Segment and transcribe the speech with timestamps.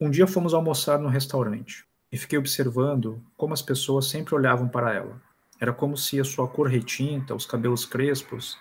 [0.00, 4.94] Um dia fomos almoçar no restaurante e fiquei observando como as pessoas sempre olhavam para
[4.94, 5.20] ela.
[5.58, 8.56] Era como se a sua cor retinta, os cabelos crespos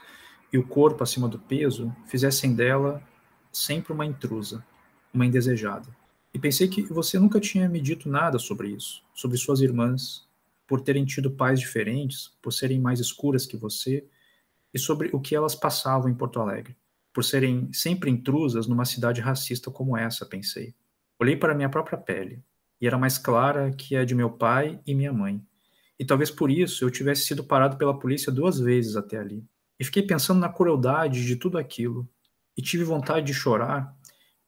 [0.52, 3.04] e o corpo acima do peso fizessem dela
[3.52, 4.66] sempre uma intrusa,
[5.14, 5.88] uma indesejada.
[6.34, 10.28] E pensei que você nunca tinha me dito nada sobre isso, sobre suas irmãs,
[10.68, 14.04] por terem tido pais diferentes, por serem mais escuras que você,
[14.74, 16.76] e sobre o que elas passavam em Porto Alegre,
[17.14, 20.74] por serem sempre intrusas numa cidade racista como essa, pensei.
[21.20, 22.44] Olhei para minha própria pele,
[22.80, 25.44] e era mais clara que a de meu pai e minha mãe.
[26.00, 29.44] E talvez por isso eu tivesse sido parado pela polícia duas vezes até ali.
[29.80, 32.08] E fiquei pensando na crueldade de tudo aquilo,
[32.56, 33.96] e tive vontade de chorar,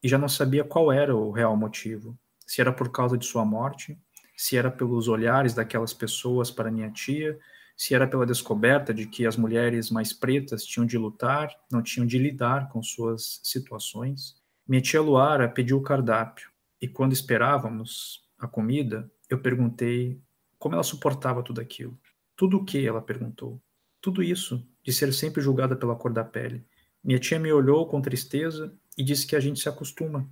[0.01, 2.17] e já não sabia qual era o real motivo.
[2.45, 3.99] Se era por causa de sua morte,
[4.37, 7.37] se era pelos olhares daquelas pessoas para minha tia,
[7.75, 12.05] se era pela descoberta de que as mulheres mais pretas tinham de lutar, não tinham
[12.05, 14.35] de lidar com suas situações.
[14.67, 16.48] Minha tia Luara pediu o cardápio,
[16.81, 20.19] e quando esperávamos a comida, eu perguntei
[20.57, 21.97] como ela suportava tudo aquilo.
[22.35, 22.85] Tudo o que?
[22.85, 23.61] Ela perguntou.
[24.01, 26.65] Tudo isso, de ser sempre julgada pela cor da pele.
[27.03, 30.29] Minha tia me olhou com tristeza e disse que a gente se acostuma.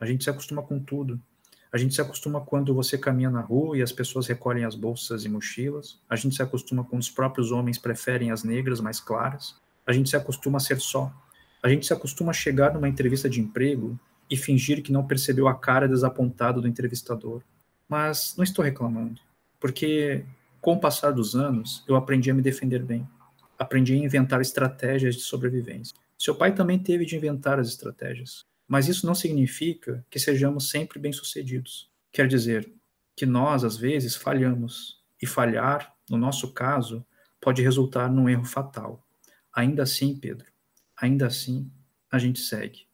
[0.00, 1.20] A gente se acostuma com tudo.
[1.72, 5.24] A gente se acostuma quando você caminha na rua e as pessoas recolhem as bolsas
[5.24, 5.98] e mochilas.
[6.08, 9.56] A gente se acostuma quando os próprios homens preferem as negras mais claras.
[9.86, 11.10] A gente se acostuma a ser só.
[11.62, 13.98] A gente se acostuma a chegar numa entrevista de emprego
[14.32, 17.42] e fingir que não percebeu a cara desapontada do entrevistador.
[17.86, 19.20] Mas não estou reclamando,
[19.60, 20.24] porque
[20.58, 23.06] com o passar dos anos eu aprendi a me defender bem.
[23.58, 25.94] Aprendi a inventar estratégias de sobrevivência.
[26.18, 30.98] Seu pai também teve de inventar as estratégias, mas isso não significa que sejamos sempre
[30.98, 31.90] bem-sucedidos.
[32.10, 32.72] Quer dizer
[33.14, 37.04] que nós, às vezes, falhamos, e falhar, no nosso caso,
[37.38, 39.06] pode resultar num erro fatal.
[39.54, 40.46] Ainda assim, Pedro,
[40.96, 41.70] ainda assim,
[42.10, 42.86] a gente segue.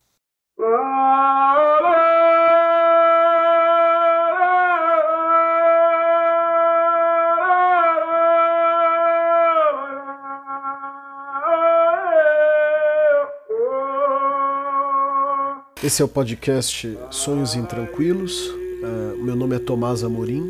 [15.88, 18.48] Esse é o podcast Sonhos Intranquilos.
[18.48, 20.44] Uh, meu nome é Tomás Amorim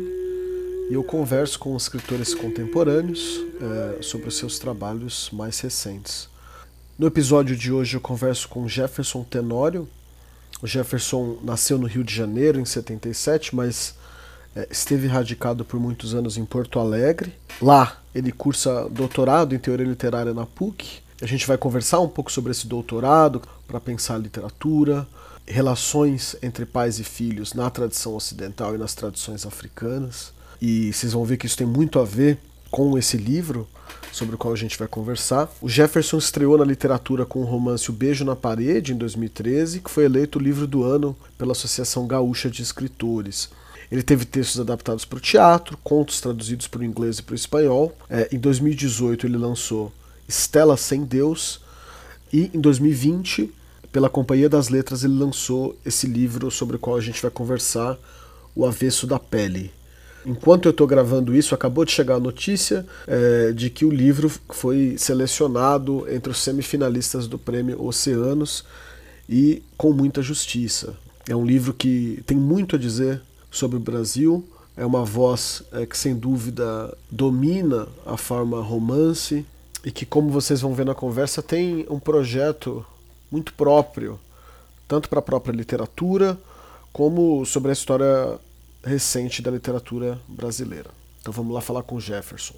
[0.89, 6.27] e eu converso com escritores contemporâneos uh, sobre os seus trabalhos mais recentes.
[6.97, 9.87] No episódio de hoje eu converso com Jefferson Tenório.
[10.61, 13.95] O Jefferson nasceu no Rio de Janeiro em 77, mas
[14.57, 17.33] uh, esteve radicado por muitos anos em Porto Alegre.
[17.61, 20.99] Lá ele cursa doutorado em teoria literária na PUC.
[21.21, 25.07] A gente vai conversar um pouco sobre esse doutorado para pensar a literatura,
[25.49, 30.31] relações entre pais e filhos na tradição ocidental e nas tradições africanas.
[30.61, 32.37] E vocês vão ver que isso tem muito a ver
[32.69, 33.67] com esse livro
[34.11, 35.49] sobre o qual a gente vai conversar.
[35.61, 39.89] O Jefferson estreou na literatura com o romance O Beijo na Parede, em 2013, que
[39.89, 43.49] foi eleito o livro do ano pela Associação Gaúcha de Escritores.
[43.91, 47.35] Ele teve textos adaptados para o teatro, contos traduzidos para o inglês e para o
[47.35, 47.95] espanhol.
[48.07, 49.91] É, em 2018 ele lançou
[50.27, 51.59] Estela Sem Deus
[52.31, 53.51] e em 2020
[53.91, 57.97] pela Companhia das Letras, ele lançou esse livro sobre o qual a gente vai conversar,
[58.55, 59.71] O Avesso da Pele.
[60.25, 64.29] Enquanto eu estou gravando isso, acabou de chegar a notícia é, de que o livro
[64.49, 68.65] foi selecionado entre os semifinalistas do prêmio Oceanos
[69.27, 70.93] e com muita justiça.
[71.27, 74.45] É um livro que tem muito a dizer sobre o Brasil,
[74.75, 79.45] é uma voz é, que sem dúvida domina a forma romance
[79.83, 82.85] e que, como vocês vão ver na conversa, tem um projeto
[83.31, 84.19] muito próprio,
[84.87, 86.37] tanto para a própria literatura,
[86.91, 88.39] como sobre a história
[88.83, 90.89] recente da literatura brasileira.
[91.21, 92.55] Então vamos lá falar com Jefferson.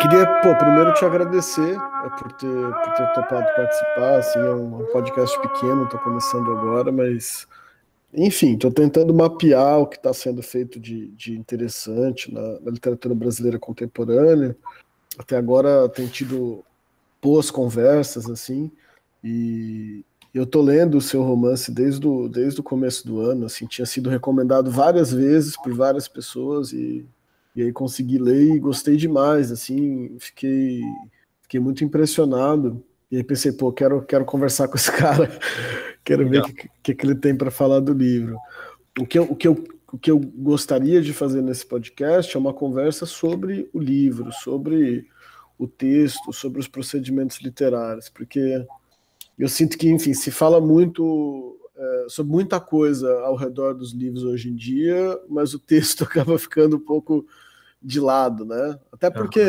[0.00, 4.18] Queria, pô, primeiro te agradecer é, por, ter, por ter topado participar.
[4.18, 7.48] Assim, é um podcast pequeno, estou começando agora, mas
[8.12, 13.14] enfim, estou tentando mapear o que está sendo feito de, de interessante na, na, literatura
[13.14, 14.56] brasileira contemporânea.
[15.18, 16.64] Até agora tem tido
[17.20, 18.70] boas conversas, assim,
[19.22, 23.66] e eu estou lendo o seu romance desde o, desde o começo do ano, assim,
[23.66, 27.06] tinha sido recomendado várias vezes por várias pessoas e,
[27.54, 30.82] e aí consegui ler e gostei demais, assim, fiquei,
[31.42, 32.84] fiquei muito impressionado.
[33.10, 35.30] E aí pensei, pô, quero, quero conversar com esse cara
[36.06, 36.46] Quero Legal.
[36.46, 38.38] ver o que, que, que, ele tem para falar do livro.
[38.96, 42.38] O que, eu, o, que eu, o que eu gostaria de fazer nesse podcast é
[42.38, 45.04] uma conversa sobre o livro, sobre
[45.58, 48.64] o texto, sobre os procedimentos literários, porque
[49.36, 54.22] eu sinto que, enfim, se fala muito é, sobre muita coisa ao redor dos livros
[54.22, 57.26] hoje em dia, mas o texto acaba ficando um pouco
[57.82, 58.78] de lado, né?
[58.92, 59.42] Até porque,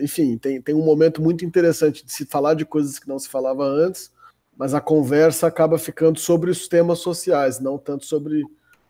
[0.00, 3.28] enfim, tem, tem um momento muito interessante de se falar de coisas que não se
[3.28, 4.12] falava antes,
[4.56, 8.44] mas a conversa acaba ficando sobre os temas sociais, não tanto sobre,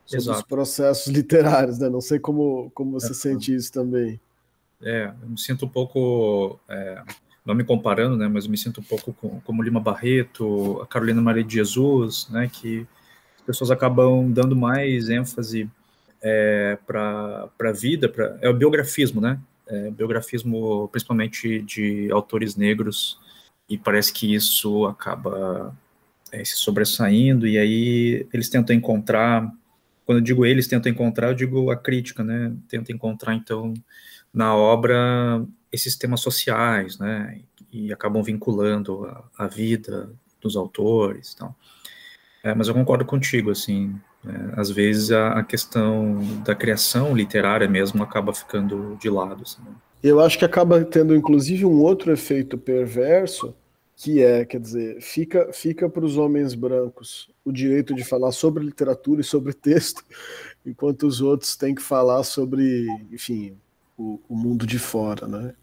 [0.05, 1.89] sobre os processos literários, né?
[1.89, 4.21] Não sei como, como você sente isso também.
[4.83, 7.03] É, eu me sinto um pouco, é,
[7.44, 8.29] não me comparando, né?
[8.29, 12.29] Mas eu me sinto um pouco com, como Lima Barreto, a Carolina Maria de Jesus,
[12.29, 12.50] né?
[12.53, 12.87] Que
[13.37, 15.71] as pessoas acabam dando mais ênfase
[16.23, 19.41] é, para a vida, pra, é o biografismo, né?
[19.67, 23.19] É, biografismo principalmente de autores negros,
[23.69, 25.75] e parece que isso acaba
[26.31, 29.53] é, se sobressaindo, e aí eles tentam encontrar,
[30.07, 32.55] quando eu digo eles tentam encontrar, eu digo a crítica, né?
[32.69, 33.75] Tenta encontrar, então,
[34.33, 37.41] na obra esses temas sociais, né?
[37.73, 40.11] E acabam vinculando a, a vida
[40.41, 41.55] dos autores, então.
[42.43, 47.69] É, mas eu concordo contigo, assim, é, às vezes a, a, questão da criação literária
[47.69, 49.43] mesmo acaba ficando de lado.
[49.43, 49.73] Assim, né?
[50.03, 53.55] Eu acho que acaba tendo inclusive um outro efeito perverso,
[53.97, 58.65] que é, quer dizer, fica, fica para os homens brancos o direito de falar sobre
[58.65, 60.05] literatura e sobre texto,
[60.65, 63.57] enquanto os outros têm que falar sobre, enfim,
[63.99, 65.55] o, o mundo de fora, né?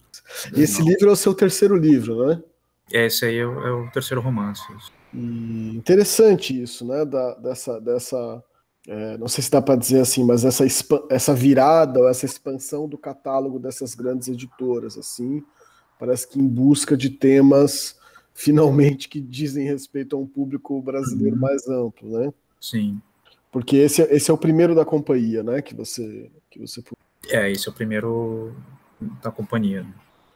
[0.54, 0.88] Esse Não.
[0.88, 2.44] livro é o seu terceiro livro, né?
[2.92, 4.64] É, esse aí é o, é o terceiro romance.
[5.14, 7.06] E interessante isso, né?
[7.06, 8.44] Da, dessa, dessa
[8.88, 10.66] é, não sei se dá para dizer assim, mas essa,
[11.10, 15.44] essa virada, essa expansão do catálogo dessas grandes editoras, assim,
[16.00, 17.98] parece que em busca de temas
[18.40, 21.42] finalmente que dizem respeito a um público brasileiro uhum.
[21.42, 22.34] mais amplo, né?
[22.60, 23.02] Sim.
[23.52, 25.62] Porque esse, esse é o primeiro da companhia, né?
[25.62, 26.82] Que você que você
[27.28, 28.56] é esse é o primeiro
[29.22, 29.86] da companhia.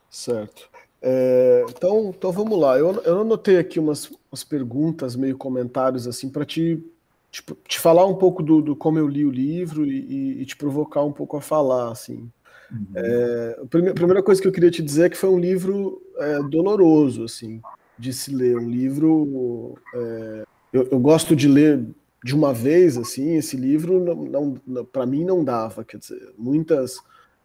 [0.09, 0.69] Certo.
[1.01, 2.77] É, então, então vamos lá.
[2.77, 6.83] Eu, eu anotei aqui umas, umas perguntas, meio comentários assim para te
[7.33, 10.55] tipo, te falar um pouco do, do, como eu li o livro e, e, te
[10.55, 12.29] provocar um pouco a falar, assim.
[12.71, 12.87] Uhum.
[12.95, 15.99] É, a primeira, primeira coisa que eu queria te dizer é que foi um livro
[16.19, 17.59] é, doloroso, assim,
[17.97, 18.55] de se ler.
[18.55, 19.75] Um livro...
[19.95, 21.83] É, eu, eu, gosto de ler
[22.23, 26.99] de uma vez, assim, esse livro, não, não para mim não dava, quer dizer, muitas...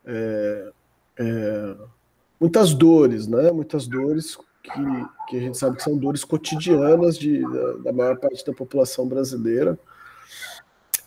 [0.04, 0.70] É,
[1.18, 1.76] é,
[2.38, 3.50] muitas dores, né?
[3.50, 4.70] Muitas dores que,
[5.28, 9.06] que a gente sabe que são dores cotidianas de, da, da maior parte da população
[9.06, 9.78] brasileira.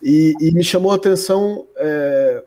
[0.01, 2.43] E, e me chamou a atenção, é,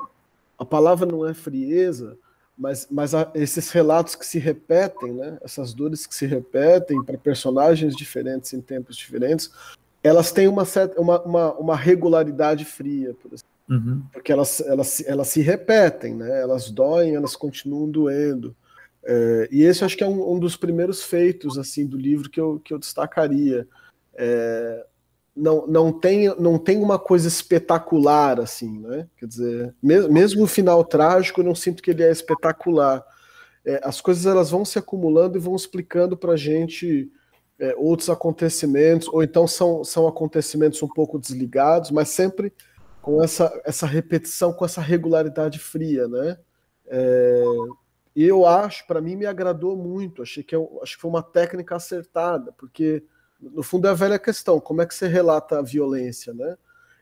[0.58, 2.16] a palavra não é frieza,
[2.56, 7.94] mas, mas esses relatos que se repetem, né, essas dores que se repetem para personagens
[7.94, 9.50] diferentes em tempos diferentes,
[10.02, 13.54] elas têm uma, certa, uma, uma, uma regularidade fria, por exemplo.
[13.68, 14.02] Uhum.
[14.12, 16.42] Porque elas, elas, elas se repetem, né?
[16.42, 18.54] elas doem, elas continuam doendo.
[19.06, 22.40] É, e esse acho que é um, um, dos primeiros feitos assim do livro que
[22.40, 23.68] eu, que eu destacaria.
[24.14, 24.86] É,
[25.36, 29.06] não, não, tem, não tem uma coisa espetacular assim, né?
[29.18, 33.04] Quer dizer, mesmo, mesmo o final trágico, eu não sinto que ele é espetacular.
[33.64, 37.10] É, as coisas elas vão se acumulando e vão explicando para a gente
[37.58, 42.52] é, outros acontecimentos, ou então são, são acontecimentos um pouco desligados, mas sempre
[43.02, 46.38] com essa, essa repetição, com essa regularidade fria, né?
[46.86, 47.44] É,
[48.14, 50.22] e eu acho, para mim, me agradou muito.
[50.22, 53.02] Achei que, eu, é acho que foi uma técnica acertada, porque
[53.40, 56.56] no fundo é a velha questão: como é que você relata a violência, né?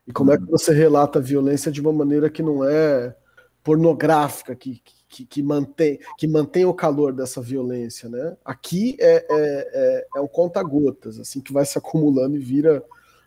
[0.06, 0.50] E como é que uhum.
[0.50, 3.14] você relata a violência de uma maneira que não é
[3.62, 8.36] pornográfica, que, que, que mantém, que mantém o calor dessa violência, né?
[8.44, 12.82] Aqui é, é, é, é um conta-gotas, assim, que vai se acumulando e vira,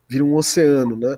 [0.07, 1.17] vira um oceano, né?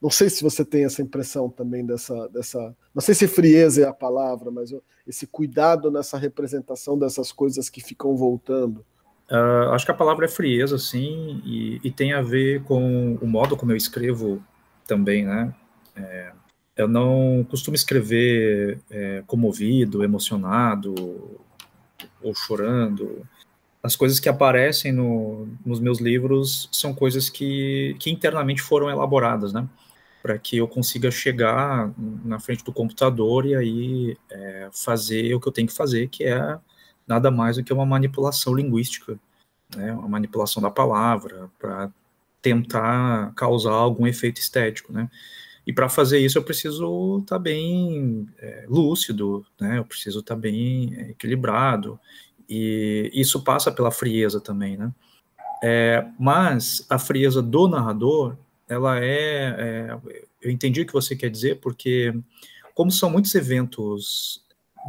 [0.00, 2.74] Não sei se você tem essa impressão também dessa, dessa.
[2.94, 4.72] Não sei se frieza é a palavra, mas
[5.06, 8.84] esse cuidado nessa representação dessas coisas que ficam voltando.
[9.30, 13.26] Uh, acho que a palavra é frieza, sim, e, e, tem a ver com o
[13.26, 14.42] modo como eu escrevo
[14.86, 15.54] também, né?
[15.94, 16.32] É,
[16.74, 20.94] eu não costumo escrever é, comovido, emocionado
[22.22, 23.26] ou chorando.
[23.82, 29.52] As coisas que aparecem no, nos meus livros são coisas que, que internamente foram elaboradas,
[29.52, 29.68] né?
[30.22, 31.92] Para que eu consiga chegar
[32.24, 36.24] na frente do computador e aí é, fazer o que eu tenho que fazer, que
[36.24, 36.58] é
[37.06, 39.18] nada mais do que uma manipulação linguística,
[39.74, 41.90] né, uma manipulação da palavra, para
[42.42, 45.10] tentar causar algum efeito estético, né?
[45.66, 49.78] E para fazer isso eu preciso estar tá bem é, lúcido, né?
[49.78, 52.00] Eu preciso estar tá bem é, equilibrado
[52.48, 54.92] e isso passa pela frieza também, né?
[55.62, 58.36] É, mas a frieza do narrador
[58.68, 59.98] ela é, é,
[60.42, 62.14] eu entendi o que você quer dizer, porque
[62.74, 64.44] como são muitos eventos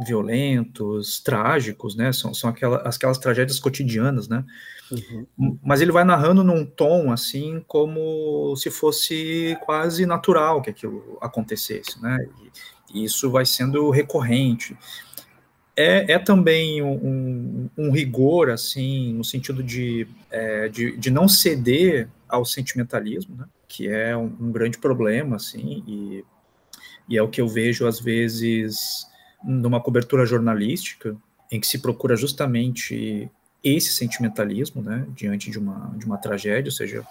[0.06, 2.12] violentos, trágicos, né?
[2.12, 4.44] São, são aquelas, aquelas tragédias cotidianas, né?
[4.90, 5.58] Uhum.
[5.62, 12.00] Mas ele vai narrando num tom assim como se fosse quase natural que aquilo acontecesse,
[12.02, 12.18] né?
[12.92, 14.76] E, e isso vai sendo recorrente.
[15.76, 22.08] É, é também um, um, rigor, assim, no sentido de, é, de, de, não ceder
[22.28, 23.44] ao sentimentalismo, né?
[23.70, 26.24] Que é um, um grande problema, assim, e,
[27.08, 29.06] e é o que eu vejo, às vezes,
[29.44, 31.16] numa cobertura jornalística,
[31.52, 33.30] em que se procura justamente
[33.62, 37.06] esse sentimentalismo, né, diante de uma, de uma tragédia, ou seja,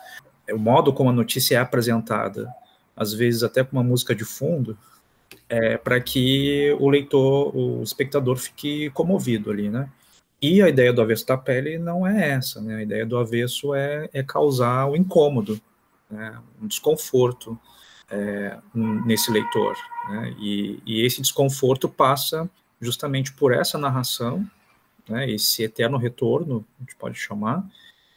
[0.46, 2.54] é o modo como a notícia é apresentada,
[2.94, 4.78] às vezes até com uma música de fundo,
[5.48, 9.90] é, para que o leitor, o espectador fique comovido ali, né?
[10.42, 12.76] E a ideia do avesso da pele não é essa, né?
[12.76, 15.60] A ideia do avesso é, é causar o incômodo,
[16.10, 16.40] né?
[16.62, 17.60] um desconforto
[18.10, 19.78] é, nesse leitor,
[20.10, 20.36] né?
[20.40, 22.50] E, e esse desconforto passa
[22.82, 24.50] justamente por essa narração
[25.10, 27.68] né, esse eterno retorno, a gente pode chamar,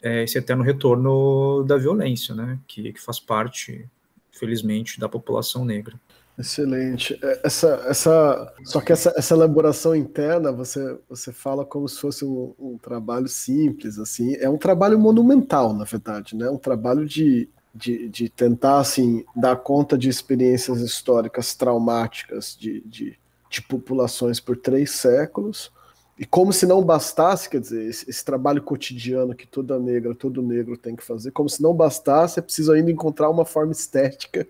[0.01, 3.89] é esse eterno retorno da violência, né, que, que faz parte,
[4.31, 5.99] felizmente, da população negra.
[6.37, 7.17] Excelente.
[7.21, 12.25] É, essa, essa, só que essa, essa elaboração interna, você, você fala como se fosse
[12.25, 16.49] um, um, trabalho simples, assim, é um trabalho monumental, na verdade, né?
[16.49, 23.17] Um trabalho de, de, de tentar, assim, dar conta de experiências históricas traumáticas de, de,
[23.49, 25.71] de populações por três séculos,
[26.17, 30.43] e como se não bastasse, quer dizer, esse, esse, trabalho cotidiano que toda negra, todo
[30.43, 34.47] negro tem que fazer, como se não bastasse, é preciso ainda encontrar uma forma estética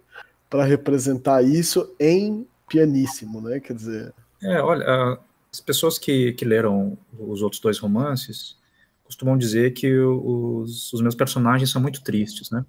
[0.50, 3.62] para representar isso em pianíssimo, né?
[3.62, 4.14] Quer dizer.
[4.42, 5.18] É, olha,
[5.52, 8.58] as pessoas que, que leram os outros dois romances
[9.04, 12.66] costumam dizer que os, os meus personagens são muito tristes, né?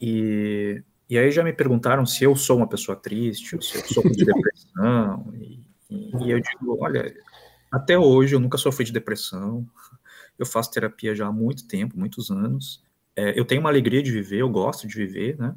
[0.00, 3.84] E, e aí já me perguntaram se eu sou uma pessoa triste, ou se eu
[3.86, 5.32] sou de depressão.
[5.90, 7.14] E, e eu digo, olha,
[7.70, 9.64] até hoje eu nunca sofri de depressão.
[10.36, 12.82] Eu faço terapia já há muito tempo, muitos anos.
[13.14, 15.54] É, eu tenho uma alegria de viver, eu gosto de viver, né?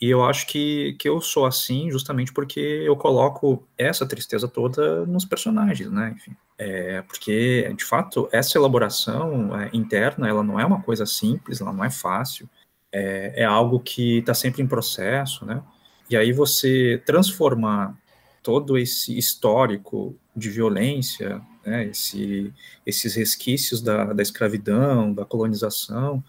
[0.00, 5.04] E eu acho que, que eu sou assim justamente porque eu coloco essa tristeza toda
[5.04, 6.14] nos personagens, né?
[6.16, 11.60] Enfim, é, porque, de fato, essa elaboração é, interna, ela não é uma coisa simples,
[11.60, 12.48] ela não é fácil.
[12.92, 15.62] É, é algo que está sempre em processo, né?
[16.08, 17.96] E aí você transformar
[18.42, 22.52] todo esse histórico de violência, né, esse,
[22.84, 26.24] esses resquícios da, da escravidão, da colonização,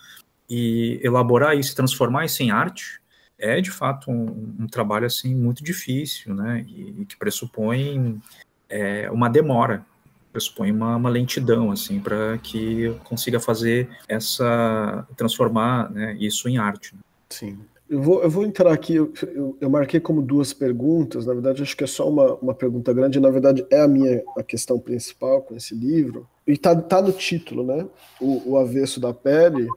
[0.49, 3.01] e elaborar isso, transformar isso em arte,
[3.39, 8.21] é de fato um, um trabalho assim muito difícil, né, e, e que pressupõe
[8.69, 9.85] é, uma demora,
[10.31, 16.57] pressupõe uma, uma lentidão assim para que eu consiga fazer essa transformar né, isso em
[16.57, 16.95] arte.
[17.29, 17.57] Sim.
[17.89, 21.61] Eu vou, eu vou entrar aqui, eu, eu, eu, marquei como duas perguntas, na verdade
[21.61, 24.79] acho que é só uma, uma pergunta grande, na verdade é a minha a questão
[24.79, 27.85] principal com esse livro, e tá, tá no título, né,
[28.21, 29.67] o, o avesso da pele,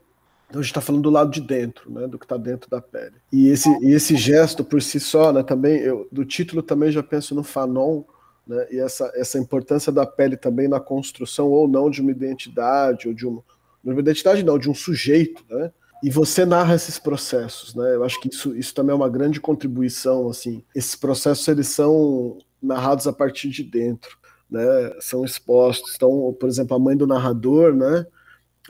[0.48, 2.80] então a gente está falando do lado de dentro, né, do que está dentro da
[2.80, 3.16] pele.
[3.32, 7.02] E esse, e esse gesto por si só, né, também, eu, do título também já
[7.02, 8.04] penso no Fanon,
[8.46, 13.08] né, e essa, essa importância da pele também na construção ou não de uma identidade,
[13.08, 13.42] ou de uma,
[13.82, 15.72] de uma identidade não, de um sujeito, né,
[16.04, 17.94] e você narra esses processos, né?
[17.94, 20.62] Eu acho que isso, isso também é uma grande contribuição, assim.
[20.74, 24.18] Esses processos, eles são narrados a partir de dentro,
[24.50, 24.60] né?
[25.00, 25.94] São expostos.
[25.96, 28.06] Então, por exemplo, a mãe do narrador, né?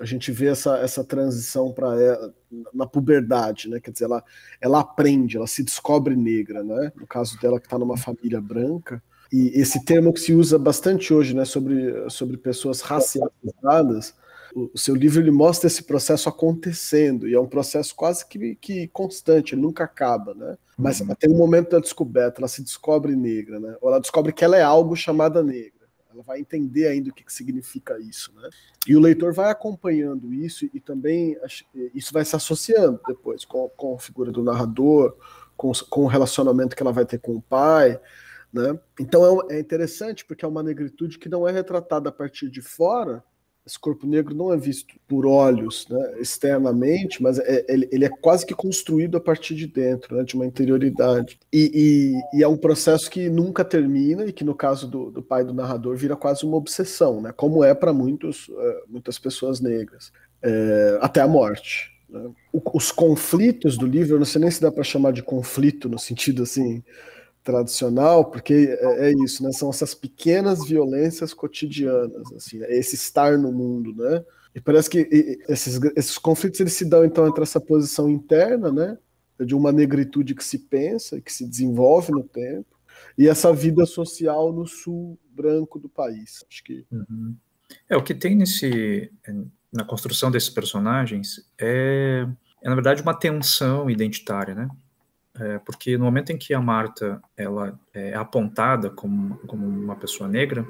[0.01, 1.89] A gente vê essa, essa transição para
[2.73, 3.81] na puberdade, né?
[3.81, 4.23] Quer dizer, ela,
[4.61, 6.93] ela aprende, ela se descobre negra, né?
[6.95, 9.03] No caso dela que está numa família branca.
[9.33, 11.45] E esse termo que se usa bastante hoje, né?
[11.45, 14.15] Sobre, sobre pessoas racializadas,
[14.55, 18.87] o seu livro ele mostra esse processo acontecendo e é um processo quase que, que
[18.89, 20.57] constante, nunca acaba, né?
[20.79, 21.15] Mas uhum.
[21.15, 23.77] tem um momento da descoberta, ela se descobre negra, né?
[23.81, 25.73] Ou ela descobre que ela é algo chamada negra.
[26.13, 28.49] Ela vai entender ainda o que, que significa isso, né?
[28.87, 31.37] E o leitor vai acompanhando isso e também
[31.93, 35.17] isso vai se associando depois com, com a figura do narrador,
[35.57, 38.01] com, com o relacionamento que ela vai ter com o pai,
[38.55, 38.79] né?
[39.01, 42.63] Então é, é interessante porque é uma negritude que não é retratada a partir de
[42.63, 43.23] fora,
[43.67, 48.11] esse corpo negro não é visto por olhos né, externamente, mas é, ele, ele, é
[48.11, 51.39] quase que construído a partir de dentro, né, de uma interioridade.
[51.51, 51.71] E,
[52.35, 55.45] e, e, é um processo que nunca termina e que, no caso do, do pai
[55.45, 60.13] do narrador, vira quase uma obsessão, né, como é para muitos, uh, muitas pessoas negras,
[60.43, 61.91] é, até a morte.
[62.07, 62.31] Né.
[62.53, 65.99] Os conflitos do livro, eu não sei nem se dá para chamar de conflito no
[65.99, 66.83] sentido assim
[67.45, 69.53] tradicional, porque é, é, isso, né?
[69.53, 74.25] São essas pequenas violências cotidianas, assim, é esse estar no mundo, né?
[74.55, 75.09] E parece que
[75.49, 78.97] esses, esses conflitos eles se dão então entre essa posição interna, né,
[79.45, 82.79] de uma negritude que se pensa, que se desenvolve no tempo,
[83.19, 86.45] e essa vida social no sul branco do país.
[86.49, 87.35] Acho que uhum.
[87.89, 89.11] é o que tem nesse
[89.73, 92.25] na construção desses personagens é,
[92.63, 94.69] é na verdade uma tensão identitária, né?
[95.39, 100.29] É, porque no momento em que a Marta ela é apontada como, como uma pessoa
[100.29, 100.65] negra,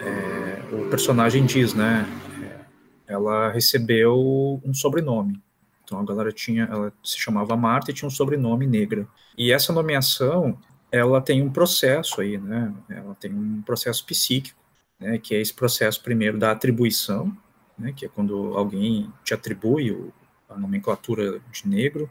[0.00, 2.06] é, o personagem diz, né?
[2.42, 5.40] É, ela recebeu um sobrenome.
[5.82, 9.08] Então a galera tinha, ela se chamava Marta e tinha um sobrenome negra.
[9.36, 10.58] E essa nomeação,
[10.92, 12.74] ela tem um processo aí, né?
[12.90, 14.60] Ela tem um processo psíquico,
[15.00, 15.16] né?
[15.16, 17.34] Que é esse processo primeiro da atribuição,
[17.78, 17.94] né?
[17.96, 20.12] Que é quando alguém te atribui
[20.46, 22.10] a nomenclatura de negro.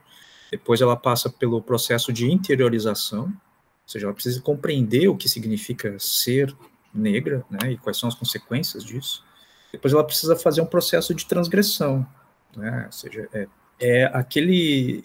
[0.51, 5.97] Depois ela passa pelo processo de interiorização, ou seja, ela precisa compreender o que significa
[5.99, 6.55] ser
[6.93, 9.23] negra, né, e quais são as consequências disso.
[9.71, 12.07] Depois ela precisa fazer um processo de transgressão,
[12.55, 13.47] né, ou seja, é,
[13.79, 15.03] é aquele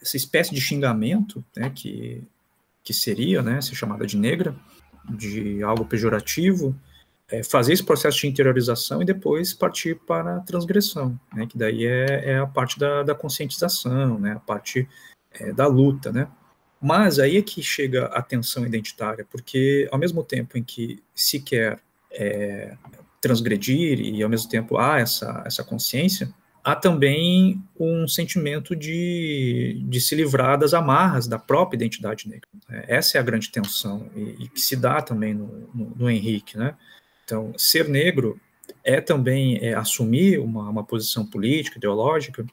[0.00, 2.22] essa espécie de xingamento, né, que
[2.88, 4.56] que seria, né, ser chamada de negra,
[5.10, 6.74] de algo pejorativo,
[7.30, 11.84] é fazer esse processo de interiorização e depois partir para a transgressão, né, que daí
[11.84, 14.88] é, é a parte da, da, conscientização, né, a parte
[15.32, 16.28] é, da luta, né.
[16.80, 21.40] Mas aí é que chega a tensão identitária, porque ao mesmo tempo em que se
[21.40, 21.80] quer
[22.10, 22.76] é,
[23.20, 26.32] transgredir e ao mesmo tempo há essa, essa consciência,
[26.62, 32.48] há também um sentimento de, de se livrar das amarras da própria identidade negra.
[32.86, 36.56] Essa é a grande tensão e, e que se dá também no, no, no Henrique,
[36.56, 36.74] né?
[37.28, 38.40] Então, ser negro
[38.82, 42.46] é também é, assumir uma, uma posição política, ideológica,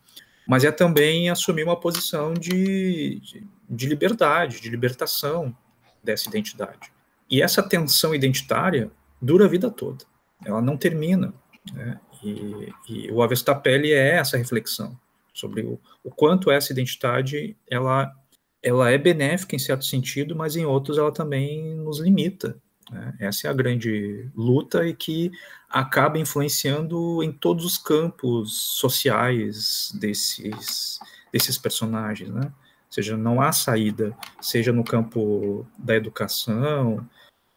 [0.45, 5.55] mas é também assumir uma posição de, de, de, liberdade, de libertação
[6.03, 6.91] dessa identidade.
[7.31, 8.91] E essa tensão identitária
[9.21, 10.03] dura a vida toda,
[10.45, 11.33] ela não termina.
[11.73, 11.97] Né?
[12.21, 14.99] E, e, o Avesta Pele é essa reflexão
[15.33, 18.13] sobre o, o quanto essa identidade ela,
[18.61, 22.61] ela é benéfica em certo sentido, mas em outros ela também nos limita.
[22.91, 23.13] Né?
[23.19, 25.31] Essa é a grande luta e que
[25.69, 30.99] acaba influenciando em todos os campos sociais desses,
[31.31, 32.43] desses personagens, né?
[32.45, 37.05] Ou seja, não há saída, seja no campo da educação,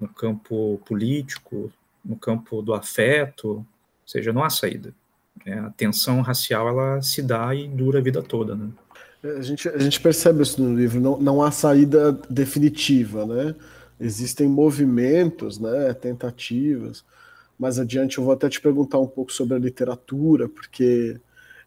[0.01, 1.73] no campo político,
[2.05, 3.67] no campo do afeto, ou
[4.05, 4.93] seja, não há saída.
[5.45, 5.61] Né?
[5.61, 8.69] A tensão racial ela se dá e dura a vida toda, né?
[9.23, 13.55] É, a gente, a gente percebe isso no livro, não, não há saída definitiva, né?
[14.01, 17.05] Existem movimentos, né, tentativas.
[17.59, 21.21] Mais adiante eu vou até te perguntar um pouco sobre a literatura, porque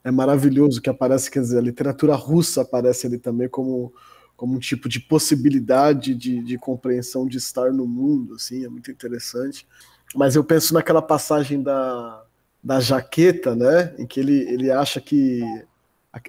[0.04, 3.94] é maravilhoso que aparece, quer dizer, a literatura russa aparece ali também como,
[4.36, 8.90] como um tipo de possibilidade de, de compreensão de estar no mundo, assim, é muito
[8.90, 9.68] interessante.
[10.16, 12.24] Mas eu penso naquela passagem da,
[12.64, 15.42] da jaqueta, né, em que ele, ele acha que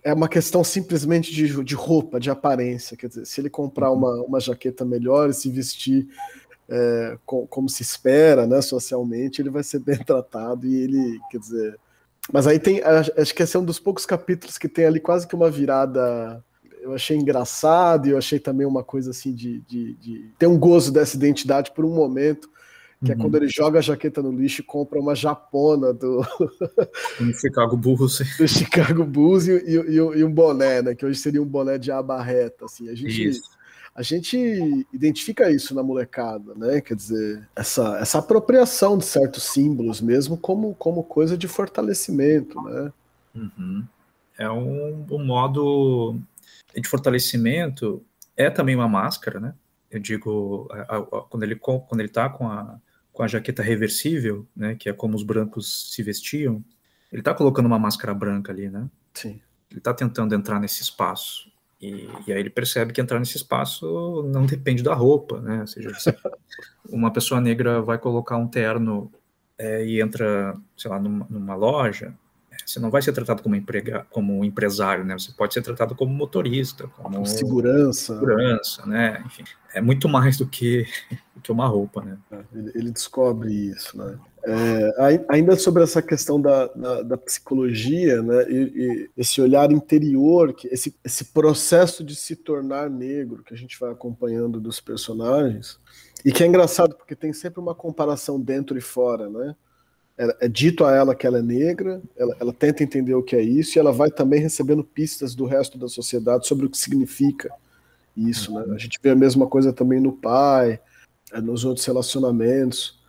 [0.04, 2.96] é uma questão simplesmente de, de roupa, de aparência.
[2.96, 3.98] Quer dizer, se ele comprar uhum.
[3.98, 6.08] uma, uma jaqueta melhor e se vestir
[6.68, 11.38] é, com, como se espera, né, socialmente, ele vai ser bem tratado e ele, quer
[11.38, 11.78] dizer.
[12.32, 15.26] Mas aí tem, acho que esse é um dos poucos capítulos que tem ali quase
[15.26, 16.42] que uma virada.
[16.80, 20.58] Eu achei engraçado e eu achei também uma coisa assim de, de, de ter um
[20.58, 22.48] gozo dessa identidade por um momento
[23.04, 23.18] que uhum.
[23.18, 26.20] é quando ele joga a jaqueta no lixo e compra uma japona do,
[27.18, 30.94] do Chicago Bulls, do Chicago Bulls e, e, e, um boné, né?
[30.94, 32.88] Que hoje seria um boné de aba reta, assim.
[32.88, 33.42] A gente, isso.
[33.94, 36.80] a gente identifica isso na molecada, né?
[36.80, 42.92] Quer dizer, essa, essa apropriação de certos símbolos mesmo como, como coisa de fortalecimento, né?
[43.34, 43.84] Uhum.
[44.38, 46.16] É um, um modo
[46.74, 48.02] de fortalecimento,
[48.36, 49.54] é também uma máscara, né?
[49.92, 50.68] eu digo,
[51.28, 52.80] quando ele quando ele está com a
[53.12, 56.64] com a jaqueta reversível, né, que é como os brancos se vestiam,
[57.12, 58.88] ele está colocando uma máscara branca ali, né?
[59.12, 59.40] Sim.
[59.70, 61.52] Ele está tentando entrar nesse espaço.
[61.80, 65.60] E, e, aí ele percebe que entrar nesse espaço não depende da roupa, né?
[65.60, 65.92] Ou seja,
[66.88, 69.12] uma pessoa negra vai colocar um terno
[69.58, 72.14] é, e entra, sei lá, numa, numa loja,
[72.64, 75.18] você não vai ser tratado como, emprega, como um empresário, né?
[75.18, 79.22] Você pode ser tratado como motorista, como segurança, segurança, né?
[79.26, 79.44] Enfim,
[79.74, 80.86] é muito mais do que,
[81.42, 82.18] que uma roupa, né?
[82.30, 84.18] É, ele, ele descobre isso, né?
[84.44, 90.52] É, ainda sobre essa questão da, da, da psicologia, né, e, e, esse olhar interior,
[90.52, 95.78] que esse, esse processo de se tornar negro que a gente vai acompanhando dos personagens,
[96.24, 99.54] e que é engraçado porque tem sempre uma comparação dentro e fora, né?
[100.16, 103.34] é, é, dito a ela que ela é negra, ela, ela, tenta entender o que
[103.34, 106.78] é isso, e ela vai também recebendo pistas do resto da sociedade sobre o que
[106.78, 107.50] significa
[108.16, 108.52] isso.
[108.52, 108.74] Né?
[108.74, 110.80] A gente vê a mesma coisa também no pai, é,
[111.40, 113.00] nos outros relacionamentos.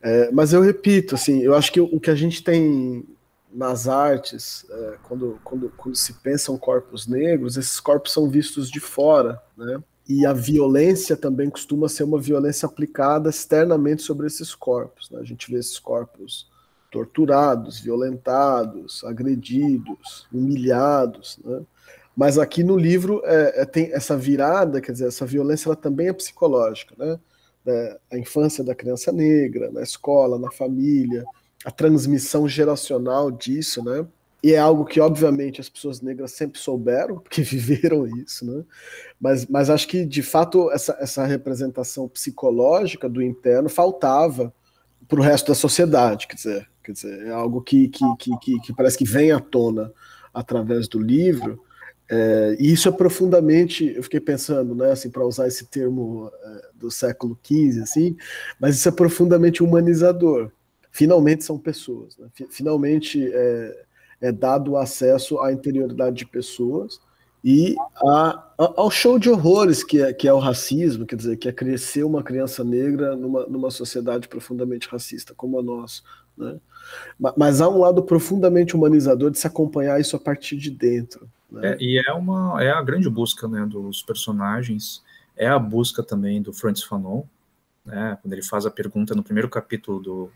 [0.00, 3.04] É, mas eu repito, assim, eu acho que o, o que a gente tem
[3.52, 8.80] nas artes, é, quando, quando, quando se pensam corpos negros, esses corpos são vistos de
[8.80, 9.82] fora, né?
[10.08, 15.08] e a violência também costuma ser uma violência aplicada externamente sobre esses corpos.
[15.10, 15.20] Né?
[15.20, 16.50] A gente vê esses corpos
[16.90, 21.38] torturados, violentados, agredidos, humilhados.
[21.44, 21.62] Né?
[22.14, 26.08] Mas aqui no livro é, é, tem essa virada, quer dizer, essa violência ela também
[26.08, 26.94] é psicológica.
[26.98, 27.18] Né?
[27.66, 31.24] É, a infância da criança negra, na escola, na família,
[31.64, 34.06] a transmissão geracional disso, né?
[34.44, 38.62] e é algo que, obviamente, as pessoas negras sempre souberam, porque viveram isso, né?
[39.18, 44.52] Mas, mas acho que, de fato, essa, essa representação psicológica do interno faltava
[45.08, 48.72] para o resto da sociedade, quer dizer, quer dizer é algo que, que, que, que,
[48.74, 49.90] parece que vem à tona
[50.32, 51.62] através do livro,
[52.10, 56.68] é, e isso é profundamente, eu fiquei pensando, né, assim, para usar esse termo é,
[56.74, 58.16] do século XV, assim,
[58.60, 60.50] mas isso é profundamente humanizador.
[60.90, 62.28] Finalmente são pessoas, né?
[62.50, 63.84] finalmente é,
[64.20, 67.00] é dado acesso à interioridade de pessoas
[67.42, 71.36] e a, a, ao show de horrores que é, que é o racismo, quer dizer,
[71.36, 76.00] que é crescer uma criança negra numa, numa sociedade profundamente racista como a nossa.
[76.38, 76.58] Né?
[77.36, 81.28] Mas há um lado profundamente humanizador de se acompanhar isso a partir de dentro.
[81.50, 81.72] Né?
[81.72, 85.02] É, e é uma é a grande busca né, dos personagens,
[85.36, 87.22] é a busca também do Francis Fanon,
[87.84, 90.32] né, quando ele faz a pergunta no primeiro capítulo do,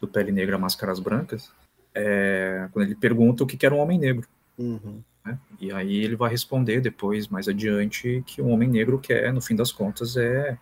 [0.00, 1.50] do Pele Negra, Máscaras Brancas,
[1.94, 4.28] é, quando ele pergunta o que era um homem negro.
[4.58, 5.02] Uhum.
[5.24, 5.38] Né?
[5.60, 9.54] E aí ele vai responder depois, mais adiante, que um homem negro quer, no fim
[9.54, 10.58] das contas, é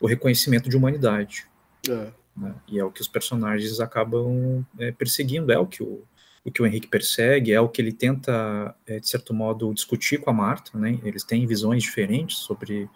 [0.00, 1.46] o reconhecimento de humanidade.
[1.88, 2.12] É.
[2.36, 2.54] Né?
[2.68, 6.02] E é o que os personagens acabam é, perseguindo, é o que o,
[6.46, 10.20] o que o Henrique persegue, é o que ele tenta, é, de certo modo, discutir
[10.20, 10.98] com a Marta, né?
[11.02, 12.88] Eles têm visões diferentes sobre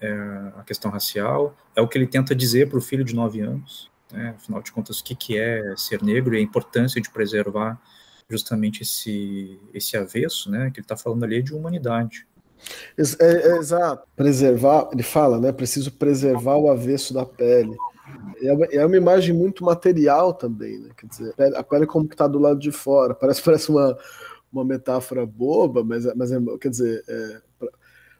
[0.00, 0.12] é,
[0.56, 3.90] a questão racial, é o que ele tenta dizer para o filho de nove anos,
[4.12, 4.34] né?
[4.36, 7.80] afinal de contas, o que, que é ser negro e a importância de preservar
[8.28, 12.26] justamente esse, esse avesso, né, que ele está falando ali de humanidade.
[12.98, 17.76] É, é, exato, preservar, ele fala, né, preciso preservar o avesso da pele.
[18.40, 22.26] É, é uma imagem muito material também, né, quer dizer, a pele como que está
[22.26, 23.96] do lado de fora, parece, parece uma,
[24.52, 27.40] uma metáfora boba, mas, mas é, quer dizer, é,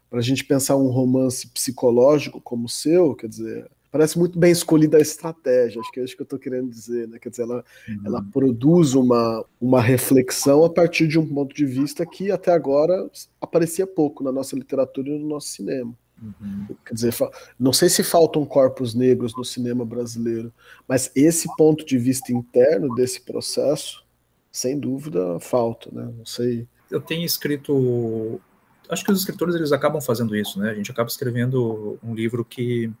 [0.09, 4.51] para a gente pensar um romance psicológico como o seu, quer dizer, parece muito bem
[4.51, 7.17] escolhida a estratégia, acho que é isso que eu estou querendo dizer, né?
[7.19, 8.01] Quer dizer, ela, uhum.
[8.05, 13.09] ela produz uma, uma reflexão a partir de um ponto de vista que até agora
[13.41, 15.93] aparecia pouco na nossa literatura e no nosso cinema.
[16.21, 16.75] Uhum.
[16.85, 17.13] Quer dizer,
[17.59, 20.51] não sei se faltam corpos negros no cinema brasileiro,
[20.87, 24.05] mas esse ponto de vista interno desse processo,
[24.51, 26.11] sem dúvida, falta, né?
[26.17, 26.67] Não sei.
[26.89, 28.41] Eu tenho escrito
[28.89, 30.71] acho que os escritores eles acabam fazendo isso, né?
[30.71, 32.91] A gente acaba escrevendo um livro que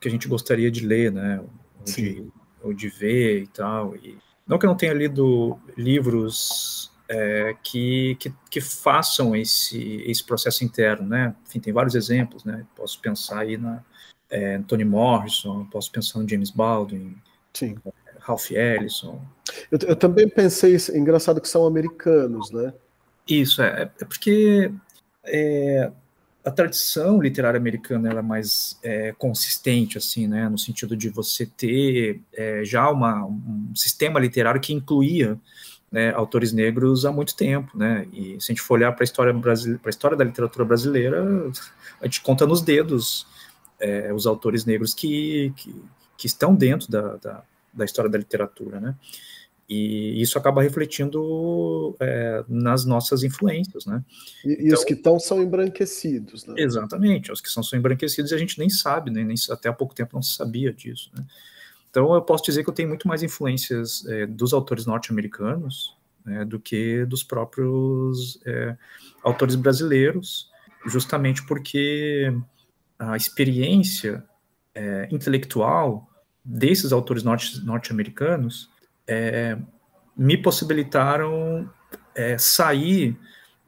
[0.00, 1.40] que a gente gostaria de ler, né?
[1.40, 2.26] Ou, de,
[2.60, 3.94] ou de, ver e tal.
[3.94, 10.24] E não que eu não tenha lido livros é, que, que, que, façam esse, esse
[10.24, 11.34] processo interno, né?
[11.46, 12.64] Enfim, tem vários exemplos, né?
[12.74, 13.84] Posso pensar aí na
[14.30, 17.14] é, Toni Morrison, posso pensar no James Baldwin,
[17.52, 17.76] Sim.
[18.18, 19.20] Ralph Ellison.
[19.70, 22.72] Eu, eu também pensei, engraçado que são americanos, né?
[23.28, 24.72] Isso, é, é porque
[25.24, 25.92] é,
[26.42, 31.44] a tradição literária americana ela é mais é, consistente, assim, né, no sentido de você
[31.44, 35.38] ter é, já uma, um sistema literário que incluía
[35.92, 39.04] né, autores negros há muito tempo, né, e se a gente for olhar para a
[39.04, 41.22] história para a história da literatura brasileira,
[42.00, 43.26] a gente conta nos dedos
[43.78, 45.74] é, os autores negros que, que,
[46.16, 48.94] que estão dentro da, da, da história da literatura, né,
[49.68, 54.04] e isso acaba refletindo é, nas nossas influências, né?
[54.44, 56.54] E, e então, os que estão são embranquecidos, né?
[56.58, 59.24] Exatamente, os que são, são embranquecidos e a gente nem sabe, né?
[59.24, 61.24] Nem, até há pouco tempo não se sabia disso, né?
[61.92, 66.42] Então eu posso dizer que eu tenho muito mais influências é, dos autores norte-americanos né,
[66.42, 68.74] do que dos próprios é,
[69.22, 70.50] autores brasileiros,
[70.86, 72.34] justamente porque
[72.98, 74.24] a experiência
[74.74, 76.08] é, intelectual
[76.42, 78.70] desses autores norte-americanos
[79.06, 79.58] é,
[80.16, 81.70] me possibilitaram
[82.14, 83.18] é, sair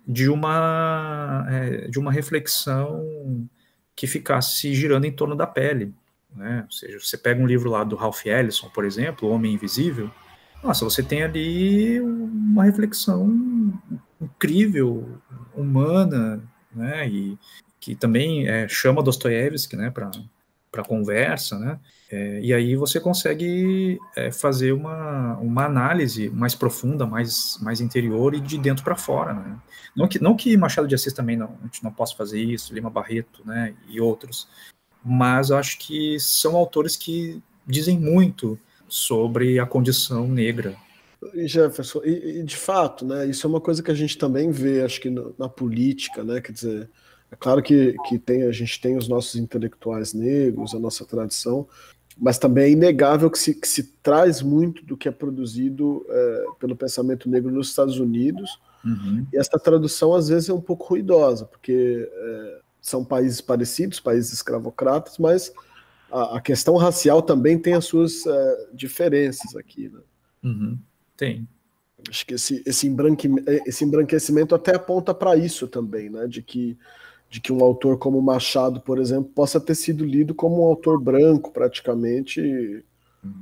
[0.08, 3.46] de uma, é, de uma reflexão
[3.94, 5.94] que ficasse girando em torno da pele.
[6.34, 6.62] Né?
[6.64, 10.10] Ou seja, você pega um livro lá do Ralph Ellison, por exemplo, Homem Invisível,
[10.64, 13.78] nossa, você tem ali uma reflexão
[14.18, 15.20] incrível,
[15.54, 16.42] humana,
[16.74, 17.06] né?
[17.06, 17.38] E
[17.78, 21.78] que também é, chama Dostoiévski, né, para conversa, né?
[22.10, 28.34] É, e aí você consegue é, fazer uma, uma análise mais profunda, mais, mais interior
[28.34, 29.58] e de dentro para fora, né?
[29.94, 32.72] Não que, não que Machado de Assis também não, a gente não possa fazer isso,
[32.72, 34.48] Lima Barreto, né, e outros,
[35.04, 40.76] mas acho que são autores que dizem muito sobre a condição negra.
[41.34, 44.82] Jefferson, e, e de fato, né, isso é uma coisa que a gente também vê,
[44.82, 46.90] acho que no, na política, né, quer dizer,
[47.34, 51.66] É claro que, que tem, a gente tem os nossos intelectuais negros, a nossa tradição,
[52.16, 56.44] mas também é inegável que se, que se traz muito do que é produzido é,
[56.60, 59.26] pelo pensamento negro nos Estados Unidos, uhum.
[59.32, 64.30] e essa tradução às vezes é um pouco ruidosa, porque é, são países parecidos, países
[64.34, 65.50] escravocratas, mas
[66.12, 69.88] a, a questão racial também tem as suas é, diferenças aqui.
[69.88, 70.00] Né?
[70.44, 70.78] Uhum.
[71.16, 71.48] Tem.
[72.06, 73.30] Acho que esse, esse, embranque,
[73.64, 76.26] esse embranquecimento até aponta para isso também, né?
[76.26, 76.78] de que
[77.30, 81.02] de que um autor como Machado, por exemplo, possa ter sido lido como um autor
[81.02, 82.84] branco praticamente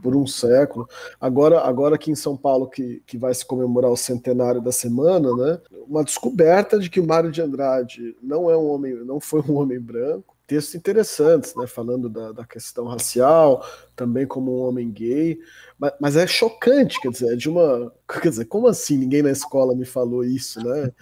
[0.03, 0.89] por um século.
[1.21, 5.35] Agora, agora aqui em São Paulo, que, que vai se comemorar o centenário da semana,
[5.35, 5.61] né?
[5.87, 9.57] Uma descoberta de que o Mário de Andrade não é um homem, não foi um
[9.57, 10.37] homem branco.
[10.47, 11.67] Textos interessantes, né?
[11.67, 13.65] Falando da, da questão racial,
[13.97, 15.39] também como um homem gay.
[15.79, 17.93] Mas, mas, é chocante, quer dizer, é de uma.
[18.21, 20.93] Quer dizer, como assim ninguém na escola me falou isso, né?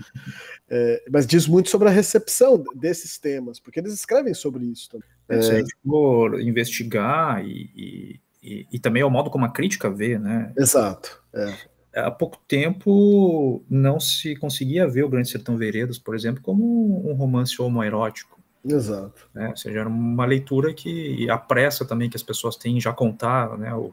[0.68, 5.08] É, mas diz muito sobre a recepção desses temas, porque eles escrevem sobre isso também.
[5.30, 9.44] É, se a gente for investigar e, e, e, e, também é o modo como
[9.44, 10.52] a crítica vê, né?
[10.56, 11.22] Exato.
[11.34, 11.54] É.
[11.94, 17.14] Há pouco tempo não se conseguia ver o Grande Sertão Veredas, por exemplo, como um
[17.14, 18.40] romance homoerótico.
[18.64, 19.28] Exato.
[19.34, 19.48] Né?
[19.48, 22.92] Ou seja, era uma leitura que a pressa também que as pessoas têm em já
[22.92, 23.74] contar, né?
[23.74, 23.92] O,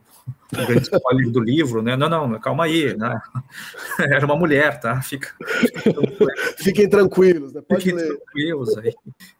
[0.53, 1.95] o grande spoiler do livro, né?
[1.95, 3.19] Não, não, calma aí, né?
[3.99, 5.01] Era uma mulher, tá?
[5.01, 5.33] Fica,
[6.59, 7.61] Fiquem tranquilos, né?
[7.61, 8.17] Pode Fiquem ler.
[8.17, 8.93] tranquilos aí.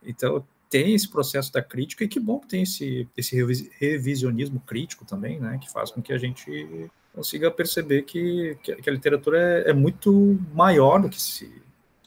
[0.06, 3.36] Então tem esse processo da crítica e que bom que tem esse, esse
[3.80, 5.58] revisionismo crítico também, né?
[5.62, 10.40] Que faz com que a gente consiga perceber que, que a literatura é, é muito
[10.54, 11.52] maior do que se,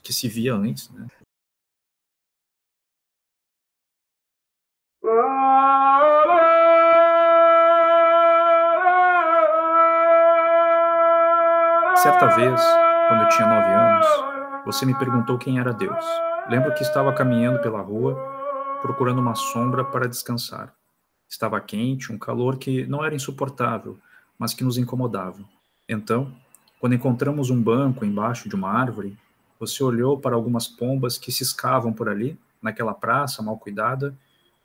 [0.01, 1.07] que se via antes, né?
[12.01, 12.59] Certa vez,
[13.09, 14.07] quando eu tinha nove anos,
[14.65, 16.05] você me perguntou quem era Deus.
[16.49, 18.40] Lembro que estava caminhando pela rua,
[18.81, 20.73] procurando uma sombra para descansar.
[21.29, 23.97] Estava quente, um calor que não era insuportável,
[24.37, 25.39] mas que nos incomodava.
[25.87, 26.35] Então,
[26.79, 29.15] quando encontramos um banco embaixo de uma árvore,
[29.59, 34.17] você olhou para algumas pombas que ciscavam por ali, naquela praça mal cuidada,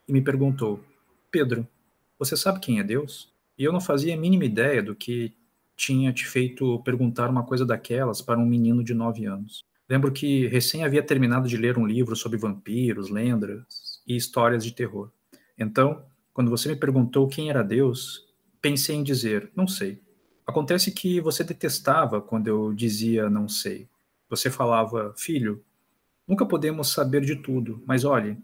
[0.08, 0.82] e me perguntou:
[1.30, 1.66] Pedro,
[2.18, 3.30] você sabe quem é Deus?
[3.58, 5.34] E eu não fazia a mínima ideia do que
[5.76, 9.62] tinha te feito perguntar uma coisa daquelas para um menino de nove anos.
[9.88, 14.72] Lembro que recém havia terminado de ler um livro sobre vampiros, lendas e histórias de
[14.72, 15.10] terror.
[15.58, 18.26] Então, quando você me perguntou quem era Deus,
[18.60, 20.00] pensei em dizer, não sei.
[20.46, 23.88] Acontece que você detestava quando eu dizia não sei.
[24.28, 25.64] Você falava, filho,
[26.26, 28.36] nunca podemos saber de tudo, mas olhe,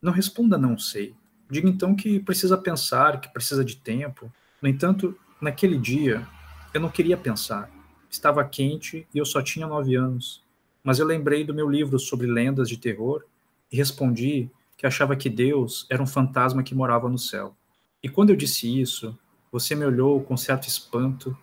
[0.00, 1.14] não responda não sei.
[1.50, 4.32] Diga então que precisa pensar, que precisa de tempo.
[4.62, 6.26] No entanto, naquele dia,
[6.72, 7.70] eu não queria pensar.
[8.08, 10.42] Estava quente e eu só tinha nove anos.
[10.82, 13.24] Mas eu lembrei do meu livro sobre lendas de terror
[13.70, 17.54] e respondi que achava que Deus era um fantasma que morava no céu.
[18.02, 19.14] E quando eu disse isso,
[19.52, 21.36] você me olhou com certo espanto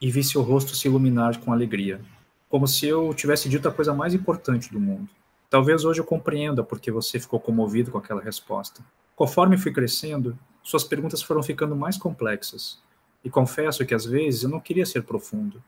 [0.00, 2.00] e vi seu rosto se iluminar com alegria,
[2.48, 5.08] como se eu tivesse dito a coisa mais importante do mundo.
[5.48, 8.84] Talvez hoje eu compreenda porque você ficou comovido com aquela resposta.
[9.14, 12.82] Conforme fui crescendo, suas perguntas foram ficando mais complexas.
[13.22, 15.62] E confesso que às vezes eu não queria ser profundo.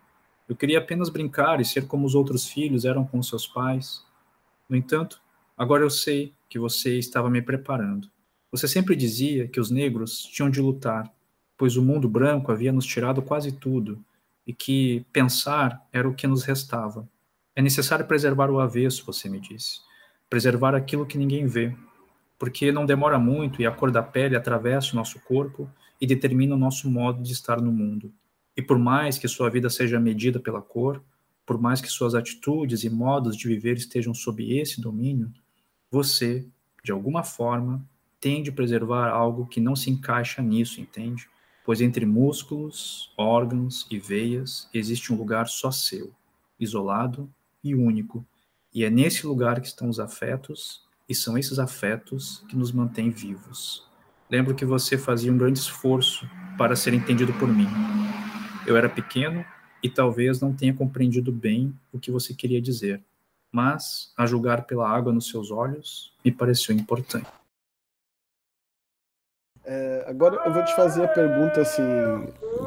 [0.48, 4.04] Eu queria apenas brincar e ser como os outros filhos eram com seus pais.
[4.68, 5.20] No entanto,
[5.56, 8.10] agora eu sei que você estava me preparando.
[8.50, 11.12] Você sempre dizia que os negros tinham de lutar,
[11.56, 14.04] pois o mundo branco havia nos tirado quase tudo
[14.46, 17.08] e que pensar era o que nos restava.
[17.54, 19.80] É necessário preservar o avesso, você me disse.
[20.28, 21.74] Preservar aquilo que ninguém vê,
[22.38, 25.68] porque não demora muito e a cor da pele atravessa o nosso corpo
[26.00, 28.12] e determina o nosso modo de estar no mundo.
[28.56, 31.02] E por mais que sua vida seja medida pela cor,
[31.44, 35.32] por mais que suas atitudes e modos de viver estejam sob esse domínio,
[35.96, 36.46] você,
[36.84, 37.82] de alguma forma,
[38.20, 41.26] tem de preservar algo que não se encaixa nisso, entende?
[41.64, 46.12] Pois entre músculos, órgãos e veias existe um lugar só seu,
[46.60, 47.32] isolado
[47.64, 48.26] e único.
[48.74, 53.08] E é nesse lugar que estão os afetos, e são esses afetos que nos mantêm
[53.08, 53.82] vivos.
[54.30, 56.28] Lembro que você fazia um grande esforço
[56.58, 57.68] para ser entendido por mim.
[58.66, 59.42] Eu era pequeno
[59.82, 63.02] e talvez não tenha compreendido bem o que você queria dizer,
[63.56, 67.26] mas, a julgar pela água nos seus olhos, me pareceu importante.
[69.64, 71.82] É, agora eu vou te fazer a pergunta assim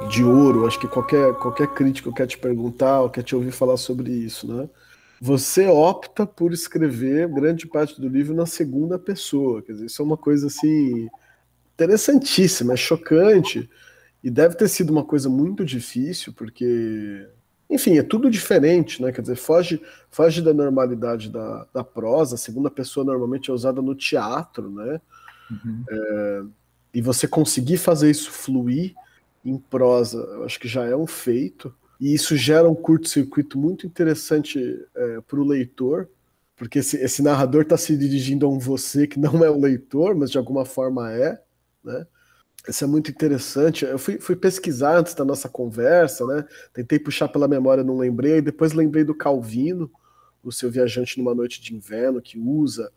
[0.09, 0.65] de ouro.
[0.65, 4.51] Acho que qualquer qualquer crítico quer te perguntar ou quer te ouvir falar sobre isso,
[4.51, 4.67] né?
[5.21, 9.61] você opta por escrever grande parte do livro na segunda pessoa.
[9.61, 11.09] Quer dizer, isso é uma coisa assim
[11.73, 13.69] interessantíssima, é chocante
[14.23, 17.27] e deve ter sido uma coisa muito difícil, porque
[17.69, 19.11] enfim, é tudo diferente, né?
[19.11, 19.79] Quer dizer, foge,
[20.09, 22.35] foge da normalidade da, da prosa.
[22.35, 24.99] A segunda pessoa normalmente é usada no teatro, né?
[25.51, 25.83] Uhum.
[25.87, 26.43] É,
[26.95, 28.95] e você conseguir fazer isso fluir
[29.45, 31.73] em prosa, eu acho que já é um feito.
[31.99, 34.59] E isso gera um curto-circuito muito interessante
[34.95, 36.09] é, para o leitor,
[36.55, 40.15] porque esse, esse narrador está se dirigindo a um você que não é o leitor,
[40.15, 41.39] mas de alguma forma é,
[41.83, 42.07] né?
[42.67, 43.85] Isso é muito interessante.
[43.85, 46.45] Eu fui, fui, pesquisar antes da nossa conversa, né?
[46.73, 48.41] Tentei puxar pela memória, não lembrei.
[48.41, 49.89] Depois lembrei do Calvino,
[50.43, 52.91] o seu viajante numa noite de inverno, que usa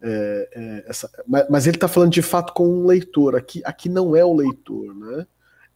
[0.00, 1.10] é, é, essa.
[1.26, 3.36] Mas, mas ele está falando de fato com um leitor.
[3.36, 5.26] Aqui, aqui não é o leitor, né?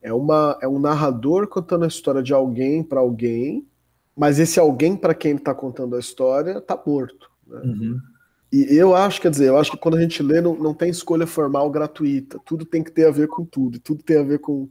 [0.00, 3.66] É, uma, é um narrador contando a história de alguém para alguém,
[4.16, 7.31] mas esse alguém para quem ele está contando a história está morto.
[7.46, 7.61] Né?
[7.64, 8.00] Uhum.
[8.53, 10.91] E eu acho, quer dizer, eu acho que quando a gente lê, não, não tem
[10.91, 12.38] escolha formal gratuita.
[12.45, 13.81] Tudo tem que ter a ver com tudo.
[13.81, 14.69] Tudo tem a ver com.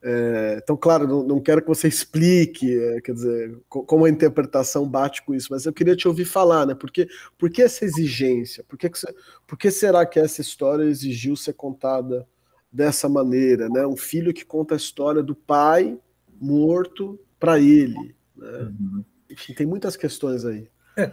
[0.00, 4.86] É, então, claro, não, não, quero que você explique, é, quer dizer, como a interpretação
[4.86, 6.74] bate com isso, mas eu queria te ouvir falar, né?
[6.74, 8.62] Por que, por que essa exigência?
[8.68, 9.12] Por que, que você,
[9.46, 12.28] por que será que essa história exigiu ser contada
[12.70, 13.86] dessa maneira, né?
[13.86, 15.98] Um filho que conta a história do pai
[16.40, 18.14] morto para ele.
[18.36, 18.48] Né?
[18.60, 19.04] Uhum.
[19.30, 20.68] Enfim, tem muitas questões aí.
[20.96, 21.12] É,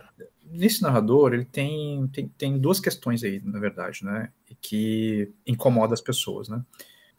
[0.51, 4.29] nesse narrador, ele tem, tem, tem duas questões aí, na verdade, né?
[4.61, 6.61] Que incomoda as pessoas, né?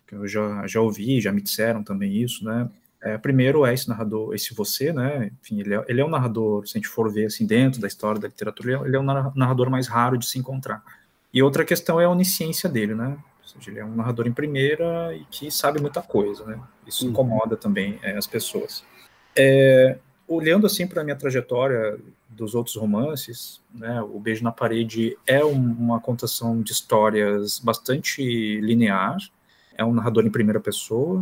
[0.06, 2.68] Que eu já, já ouvi, já me disseram também isso, né?
[3.00, 5.32] É, primeiro é esse narrador, esse você, né?
[5.42, 7.88] Enfim, ele é, ele é um narrador, se a gente for ver assim dentro da
[7.88, 10.84] história da literatura, ele é um é narrador mais raro de se encontrar.
[11.34, 13.18] E outra questão é a onisciência dele, né?
[13.42, 16.60] Ou seja, ele é um narrador em primeira e que sabe muita coisa, né?
[16.86, 17.10] Isso uhum.
[17.10, 18.84] incomoda também é, as pessoas.
[19.34, 19.98] É,
[20.32, 25.44] olhando assim para a minha trajetória dos outros romances, né, o Beijo na Parede é
[25.44, 29.18] um, uma contação de histórias bastante linear,
[29.76, 31.20] é um narrador em primeira pessoa,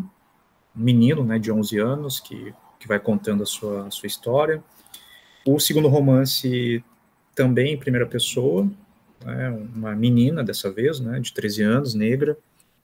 [0.77, 4.63] um menino né, de 11 anos que, que vai contando a sua, a sua história.
[5.45, 6.85] O segundo romance
[7.35, 8.71] também em primeira pessoa,
[9.25, 12.39] né, uma menina dessa vez, né, de 13 anos, negra,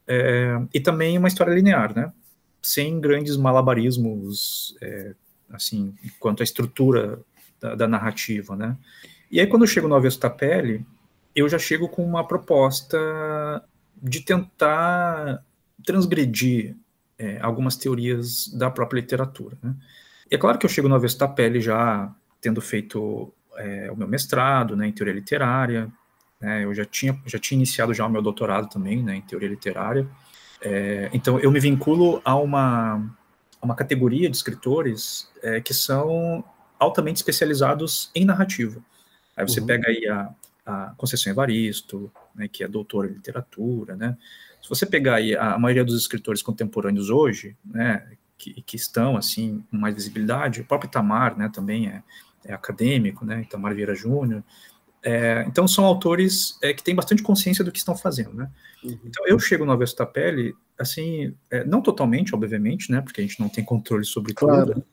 [0.07, 2.11] é, e também uma história linear, né,
[2.61, 5.13] sem grandes malabarismos é,
[5.51, 7.19] assim, quanto à estrutura
[7.59, 8.77] da, da, narrativa, né?
[9.31, 10.85] E aí, quando eu chego no Avesso da Pele,
[11.35, 12.97] eu já chego com uma proposta
[14.01, 15.43] de tentar
[15.85, 16.75] transgredir
[17.17, 19.75] é, algumas teorias da própria literatura, né?
[20.29, 23.95] E é claro que eu chego no Avesso da Pele já tendo feito é, o
[23.95, 25.91] meu mestrado, né, em teoria literária,
[26.39, 29.49] né, eu já tinha, já tinha iniciado já o meu doutorado também, né, em teoria
[29.49, 30.07] literária,
[30.61, 33.03] é, então eu me vinculo a uma
[33.61, 36.43] uma categoria de escritores é, que são
[36.79, 38.81] altamente especializados em narrativa.
[39.35, 39.65] Aí você uhum.
[39.65, 40.29] pega aí a,
[40.65, 44.17] a Conceição Evaristo, né, que é doutora em literatura, né?
[44.61, 48.05] Se você pegar aí a maioria dos escritores contemporâneos hoje, né,
[48.37, 52.03] que, que estão assim com mais visibilidade, o próprio Itamar, né, também é,
[52.43, 54.43] é acadêmico, né, Itamar Vieira Júnior.
[55.03, 58.49] É, então são autores é, que têm bastante consciência do que estão fazendo, né?
[58.83, 58.99] Uhum.
[59.05, 63.23] Então eu chego no Avesso da Pele assim, é, não totalmente, obviamente, né, porque a
[63.23, 64.73] gente não tem controle sobre claro.
[64.73, 64.85] tudo,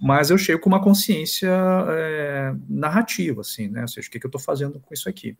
[0.00, 1.48] mas eu chego com uma consciência
[1.90, 5.36] é, narrativa, assim, né, ou seja, o que, que eu estou fazendo com isso aqui.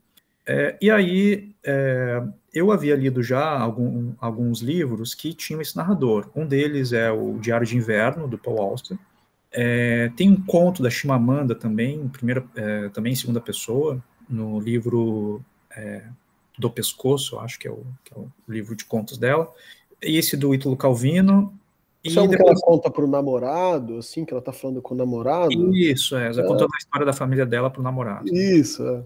[0.46, 6.30] É, e aí, é, eu havia lido já algum, alguns livros que tinham esse narrador.
[6.34, 8.98] Um deles é o Diário de Inverno, do Paul Auster.
[9.52, 15.42] É, tem um conto da Chimamanda também, primeira, é, também em segunda pessoa, no livro
[15.76, 16.04] é,
[16.58, 19.52] do Pescoço, acho que é, o, que é o livro de contos dela,
[20.02, 21.52] e esse do Ítalo Calvino.
[22.02, 22.38] Isso é depois...
[22.38, 25.76] que ela conta para o namorado, assim, que ela está falando com o namorado?
[25.76, 26.46] Isso, é, ela é.
[26.46, 28.26] contando a história da família dela para o namorado.
[28.34, 29.02] Isso, é.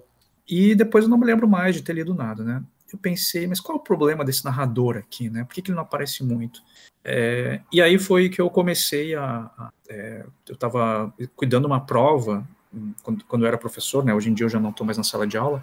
[0.48, 2.62] E depois eu não me lembro mais de ter lido nada, né?
[2.92, 5.44] Eu pensei, mas qual é o problema desse narrador aqui, né?
[5.44, 6.62] Por que, que ele não aparece muito?
[7.04, 9.50] É, e aí foi que eu comecei a.
[9.58, 14.14] a é, eu estava cuidando uma prova hum, quando, quando eu era professor, né?
[14.14, 15.62] Hoje em dia eu já não estou mais na sala de aula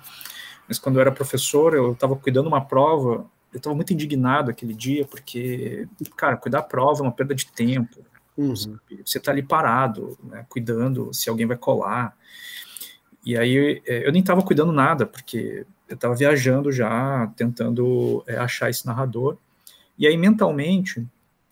[0.68, 4.74] mas quando eu era professor, eu estava cuidando uma prova, eu estava muito indignado aquele
[4.74, 8.00] dia, porque, cara, cuidar a prova é uma perda de tempo.
[8.36, 8.54] Uhum.
[9.06, 12.18] Você está ali parado, né, cuidando se alguém vai colar.
[13.26, 18.36] E aí é, eu nem estava cuidando nada, porque eu estava viajando já, tentando é,
[18.38, 19.38] achar esse narrador.
[19.98, 21.06] E aí, mentalmente,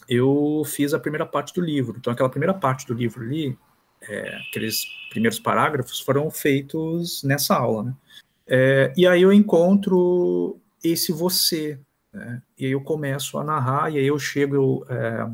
[0.10, 1.97] eu fiz a primeira parte do livro.
[1.97, 3.58] Então, aquela primeira parte do livro ali,
[4.01, 7.93] é, aqueles primeiros parágrafos, foram feitos nessa aula, né?
[8.47, 11.79] É, e aí eu encontro esse você,
[12.12, 12.42] né?
[12.58, 15.29] e aí eu começo a narrar, e aí eu chego é,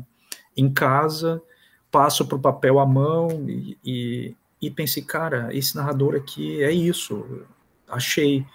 [0.56, 1.42] em casa,
[1.90, 6.70] passo para o papel à mão e, e, e, pensei, cara, esse narrador aqui é
[6.70, 7.44] isso,
[7.88, 8.46] achei.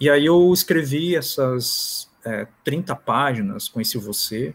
[0.00, 4.54] E aí eu escrevi essas é, 30 páginas com esse você,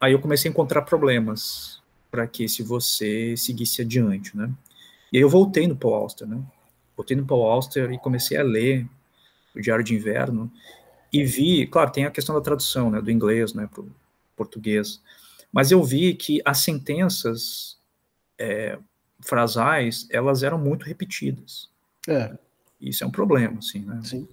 [0.00, 1.80] aí eu comecei a encontrar problemas.
[2.10, 4.52] para que se você seguisse adiante, né?
[5.10, 6.42] E aí eu voltei no Paul Auster, né?
[6.94, 8.86] Voltei no Paul Auster e comecei a ler
[9.56, 10.52] o Diário de Inverno
[11.12, 13.90] e vi, claro, tem a questão da tradução, né, do inglês, né, para o
[14.36, 15.02] português,
[15.52, 17.78] mas eu vi que as sentenças
[18.38, 18.78] é,
[19.20, 21.68] frasais, elas eram muito repetidas.
[22.08, 22.36] É.
[22.80, 24.00] Isso é um problema, assim, né?
[24.02, 24.26] Sim.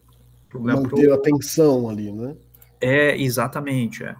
[0.53, 1.11] Manter pro...
[1.13, 2.35] a atenção ali, né?
[2.81, 4.15] É, exatamente, é.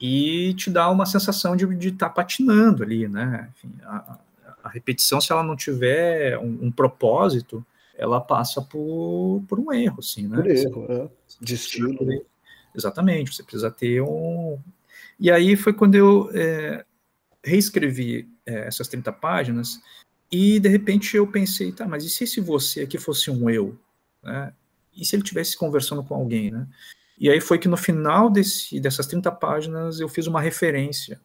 [0.00, 3.50] E te dá uma sensação de estar tá patinando ali, né?
[3.54, 4.18] Enfim, a,
[4.64, 7.64] a, repetição, se ela não tiver um, um, propósito,
[7.96, 10.36] ela passa por, por um erro, assim, né?
[10.36, 11.08] Por erro, é.
[11.40, 11.98] De estilo.
[12.74, 14.58] Exatamente, você precisa ter um...
[15.18, 16.84] E aí foi quando eu é,
[17.44, 19.80] reescrevi é, essas 30 páginas
[20.30, 23.76] e, de repente, eu pensei, tá, mas e se esse você aqui fosse um eu?
[24.22, 24.52] Né?
[24.94, 26.66] E se ele estivesse conversando com alguém, né?
[27.18, 31.20] E aí foi que no final desse, dessas 30 páginas eu fiz uma referência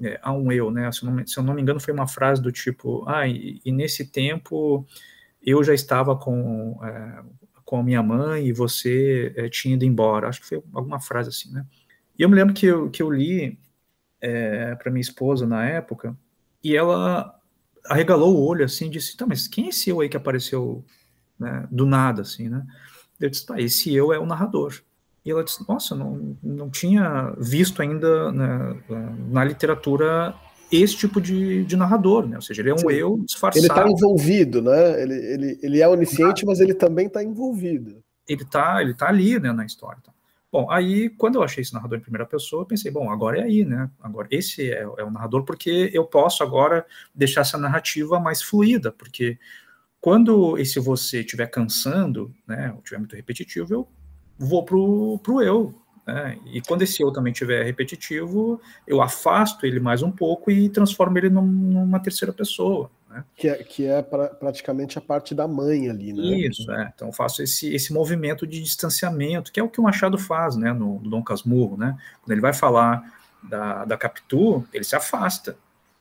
[0.00, 0.90] é, a um eu, né?
[0.92, 3.60] Se eu, não, se eu, não, me engano, foi uma frase do tipo, ah, e,
[3.64, 4.86] e nesse tempo
[5.42, 7.22] eu já estava com, é,
[7.64, 10.28] com a minha mãe e você é, tinha ido embora.
[10.28, 11.66] Acho que foi alguma frase assim, né?
[12.18, 13.58] E eu me lembro que eu, que eu li
[14.20, 16.16] é, para minha esposa na época,
[16.62, 17.34] e ela
[17.86, 20.84] arregalou o olho assim e disse: Tá, mas quem é esse eu aí que apareceu
[21.38, 22.64] né, do nada, assim, né?
[23.20, 24.80] Eu disse: Tá, esse eu é o narrador.
[25.24, 28.82] E ela disse: Nossa, não, não tinha visto ainda né,
[29.28, 30.34] na literatura
[30.72, 32.36] esse tipo de, de narrador, né?
[32.36, 32.92] Ou seja, ele é um Sim.
[32.92, 33.64] eu disfarçado.
[33.64, 35.02] Ele está envolvido, né?
[35.02, 38.02] Ele, ele, ele é onisciente, mas ele também está envolvido.
[38.28, 39.98] Ele está ele tá ali, né, na história.
[40.00, 40.14] Então.
[40.52, 43.42] Bom, aí quando eu achei esse narrador em primeira pessoa, eu pensei, bom, agora é
[43.42, 43.90] aí, né?
[44.00, 48.90] Agora esse é, é, o narrador porque eu posso agora deixar essa narrativa mais fluida,
[48.92, 49.38] porque
[50.00, 53.88] quando esse você estiver cansando, né, ou estiver muito repetitivo, eu
[54.38, 55.74] vou pro, pro eu,
[56.06, 56.38] né?
[56.46, 61.16] E quando esse eu também estiver repetitivo, eu afasto ele mais um pouco e transformo
[61.18, 62.90] ele num, numa terceira pessoa.
[63.08, 63.24] Né?
[63.36, 66.22] Que é, que é pra, praticamente a parte da mãe ali, né?
[66.22, 66.92] Isso, é.
[66.94, 70.56] Então eu faço esse, esse movimento de distanciamento, que é o que o Machado faz,
[70.56, 71.96] né, no, no Dom Casmurro, né?
[72.22, 73.02] Quando ele vai falar
[73.42, 75.56] da, da Capitu, ele se afasta.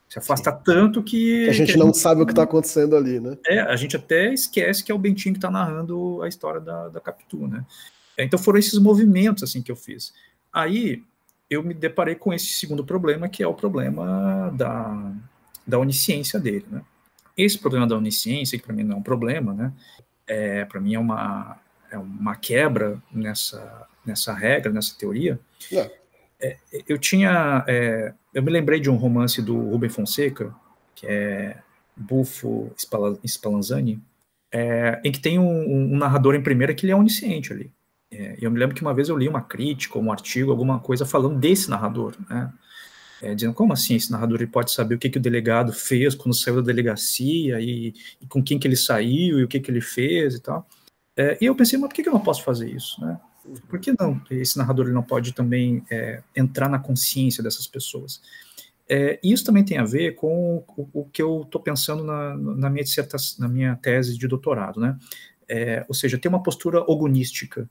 [0.10, 0.58] Se afasta Sim.
[0.66, 1.50] tanto que, que.
[1.50, 3.38] a gente que não a gente, sabe o que está acontecendo ali, né?
[3.46, 6.90] É, a gente até esquece que é o Bentinho que está narrando a história da,
[6.90, 7.64] da Capitu, né?
[8.18, 10.12] Então foram esses movimentos assim que eu fiz.
[10.52, 11.04] Aí
[11.50, 15.14] eu me deparei com esse segundo problema, que é o problema da,
[15.66, 16.82] da onisciência dele, né?
[17.38, 19.74] Esse problema da onisciência, que para mim não é um problema, né?
[20.28, 21.58] É, para mim é uma,
[21.92, 25.40] é uma quebra nessa, nessa regra, nessa teoria.
[25.72, 26.00] É.
[26.42, 26.58] É,
[26.88, 30.56] eu tinha, é, eu me lembrei de um romance do Rubem Fonseca,
[30.96, 31.58] que é
[31.96, 32.72] Bufo
[33.26, 34.02] Spallanzani,
[34.52, 37.70] é, em que tem um, um, narrador em primeira que ele é onisciente ali.
[38.10, 41.06] É, eu me lembro que uma vez eu li uma crítica, um artigo, alguma coisa
[41.06, 42.52] falando desse narrador, né?
[43.22, 46.16] é, dizendo como assim esse narrador ele pode saber o que, que o delegado fez
[46.16, 49.70] quando saiu da delegacia e, e com quem que ele saiu e o que, que
[49.70, 50.66] ele fez e tal.
[51.16, 53.20] É, e eu pensei, mas por que, que eu não posso fazer isso, né?
[53.68, 54.22] Por que não?
[54.32, 58.22] Esse narrador ele não pode também é, entrar na consciência dessas pessoas.
[58.88, 62.70] É, isso também tem a ver com o, o que eu estou pensando na, na,
[62.70, 64.98] minha dissertação, na minha tese de doutorado, né?
[65.48, 67.70] É, ou seja, tem uma postura ogunística,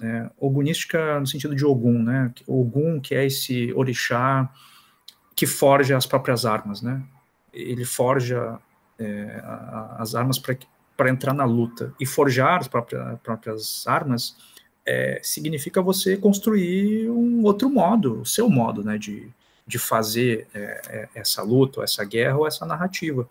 [0.00, 0.30] né?
[0.38, 2.32] ogunística no sentido de Ogum, né?
[2.46, 4.50] Ogum que é esse orixá
[5.34, 7.02] que forja as próprias armas, né?
[7.52, 8.58] Ele forja
[8.98, 9.42] é,
[9.98, 11.94] as armas para entrar na luta.
[11.98, 14.36] E forjar as próprias, próprias armas
[14.90, 18.98] é, significa você construir um outro modo, o seu modo, né?
[18.98, 19.30] De,
[19.64, 23.28] de fazer é, é essa luta, essa guerra, ou essa narrativa.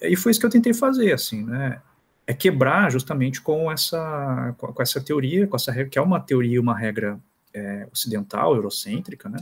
[0.00, 1.80] E foi isso que eu tentei fazer, assim, né?
[2.26, 6.60] É quebrar justamente com essa, com essa teoria, com essa regra, que é uma teoria,
[6.60, 7.18] uma regra
[7.52, 9.38] é, ocidental, eurocêntrica, né?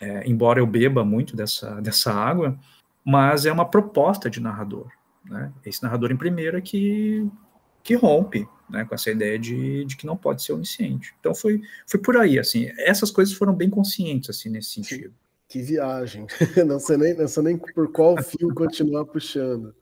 [0.00, 2.58] É, embora eu beba muito dessa, dessa água,
[3.04, 4.88] mas é uma proposta de narrador.
[5.24, 5.52] Né?
[5.66, 7.28] Esse narrador em primeira que,
[7.82, 11.14] que rompe né, com essa ideia de, de que não pode ser onisciente.
[11.20, 15.14] Então foi, foi por aí, assim, essas coisas foram bem conscientes, assim, nesse sentido.
[15.48, 16.26] Que viagem,
[16.66, 19.74] não sei nem, não sei nem por qual fio continuar puxando.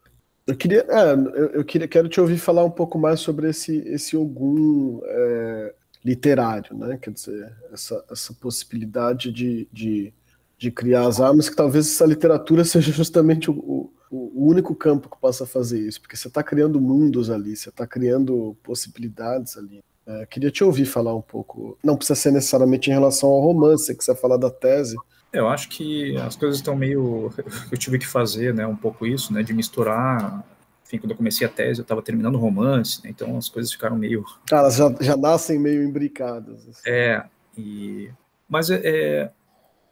[0.47, 3.79] Eu queria, é, eu, eu, queria, quero te ouvir falar um pouco mais sobre esse,
[3.89, 5.75] esse Ogum é,
[6.05, 6.97] literário, né?
[7.03, 10.15] Quer dizer, essa, essa possibilidade de, de,
[10.59, 15.09] de criar as armas, que talvez essa literatura seja justamente o, o, o único campo
[15.09, 19.83] que possa fazer isso, porque você está criando mundos ali, você está criando possibilidades ali.
[20.07, 23.87] É, queria te ouvir falar um pouco, não precisa ser necessariamente em relação ao romance,
[23.87, 24.97] você quiser falar da tese.
[25.33, 27.33] Eu acho que as coisas estão meio.
[27.71, 30.45] Eu tive que fazer, né, um pouco isso, né, de misturar
[30.87, 33.73] enfim, quando eu comecei a tese, eu estava terminando o romance, né, então as coisas
[33.73, 34.25] ficaram meio.
[34.53, 36.69] Ah, elas já, já nascem meio imbricadas.
[36.69, 36.81] Assim.
[36.87, 37.25] É,
[37.59, 38.09] e...
[38.49, 39.31] mas é, é,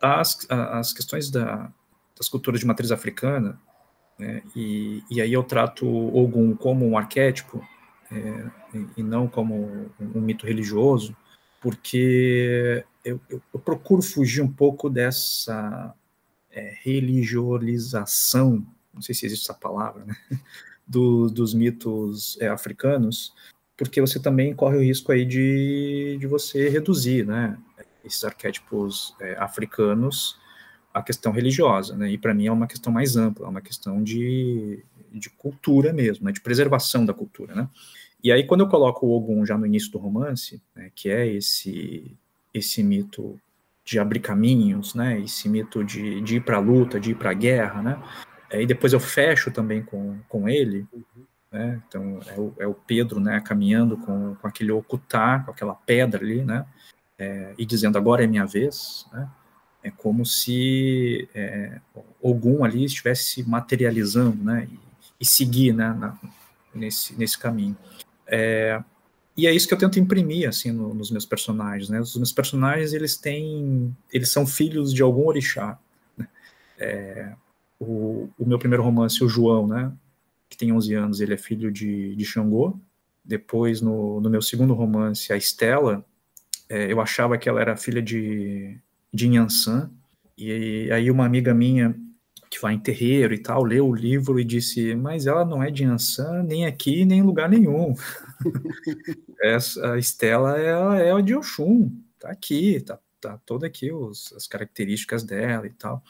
[0.04, 1.72] as, as questões da,
[2.16, 3.60] das culturas de matriz africana,
[4.18, 7.62] né, e, e aí eu trato Ogum como um arquétipo
[8.10, 8.50] é,
[8.96, 11.16] e, não como um, mito religioso,
[11.60, 15.94] porque eu, eu, eu, procuro fugir um pouco dessa
[16.50, 16.74] é,
[18.92, 20.14] não sei se existe essa palavra, né,
[20.86, 23.34] do, dos mitos é, africanos,
[23.76, 27.58] porque você também corre o risco aí de, de você reduzir, né,
[28.04, 30.38] esses arquétipos é, africanos
[30.92, 34.02] à questão religiosa, né, e para mim é uma questão mais ampla, é uma questão
[34.02, 37.68] de, de cultura mesmo, né, de preservação da cultura, né.
[38.22, 41.26] E aí quando eu coloco o Ogum já no início do romance, né, que é
[41.26, 42.16] esse
[42.52, 43.38] esse mito
[43.84, 47.30] de abrir caminhos, né, esse mito de, de ir para a luta, de ir para
[47.30, 48.02] a guerra, né,
[48.52, 51.24] e depois eu fecho também com, com ele, uhum
[51.54, 51.80] né?
[51.86, 56.20] Então é o, é o, Pedro, né, caminhando com, com aquele ocultar, com aquela pedra
[56.20, 56.66] ali, né?
[57.18, 59.28] É, e dizendo agora é minha vez, né?
[59.82, 61.80] É como se é,
[62.22, 64.66] algum ali estivesse se materializando, né?
[64.70, 64.78] E,
[65.20, 65.92] e seguir, né?
[65.92, 66.18] Na,
[66.74, 67.76] nesse nesse caminho.
[68.26, 68.82] É,
[69.36, 72.00] e é isso que eu tento imprimir assim no, nos meus personagens, né?
[72.00, 75.78] Os meus personagens eles têm, eles são filhos de algum orixá.
[76.16, 76.28] Né?
[76.78, 77.32] É,
[77.78, 79.92] o, o, meu primeiro romance, o João, né?
[80.48, 82.78] que tem 11 anos, ele é filho de, de Xangô.
[83.24, 86.04] Depois, no, no meu segundo romance, a Estela,
[86.68, 88.78] é, eu achava que ela era filha de,
[89.12, 89.90] de Nhansan.
[90.36, 91.94] E aí uma amiga minha,
[92.50, 95.70] que vai em terreiro e tal, leu o livro e disse, mas ela não é
[95.70, 97.94] de Nhansan, nem aqui, nem em lugar nenhum.
[99.42, 104.46] Essa, a Estela, ela é de Oxum, tá aqui, tá, tá toda aqui os, as
[104.46, 106.02] características dela e tal.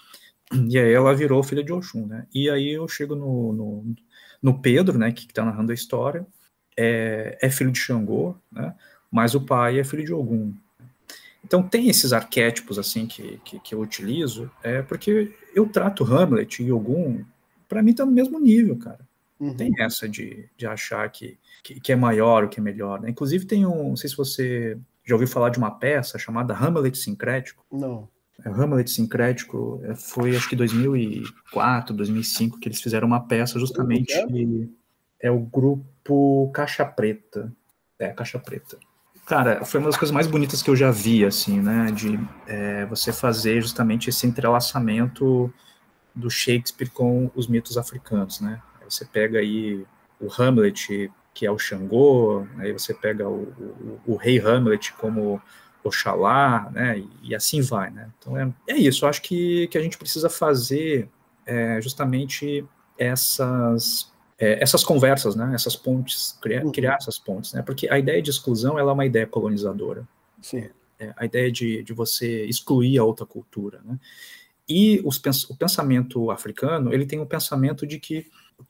[0.68, 2.26] E aí ela virou filha de Oxum, né?
[2.32, 3.94] E aí eu chego no, no,
[4.42, 6.26] no Pedro, né, que está narrando a história,
[6.76, 8.74] é, é, filho de Xangô, né,
[9.14, 10.52] mas o pai é filho de Ogum.
[11.44, 16.60] Então tem esses arquétipos assim que, que, que eu utilizo, é porque eu trato Hamlet
[16.60, 17.24] e Ogum,
[17.68, 18.98] para mim tá no mesmo nível, cara.
[19.38, 19.54] Uhum.
[19.54, 23.00] Tem essa de, de achar que, que, que, é maior, o que é melhor.
[23.00, 23.10] Né?
[23.10, 26.98] Inclusive tem um, não sei se você já ouviu falar de uma peça chamada Hamlet
[26.98, 27.64] Sincrético.
[27.70, 28.08] Não.
[28.44, 34.12] É, Hamlet sincrético é, foi acho que 2004, 2005 que eles fizeram uma peça justamente
[35.20, 37.52] é o grupo Caixa Preta.
[37.96, 38.76] É, Caixa Preta.
[39.26, 41.90] Cara, foi uma das coisas mais bonitas que eu já vi, assim, né?
[41.90, 45.52] De é, você fazer justamente esse entrelaçamento
[46.14, 48.60] do Shakespeare com os mitos africanos, né?
[48.88, 49.84] Você pega aí
[50.20, 53.42] o Hamlet, que é o Xangô, aí você pega o,
[54.06, 55.42] o, o rei Hamlet como
[55.82, 58.08] Oxalá, né, e, e assim vai, né.
[58.18, 61.08] Então é, é isso, eu acho que, que a gente precisa fazer
[61.44, 62.64] é, justamente
[62.96, 66.72] essas, é, essas conversas, né, essas pontes, criar, uhum.
[66.72, 70.06] criar, essas pontes, né, porque a ideia de exclusão, ela é uma ideia colonizadora.
[70.40, 70.68] Sim.
[70.98, 73.98] É, a ideia de, de você excluir a outra cultura, né.
[74.68, 75.20] E os,
[75.50, 78.26] o pensamento africano, ele tem o pensamento de que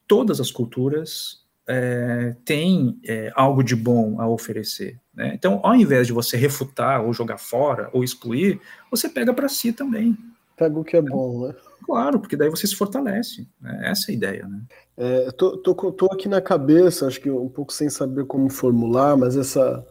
[0.08, 5.32] todas as culturas é, têm é, algo de bom a oferecer, né?
[5.34, 8.60] Então, ao invés de você refutar ou jogar fora ou excluir,
[8.90, 10.16] você pega para si também.
[10.56, 11.54] Pega o que é bom, né?
[11.84, 13.46] Claro, porque daí você se fortalece.
[13.60, 13.90] Né?
[13.90, 14.62] Essa é a ideia, né?
[14.96, 19.16] É, tô, tô, tô aqui na cabeça, acho que um pouco sem saber como formular,
[19.16, 19.84] mas essa,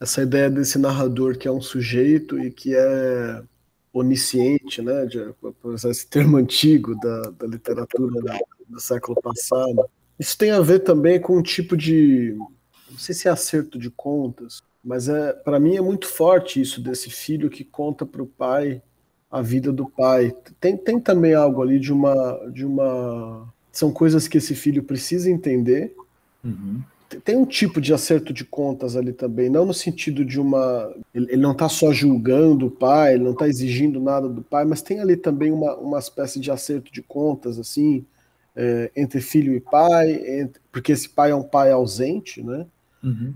[0.00, 3.42] essa ideia desse narrador que é um sujeito e que é
[3.92, 5.06] onisciente, né?
[5.06, 5.18] De,
[5.88, 8.22] esse termo antigo da, da literatura do,
[8.68, 9.88] do século passado.
[10.18, 12.36] Isso tem a ver também com um tipo de
[12.90, 16.80] não sei se é acerto de contas, mas é para mim é muito forte isso
[16.80, 18.82] desse filho que conta para o pai
[19.32, 20.36] a vida do pai.
[20.60, 25.30] Tem, tem também algo ali de uma de uma são coisas que esse filho precisa
[25.30, 25.96] entender.
[26.44, 26.82] Uhum.
[27.24, 30.94] Tem um tipo de acerto de contas ali também, não no sentido de uma.
[31.14, 34.82] Ele, não está só julgando o pai, ele não está exigindo nada do pai, mas
[34.82, 38.04] tem ali também uma, uma espécie de acerto de contas, assim,
[38.56, 42.66] é, entre filho e pai, entre, porque esse pai é um pai ausente, né?
[43.02, 43.34] Uhum.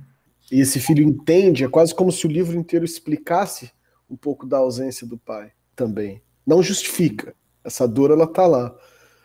[0.50, 3.70] E esse filho entende, é quase como se o livro inteiro explicasse
[4.08, 6.20] um pouco da ausência do pai também.
[6.46, 8.74] Não justifica, essa dor ela tá lá,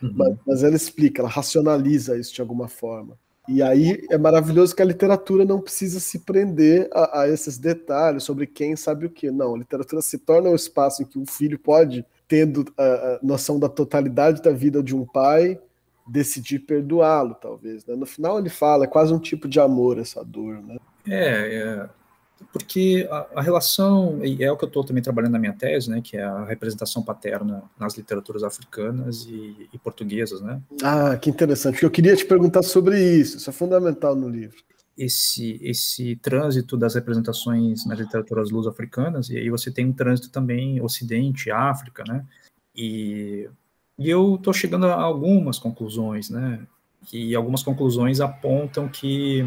[0.02, 0.12] uhum.
[0.14, 3.18] mas, mas ela explica, ela racionaliza isso de alguma forma.
[3.48, 8.22] E aí é maravilhoso que a literatura não precisa se prender a, a, esses detalhes
[8.22, 9.32] sobre quem sabe o que.
[9.32, 13.18] Não, a literatura se torna um espaço em que o filho pode, tendo a, a
[13.20, 15.58] noção da totalidade da vida de um pai,
[16.06, 17.84] decidir perdoá-lo, talvez.
[17.84, 17.96] Né?
[17.96, 20.76] No final ele fala, é quase um tipo de amor essa dor, né?
[21.08, 22.01] É, é
[22.52, 25.90] porque a, a, relação, e é o que eu estou também trabalhando na minha tese,
[25.90, 30.60] né, que é a representação paterna nas literaturas africanas e, e portuguesas, né?
[30.82, 34.56] Ah, que interessante, porque eu queria te perguntar sobre isso, isso é fundamental no livro.
[34.96, 40.82] Esse, esse trânsito das representações nas literaturas luso-africanas, e aí você tem um trânsito também
[40.82, 42.24] Ocidente, África, né?
[42.74, 43.48] E
[43.98, 46.66] E eu estou chegando a algumas conclusões, né?
[47.12, 49.44] E algumas conclusões apontam que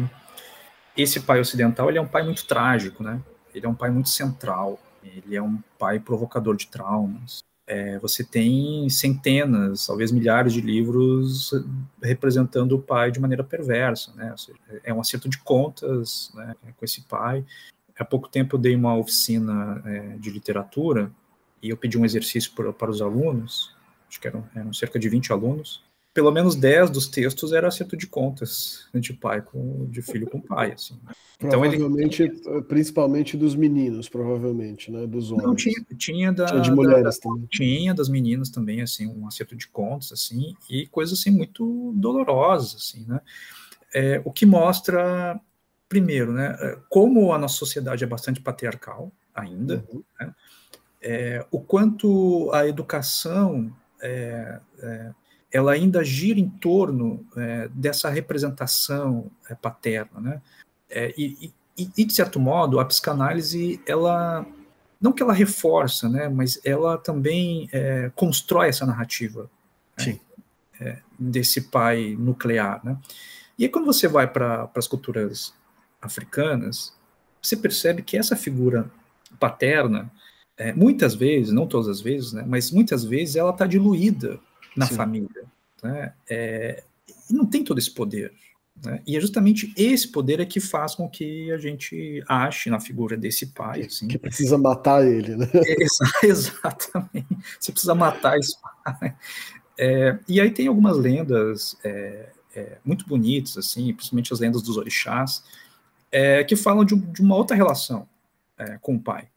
[0.96, 3.20] esse pai ocidental ele é um pai muito trágico, né?
[3.54, 4.78] Ele é um pai muito central.
[5.02, 7.42] Ele é um pai provocador de traumas.
[7.66, 11.50] É, você tem centenas, talvez milhares de livros
[12.00, 14.34] representando o pai de maneira perversa, né?
[14.84, 17.44] É um acerto de contas né, com esse pai.
[17.98, 21.10] Há pouco tempo eu dei uma oficina é, de literatura
[21.62, 23.74] e eu pedi um exercício para, para os alunos,
[24.08, 25.82] acho que eram, eram cerca de 20 alunos,
[26.16, 30.40] pelo menos 10 dos textos era acerto de contas de pai com de filho com
[30.40, 30.98] pai, assim.
[31.38, 32.62] Então provavelmente, ele...
[32.62, 35.46] principalmente dos meninos, provavelmente, né, dos homens.
[35.46, 37.46] Não, tinha, tinha, da, tinha de mulheres da, também.
[37.50, 42.76] Tinha das meninas também, assim, um acerto de contas, assim, e coisas assim muito dolorosas,
[42.76, 43.20] assim, né?
[43.94, 45.38] É, o que mostra,
[45.86, 50.02] primeiro, né, é, como a nossa sociedade é bastante patriarcal ainda, uhum.
[50.18, 50.34] né?
[51.02, 55.12] É, o quanto a educação é, é,
[55.56, 60.42] ela ainda gira em torno é, dessa representação é, paterna, né?
[60.90, 64.44] É, e, e, e, de certo modo, a psicanálise, ela
[65.00, 66.28] não que ela reforça, né?
[66.28, 69.50] Mas ela também é, constrói essa narrativa
[69.98, 70.20] né?
[70.78, 72.98] É, desse pai nuclear, né?
[73.58, 75.54] E aí, quando você vai para as culturas
[76.02, 76.94] africanas,
[77.40, 78.90] você percebe que essa figura
[79.40, 80.12] paterna,
[80.58, 84.38] é, muitas vezes, não todas as vezes, né, mas muitas vezes ela está diluída
[84.76, 84.94] na Sim.
[84.94, 85.44] família.
[85.82, 86.12] Né?
[86.28, 86.84] É,
[87.30, 88.32] não tem todo esse poder.
[88.84, 89.00] Né?
[89.06, 93.16] E é justamente esse poder é que faz com que a gente ache na figura
[93.16, 93.82] desse pai.
[93.82, 95.48] Assim, que precisa matar ele, né?
[96.22, 97.26] É, exatamente.
[97.58, 99.16] Você precisa matar esse pai.
[99.78, 104.76] É, e aí tem algumas lendas é, é, muito bonitas, assim, principalmente as lendas dos
[104.76, 105.42] orixás,
[106.10, 108.08] é, que falam de, de, uma outra relação
[108.80, 109.28] com o pai.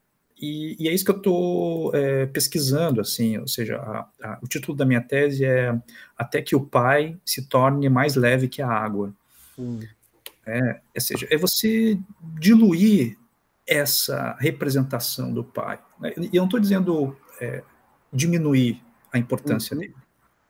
[0.41, 4.47] E, e, é isso que eu estou é, pesquisando, assim, ou seja, a, a, o
[4.47, 5.77] título da minha tese é
[6.17, 9.13] Até que o Pai se torne mais leve que a água.
[9.57, 9.79] Hum.
[10.45, 11.99] É, ou seja, é você
[12.39, 13.17] diluir
[13.67, 15.79] essa representação do pai.
[15.99, 16.13] Né?
[16.17, 17.61] E eu não estou dizendo é,
[18.11, 18.81] diminuir
[19.13, 19.81] a importância uhum.
[19.81, 19.95] dele,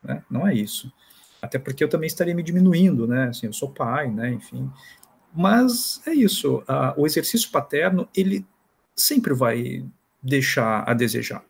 [0.02, 0.24] né?
[0.30, 0.92] não é isso.
[1.42, 3.30] Até porque eu também estaria me diminuindo, né?
[3.30, 4.32] Assim, eu sou pai, né?
[4.32, 4.70] Enfim.
[5.34, 6.64] Mas é isso.
[6.68, 8.46] A, o exercício paterno ele
[9.00, 9.84] sempre vai
[10.22, 11.44] deixar a desejar.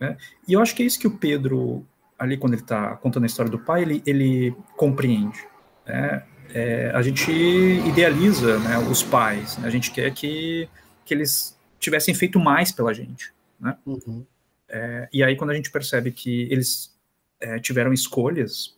[0.00, 0.16] Né?
[0.48, 1.86] E eu acho que é isso que o Pedro,
[2.18, 5.46] ali quando ele está contando a história do pai, ele, ele compreende.
[5.86, 6.24] Né?
[6.52, 9.66] É, a gente idealiza né, os pais, né?
[9.66, 10.68] a gente quer que,
[11.04, 13.32] que eles tivessem feito mais pela gente.
[13.60, 13.76] Né?
[13.84, 14.24] Uhum.
[14.68, 16.92] É, e aí, quando a gente percebe que eles
[17.40, 18.74] é, tiveram escolhas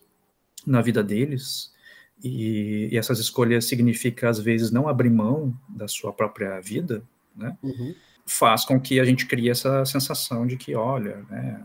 [0.65, 1.73] na vida deles,
[2.21, 7.01] e, e, essas escolhas significam, às vezes, não abrir mão da sua própria vida,
[7.35, 7.55] né?
[7.63, 7.95] Uhum
[8.27, 11.63] faz com que a gente crie essa sensação de que, olha, né,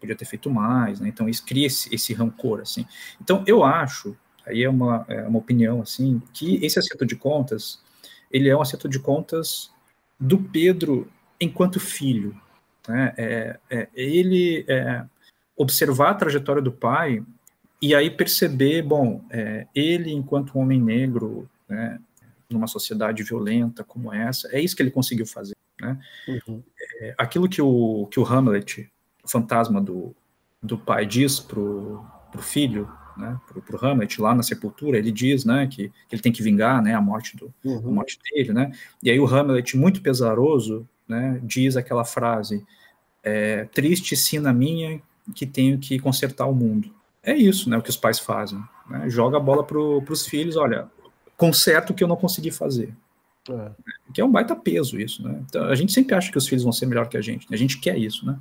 [0.00, 1.08] podia ter feito mais, né?
[1.08, 2.86] Então isso cria esse, esse rancor, assim.
[3.20, 7.82] Então eu acho, aí é uma, é uma opinião, assim, que esse acerto de contas,
[8.30, 9.70] ele é um acerto de contas
[10.18, 12.34] do Pedro enquanto filho,
[12.88, 13.12] né?
[13.16, 15.04] É, é ele é,
[15.56, 17.22] observar a trajetória do pai
[17.82, 22.00] e aí perceber, bom, é, ele enquanto homem negro, né,
[22.48, 25.57] numa sociedade violenta como essa, é isso que ele conseguiu fazer.
[25.80, 25.98] Né?
[26.26, 26.62] Uhum.
[27.00, 28.90] É, aquilo que o, que o Hamlet,
[29.22, 30.14] o fantasma do,
[30.62, 35.44] do pai, diz pro, pro filho, né, pro, pro Hamlet, lá na sepultura, ele diz
[35.44, 37.78] né, que, que ele tem que vingar né, a, morte do, uhum.
[37.78, 38.52] a morte dele.
[38.52, 38.72] Né?
[39.02, 42.64] E aí o Hamlet, muito pesaroso, né, diz aquela frase,
[43.22, 45.00] é, triste sina minha
[45.34, 46.94] que tenho que consertar o mundo.
[47.22, 48.62] É isso né, o que os pais fazem.
[48.88, 49.10] Né?
[49.10, 50.88] Joga a bola para os filhos, olha,
[51.36, 52.94] conserta o que eu não consegui fazer.
[53.50, 54.12] É.
[54.12, 55.42] Que é um baita peso isso, né?
[55.48, 57.56] Então, a gente sempre acha que os filhos vão ser melhor que a gente, né?
[57.56, 58.38] a gente quer isso, né?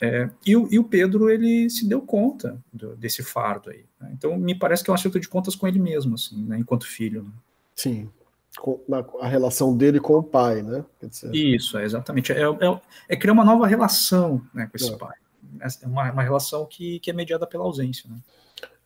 [0.00, 3.84] É, e, o, e, o, Pedro, ele se deu conta do, desse fardo aí.
[4.00, 4.10] Né?
[4.12, 6.56] Então, me parece que é um acerto de contas com ele mesmo, assim, né?
[6.56, 7.24] enquanto filho.
[7.24, 7.30] Né?
[7.74, 8.10] Sim,
[8.58, 10.84] com, na, a relação dele com o pai, né?
[11.32, 12.32] Isso, é, exatamente.
[12.32, 14.96] É, é, é, criar uma nova relação né, com esse é.
[14.96, 15.16] pai.
[15.60, 18.16] É uma, uma relação que, que é mediada pela ausência, né?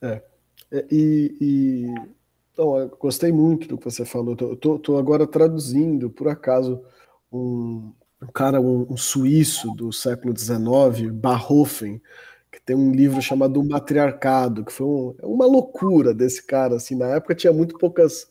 [0.01, 0.23] É.
[0.79, 1.95] é e, e
[2.53, 4.37] então, gostei muito do que você falou.
[4.37, 6.83] Tô agora traduzindo, por acaso,
[7.33, 7.93] um,
[8.23, 12.01] um cara, um, um, suíço do século XIX, Barhofen,
[12.51, 16.77] que tem um livro chamado O Matriarcado, que foi um, é uma loucura desse cara.
[16.77, 18.31] Assim, na época tinha muito poucas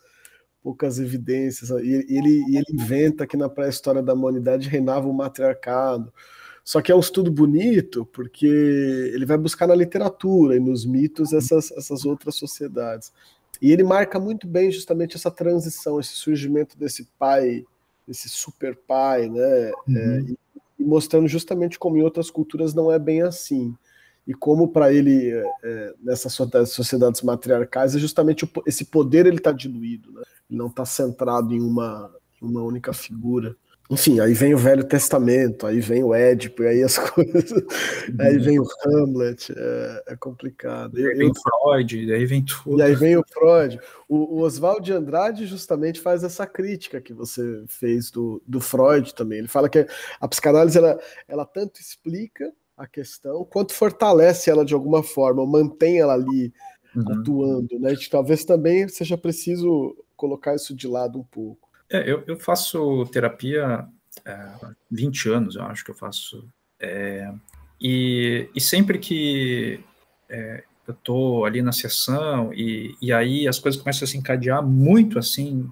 [0.64, 1.70] poucas evidências.
[1.70, 6.14] E ele, ele inventa que na pré-história da humanidade reinava o matriarcado.
[6.64, 11.34] Só que é um estudo bonito, porque ele vai buscar na literatura e nos mitos
[11.34, 13.12] essas, essas outras sociedades.
[13.62, 17.64] E ele marca muito bem justamente essa transição, esse surgimento desse pai,
[18.08, 19.72] desse super pai, né?
[19.88, 19.98] Uhum.
[19.98, 20.38] É, e,
[20.80, 23.76] e, mostrando justamente como em outras culturas não é bem assim.
[24.26, 25.32] e como para ele
[25.64, 26.34] é, nessas
[26.68, 30.24] sociedades matriarcais é justamente esse poder ele está diluído, né?
[30.50, 33.56] ele não está centrado em uma, uma única figura.
[33.92, 37.52] Enfim, aí vem o Velho Testamento, aí vem o Édipo, aí as coisas.
[37.52, 37.66] Uhum.
[38.20, 40.96] Aí vem o Hamlet, é, é complicado.
[40.96, 42.80] aí vem o Freud, aí vem tudo.
[42.80, 43.78] E aí vem o Freud.
[44.08, 49.14] O, o Oswald de Andrade justamente faz essa crítica que você fez do, do Freud
[49.14, 49.40] também.
[49.40, 49.86] Ele fala que
[50.22, 56.00] a psicanálise ela, ela tanto explica a questão quanto fortalece ela de alguma forma, mantém
[56.00, 56.54] ela ali
[56.96, 57.20] uhum.
[57.20, 57.78] atuando.
[57.78, 57.94] Né?
[58.10, 61.71] Talvez também seja preciso colocar isso de lado um pouco.
[61.92, 63.86] É, eu, eu, faço terapia
[64.26, 66.48] há 20 anos, eu acho que eu faço.
[66.80, 67.30] É,
[67.80, 69.84] e, e, sempre que
[70.30, 74.66] é, eu estou ali na sessão e, e aí as coisas começam a se encadear
[74.66, 75.70] muito assim,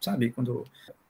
[0.00, 0.30] sabe?
[0.30, 0.64] Quando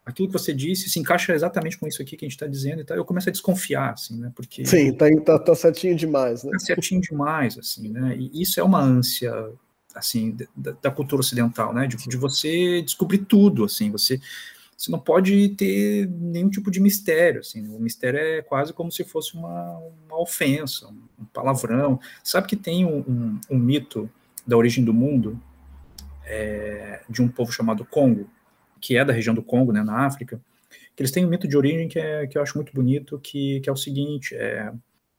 [0.07, 2.81] aquilo que você disse se encaixa exatamente com isso aqui que a gente está dizendo
[2.81, 4.33] e tal, eu começo a desconfiar, assim, né?
[4.35, 6.53] Porque sim, tá, tá, tá certinho demais, né?
[6.53, 8.17] Tá certinho demais, assim, né?
[8.17, 9.33] E isso é uma ânsia
[9.95, 11.87] assim da, da cultura ocidental, né?
[11.87, 14.21] De, de, você descobrir tudo, assim, você
[14.77, 19.05] você não pode ter nenhum tipo de mistério, assim, o mistério é quase como se
[19.05, 22.01] fosse uma, uma ofensa, um palavrão.
[22.25, 24.11] Sabe que tem um, um, um mito
[24.45, 25.41] da origem do mundo
[26.27, 28.29] é, de um povo chamado Congo,
[28.81, 30.41] que é da região do Congo, né, na África,
[30.97, 33.61] que eles têm um mito de origem que, é, que eu acho muito bonito, que,
[33.61, 34.73] que é o seguinte, é,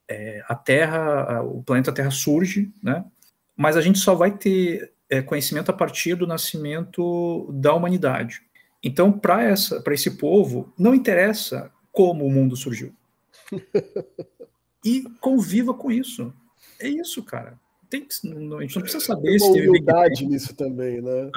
[0.08, 3.04] é a Terra, o planeta Terra surge, né,
[3.56, 8.42] mas a gente só vai ter é, conhecimento a partir do nascimento da humanidade.
[8.82, 9.54] Então, para
[9.92, 12.92] esse povo, não interessa como o mundo surgiu.
[14.84, 16.32] e conviva com isso.
[16.78, 17.58] É isso, cara.
[17.88, 21.30] Tem, não, a gente não precisa saber tem uma humildade nisso também, né?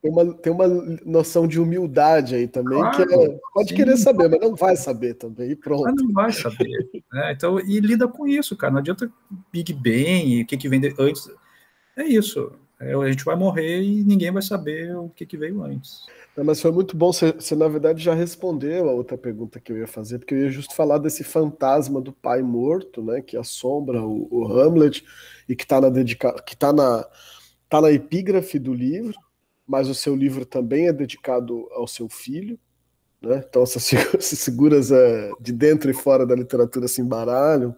[0.00, 0.66] Tem, uma, tem uma
[1.04, 3.74] noção de humildade aí também, claro, que é, pode sim.
[3.74, 5.82] querer saber, mas não vai saber também, e pronto.
[5.82, 6.88] Mas não vai saber.
[7.12, 7.32] né?
[7.32, 8.72] Então, e lida com isso, cara.
[8.72, 9.12] Não adianta
[9.52, 11.28] Big Bang e o que, que vem de, antes.
[11.98, 12.52] É isso.
[12.80, 16.06] É, a gente vai morrer e ninguém vai saber o que, que veio antes.
[16.36, 17.12] Não, mas foi muito bom.
[17.12, 20.42] Você, você, na verdade, já respondeu a outra pergunta que eu ia fazer, porque eu
[20.42, 23.20] ia justo falar desse fantasma do pai morto, né?
[23.20, 25.04] Que assombra o, o Hamlet
[25.48, 26.32] e que está na, dedica...
[26.42, 27.04] que tá na,
[27.68, 29.18] tá na epígrafe do livro,
[29.66, 32.56] mas o seu livro também é dedicado ao seu filho.
[33.20, 33.44] Né?
[33.48, 37.74] Então essas, essas figuras é, de dentro e fora da literatura se embaralham.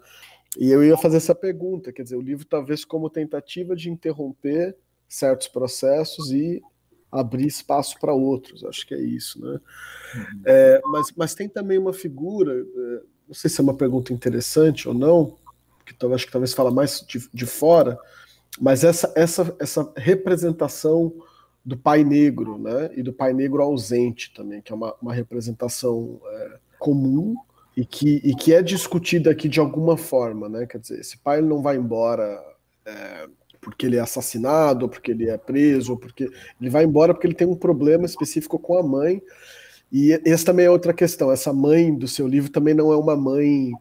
[0.59, 4.76] E eu ia fazer essa pergunta, quer dizer, o livro talvez como tentativa de interromper
[5.09, 6.62] certos processos e
[7.11, 8.64] abrir espaço para outros.
[8.64, 9.61] Acho que é isso, né?
[10.14, 10.42] Uhum.
[10.44, 14.88] É, mas, mas tem também uma figura, é, não sei se é uma pergunta interessante
[14.88, 15.36] ou não,
[15.84, 17.98] que eu acho que talvez fala mais de, de fora,
[18.61, 21.12] mas essa, essa, essa representação
[21.64, 22.90] do pai negro, né?
[22.96, 27.36] E do pai negro ausente também, que é uma, uma representação é, comum
[27.80, 30.66] e que, e que é discutida aqui de alguma forma, né?
[30.66, 32.38] Quer dizer, esse pai não vai embora
[32.84, 33.26] é,
[33.58, 37.34] porque ele é assassinado, ou porque ele é preso, porque ele vai embora porque ele
[37.34, 39.22] tem um problema específico com a mãe.
[39.90, 41.32] E essa também é outra questão.
[41.32, 43.72] Essa mãe do seu livro também não é uma mãe,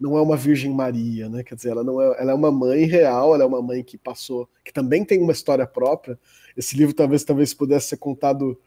[0.00, 1.44] não é uma Virgem Maria, né?
[1.44, 3.96] Quer dizer, ela não é, ela é uma mãe real, ela é uma mãe que
[3.96, 6.18] passou, que também tem uma história própria.
[6.56, 8.58] Esse livro talvez talvez pudesse ser contado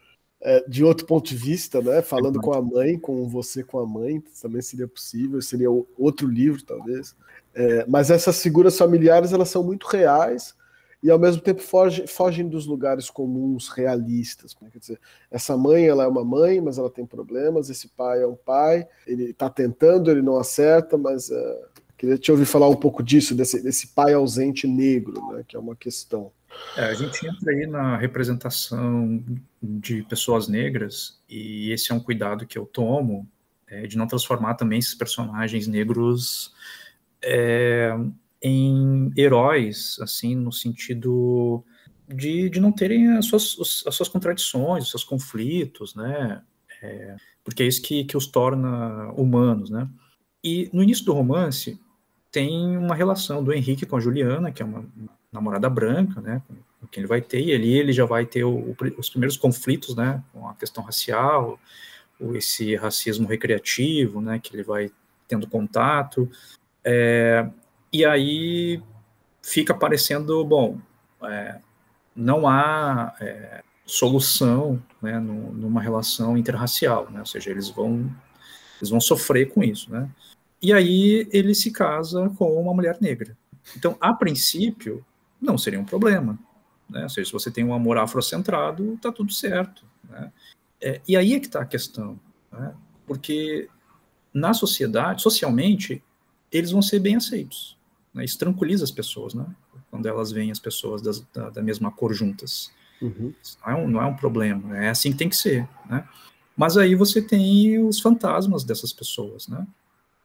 [0.42, 2.02] é, de outro ponto de vista, né?
[2.02, 5.42] Falando com a mãe, com você com a mãe, também seria possível.
[5.42, 7.16] Seria outro livro, talvez.
[7.54, 10.56] É, mas essas figuras familiares elas são muito reais
[11.02, 14.56] e ao mesmo tempo fogem, fogem dos lugares comuns realistas.
[14.62, 14.70] Né?
[14.72, 17.70] Quer dizer, essa mãe ela é uma mãe, mas ela tem problemas.
[17.70, 21.68] Esse pai é um pai, ele está tentando, ele não acerta, mas uh,
[21.98, 25.44] queria te ouvir falar um pouco disso desse, desse pai ausente negro, né?
[25.48, 26.32] Que é uma questão.
[26.76, 29.24] É, a gente entra aí na representação
[29.62, 33.28] de pessoas negras e esse é um cuidado que eu tomo
[33.68, 36.54] é, de não transformar também esses personagens negros
[37.22, 37.96] é,
[38.42, 41.64] em heróis, assim, no sentido
[42.08, 46.42] de, de não terem as suas, as suas contradições, os seus conflitos, né?
[46.82, 49.90] É, porque é isso que, que os torna humanos, né?
[50.44, 51.80] E no início do romance
[52.32, 54.86] tem uma relação do Henrique com a Juliana, que é uma,
[55.32, 56.42] namorada branca, né?
[56.80, 59.96] Com quem ele vai ter, e ali ele já vai ter o, os primeiros conflitos,
[59.96, 60.24] né?
[60.34, 61.60] Com a questão racial,
[62.34, 64.40] esse racismo recreativo, né?
[64.40, 64.92] Que ele vai
[65.28, 66.30] tendo contato.
[66.84, 67.50] É,
[67.92, 68.82] e aí
[69.42, 70.80] fica parecendo, bom,
[71.24, 71.60] é,
[72.16, 77.20] não há é, solução né, no, numa relação interracial, né?
[77.20, 78.10] ou seja, eles vão,
[78.78, 79.92] eles vão sofrer com isso.
[79.92, 80.10] Né?
[80.62, 83.38] E aí ele se casa com uma mulher negra.
[83.76, 85.06] Então, a princípio,
[85.42, 86.38] não seria um problema.
[86.90, 87.04] Né?
[87.04, 89.86] Ou seja, se você tem um amor afrocentrado, está tudo certo.
[90.10, 90.32] Né?
[90.82, 92.20] É, e aí é que está a questão.
[92.52, 92.74] Né?
[93.06, 93.70] Porque
[94.34, 96.04] na sociedade, socialmente,
[96.52, 97.78] eles vão ser bem aceitos.
[98.14, 98.26] Né?
[98.26, 99.46] Isso tranquiliza as pessoas, né?
[99.90, 102.72] Quando elas veem as pessoas das, da, da, mesma cor juntas.
[103.02, 103.34] Uhum.
[103.66, 106.08] Não, é um, não é um problema, é assim que tem que ser, né?
[106.56, 109.66] Mas aí você tem os fantasmas dessas pessoas, né?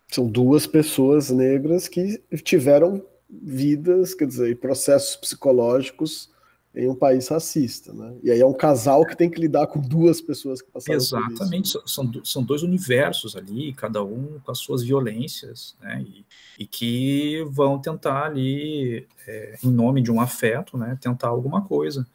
[0.09, 6.31] São duas pessoas negras que tiveram vidas, quer dizer, processos psicológicos
[6.75, 8.15] em um país racista, né?
[8.23, 11.73] E aí é um casal que tem que lidar com duas pessoas que passaram Exatamente,
[11.73, 11.83] por isso.
[11.87, 16.03] São, são dois universos ali, cada um com as suas violências, né?
[16.03, 16.25] E,
[16.59, 20.97] e que vão tentar ali, é, em nome de um afeto, né?
[21.01, 22.07] Tentar alguma coisa.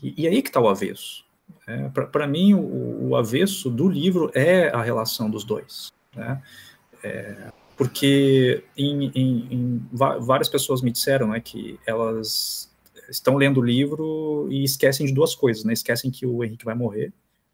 [0.00, 1.24] E, e aí que está o avesso.
[1.66, 6.40] É, Para mim, o, o, avesso do livro é a relação dos dois, né?
[7.02, 12.72] É, porque em, em, em, várias pessoas me disseram né, que elas
[13.08, 15.72] estão lendo o livro e esquecem de duas coisas, né?
[15.72, 17.12] Esquecem que o Henrique vai morrer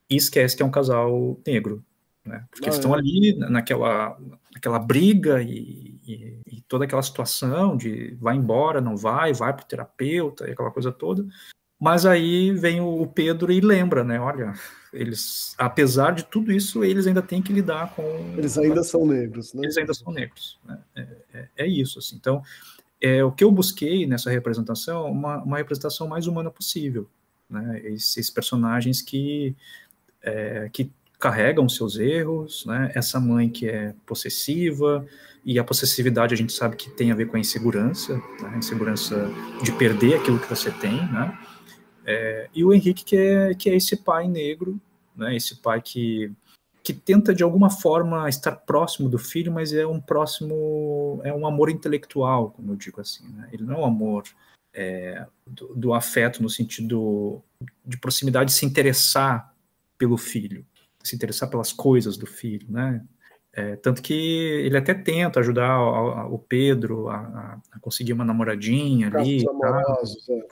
[0.09, 1.85] e esquecem que é um casal negro,
[2.25, 2.45] né?
[2.51, 2.99] Porque ah, eles estão é.
[2.99, 4.19] ali naquela,
[4.53, 9.65] naquela briga e, e, e, toda aquela situação de vai embora, não vai, vai para
[9.65, 11.27] o terapeuta e aquela coisa toda.
[11.81, 14.21] Mas aí vem o Pedro e lembra, né?
[14.21, 14.53] Olha,
[14.93, 18.03] eles, apesar de tudo isso, eles ainda têm que lidar com.
[18.37, 19.63] Eles ainda são negros, né?
[19.65, 20.59] Eles ainda são negros.
[20.65, 20.79] Né?
[20.95, 22.17] É, é, é, isso, assim.
[22.17, 22.43] Então,
[23.01, 27.09] é, o que eu busquei nessa representação, uma, uma representação mais humana possível,
[27.49, 27.81] né?
[27.85, 29.57] Esses personagens que
[30.23, 32.93] é, que carregam seus erros, né?
[32.95, 35.07] Essa mãe que é possessiva
[35.45, 38.53] e a possessividade a gente sabe que tem a ver com a insegurança, né?
[38.55, 39.31] a insegurança
[39.63, 41.39] de perder aquilo que você tem, né?
[42.11, 44.81] É, e o Henrique que é que é esse pai negro,
[45.15, 45.37] né?
[45.37, 46.33] Esse pai que
[46.83, 51.47] que tenta de alguma forma estar próximo do filho, mas é um próximo, é um
[51.47, 53.29] amor intelectual, como eu digo assim.
[53.29, 53.51] Né?
[53.53, 54.25] Ele não é um amor
[54.73, 57.43] é, do, do, afeto no sentido
[57.85, 59.55] de proximidade, se interessar
[59.99, 60.65] pelo filho,
[61.03, 63.05] se interessar pelas coisas do filho, né?
[63.53, 69.09] É, tanto que ele até tenta ajudar o, o Pedro a, a, conseguir uma namoradinha
[69.09, 69.47] ali.
[69.47, 70.47] Amorosos, é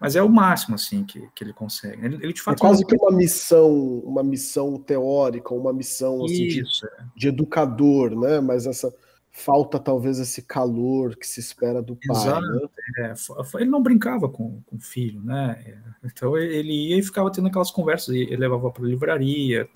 [0.00, 2.02] mas é o máximo assim que, que ele consegue.
[2.04, 6.48] Ele, ele de fato é quase que uma missão, uma missão teórica, uma missão assim,
[6.48, 7.04] de, é.
[7.14, 8.40] de, educador, né?
[8.40, 8.90] Mas essa
[9.30, 12.16] falta talvez esse calor que se espera do pai.
[12.16, 12.40] Exato.
[12.40, 12.68] Né?
[12.98, 13.14] É,
[13.60, 15.62] ele não brincava com, com o filho, né?
[15.66, 19.68] É, então ele ia e ficava tendo aquelas conversas, ele levava para a livraria,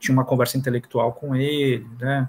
[0.00, 2.28] tinha uma conversa intelectual com ele, né?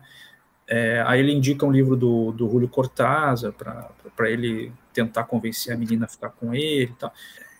[0.68, 4.72] É, aí ele indica um livro do, do Julio Cortázar para ele
[5.06, 7.14] tentar convencer a menina a ficar com ele e tal.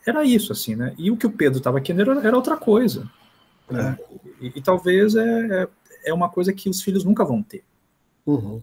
[0.06, 0.94] Era isso, assim, né?
[0.98, 3.10] E o que o Pedro estava querendo era, era, outra coisa.
[3.70, 3.98] Né?
[4.00, 4.16] É.
[4.42, 5.68] E, e, talvez é,
[6.06, 7.64] é uma coisa que os filhos nunca vão ter.
[8.26, 8.62] Uhum.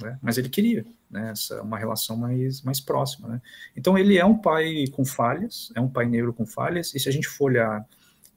[0.00, 0.18] Né?
[0.22, 1.30] Mas ele queria, né?
[1.30, 3.42] Essa, uma relação mais, mais próxima, né?
[3.76, 7.08] Então ele é um pai com falhas, é um pai negro com falhas, e se
[7.08, 7.86] a gente for olhar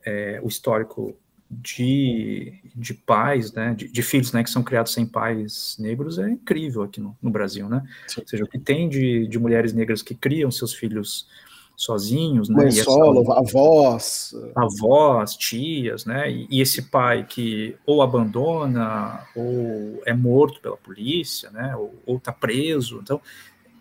[0.06, 1.16] é, o histórico
[1.62, 6.30] de, de pais, né, de, de, filhos, né, que são criados sem pais negros é
[6.30, 7.84] incrível aqui no, no Brasil, né?
[8.08, 8.22] Sim.
[8.22, 11.28] Ou seja, o que tem de, de mulheres negras que criam seus filhos
[11.76, 12.64] sozinhos, né?
[12.64, 14.36] Mãe solo, essa, avós.
[14.56, 16.32] Avós, tias, né?
[16.32, 21.76] E, e, esse pai que ou abandona, ou é morto pela polícia, né?
[21.76, 23.00] Ou, ou tá preso.
[23.02, 23.20] Então,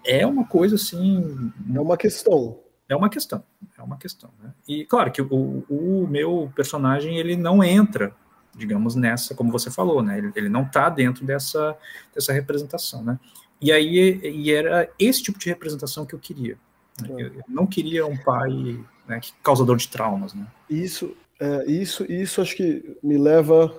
[0.05, 1.53] é uma coisa assim...
[1.75, 2.59] É uma questão
[2.93, 3.43] é uma questão,
[3.78, 4.30] é uma questão.
[4.43, 4.53] Né?
[4.68, 8.14] E claro que o, o, meu personagem ele não entra,
[8.55, 10.18] digamos nessa, como você falou, né?
[10.18, 11.76] Ele, ele não está dentro dessa
[12.14, 13.18] dessa representação, né?
[13.61, 16.59] E aí e era esse tipo de representação que eu queria.
[17.01, 17.09] Né?
[17.11, 20.47] Eu, eu, não queria um pai né, causador de traumas, né?
[20.68, 23.74] Isso é, isso, isso acho que me leva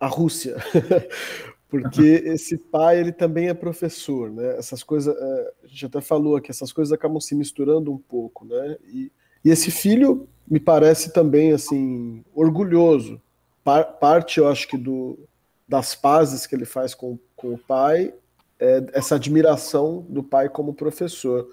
[0.00, 0.56] à Rússia,
[1.70, 4.56] porque esse pai ele também é professor, né?
[4.58, 8.44] Essas coisas, é, a gente até falou aqui, essas coisas acabam se misturando um pouco,
[8.44, 8.76] né?
[8.88, 9.12] E,
[9.44, 13.22] e esse filho me parece também assim orgulhoso.
[13.62, 15.18] Par, parte, eu acho que do
[15.68, 18.12] das pazes que ele faz com, com o pai,
[18.58, 21.48] é essa admiração do pai como professor.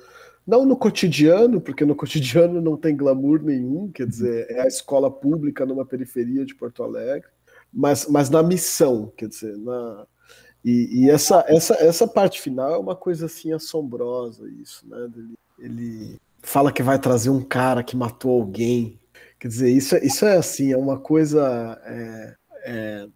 [0.45, 5.11] Não no cotidiano, porque no cotidiano não tem glamour nenhum, quer dizer, é a escola
[5.11, 7.29] pública numa periferia de Porto Alegre
[7.77, 10.07] mas, mas na missão, quer dizer, na,
[10.65, 14.97] e, e, essa, essa, essa parte final é uma coisa assim assombrosa, isso, né?
[15.15, 18.99] Ele, ele, fala que vai trazer um cara que matou alguém.
[19.39, 21.79] Quer dizer, isso, é, isso é assim, é uma coisa.
[21.85, 23.07] É, é,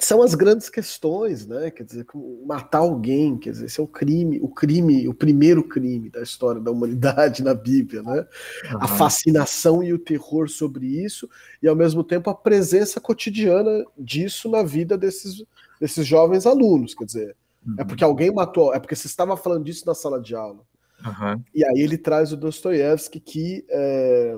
[0.00, 1.70] são as grandes questões, né?
[1.70, 2.06] Quer dizer,
[2.46, 6.60] matar alguém, quer dizer, esse é o crime, o crime, o primeiro crime da história
[6.60, 8.26] da humanidade na Bíblia, né?
[8.72, 8.78] Uhum.
[8.80, 11.28] A fascinação e o terror sobre isso,
[11.62, 15.44] e ao mesmo tempo a presença cotidiana disso na vida desses,
[15.80, 17.76] desses jovens alunos, quer dizer, é uhum.
[17.78, 20.60] é porque alguém matou, é porque você estava falando disso na sala de aula.
[21.04, 21.42] Uhum.
[21.54, 24.36] E aí ele traz o Dostoiévski que, é,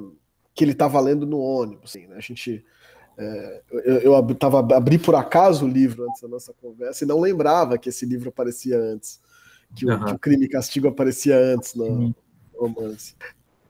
[0.54, 2.16] que ele estava lendo no ônibus, assim, né?
[2.16, 2.64] A gente
[3.18, 7.20] é, eu, eu tava, abri por acaso o livro antes da nossa conversa e não
[7.20, 9.20] lembrava que esse livro aparecia antes.
[9.74, 12.14] que, o, que o crime e castigo aparecia antes no uhum.
[12.56, 13.14] romance.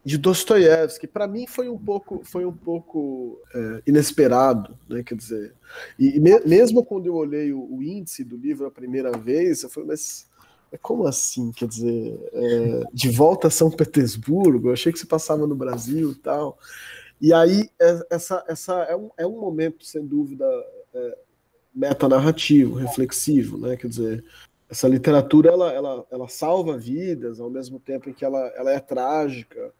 [0.03, 5.03] De Dostoiévski, para mim foi um pouco, foi um pouco é, inesperado, né?
[5.03, 5.55] Quer dizer,
[5.99, 9.69] e, me, mesmo quando eu olhei o, o, índice do livro a primeira vez, eu
[9.69, 10.27] falei, mas
[10.73, 11.53] é como assim?
[11.53, 16.13] Quer dizer, é, de volta a São Petersburgo, eu achei que se passava no Brasil
[16.13, 16.59] e tal.
[17.21, 20.45] E aí, é, essa, essa é, um, é um momento, sem dúvida,
[20.95, 21.19] é,
[21.75, 23.77] metanarrativo, reflexivo, né?
[23.77, 24.25] Quer dizer,
[24.69, 28.81] essa literatura ela, ela, ela salva vidas ao mesmo tempo em que ela, ela é
[28.81, 29.73] trágica.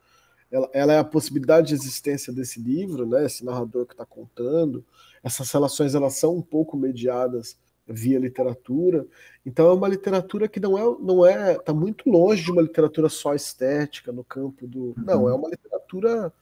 [0.51, 3.25] Ela, ela é a possibilidade de existência desse livro, né?
[3.25, 4.85] Esse narrador que está contando.
[5.23, 9.07] Essas relações elas são um pouco mediadas via literatura.
[9.45, 13.09] Então é uma literatura que não é não é está muito longe de uma literatura
[13.09, 16.33] só estética no campo do não é uma literatura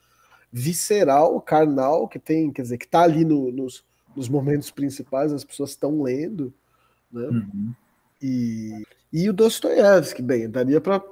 [0.52, 3.84] visceral, carnal que tem quer dizer que está ali no, nos,
[4.16, 6.52] nos momentos principais as pessoas estão lendo,
[7.12, 7.26] né?
[7.28, 7.74] Uhum.
[8.20, 8.82] E,
[9.12, 11.02] e o Dostoiévski, bem, daria para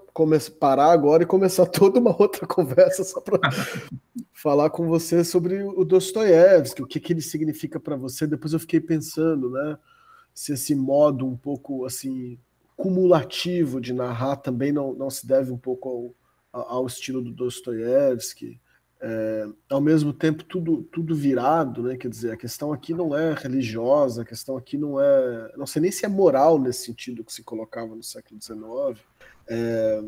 [0.59, 3.39] parar agora e começar toda uma outra conversa só para
[4.33, 8.27] falar com você sobre o Dostoiévski, o que, que ele significa para você.
[8.27, 9.79] Depois eu fiquei pensando, né?
[10.35, 12.39] Se esse modo um pouco assim
[12.77, 16.15] cumulativo de narrar também não, não se deve um pouco
[16.53, 18.61] ao, ao estilo do Dostoiévski
[19.01, 21.97] é, ao mesmo tempo tudo, tudo virado, né?
[21.97, 25.83] Quer dizer, a questão aqui não é religiosa, a questão aqui não é, não sei
[25.83, 29.05] nem se é moral nesse sentido que se colocava no século XIX,
[29.49, 30.03] é,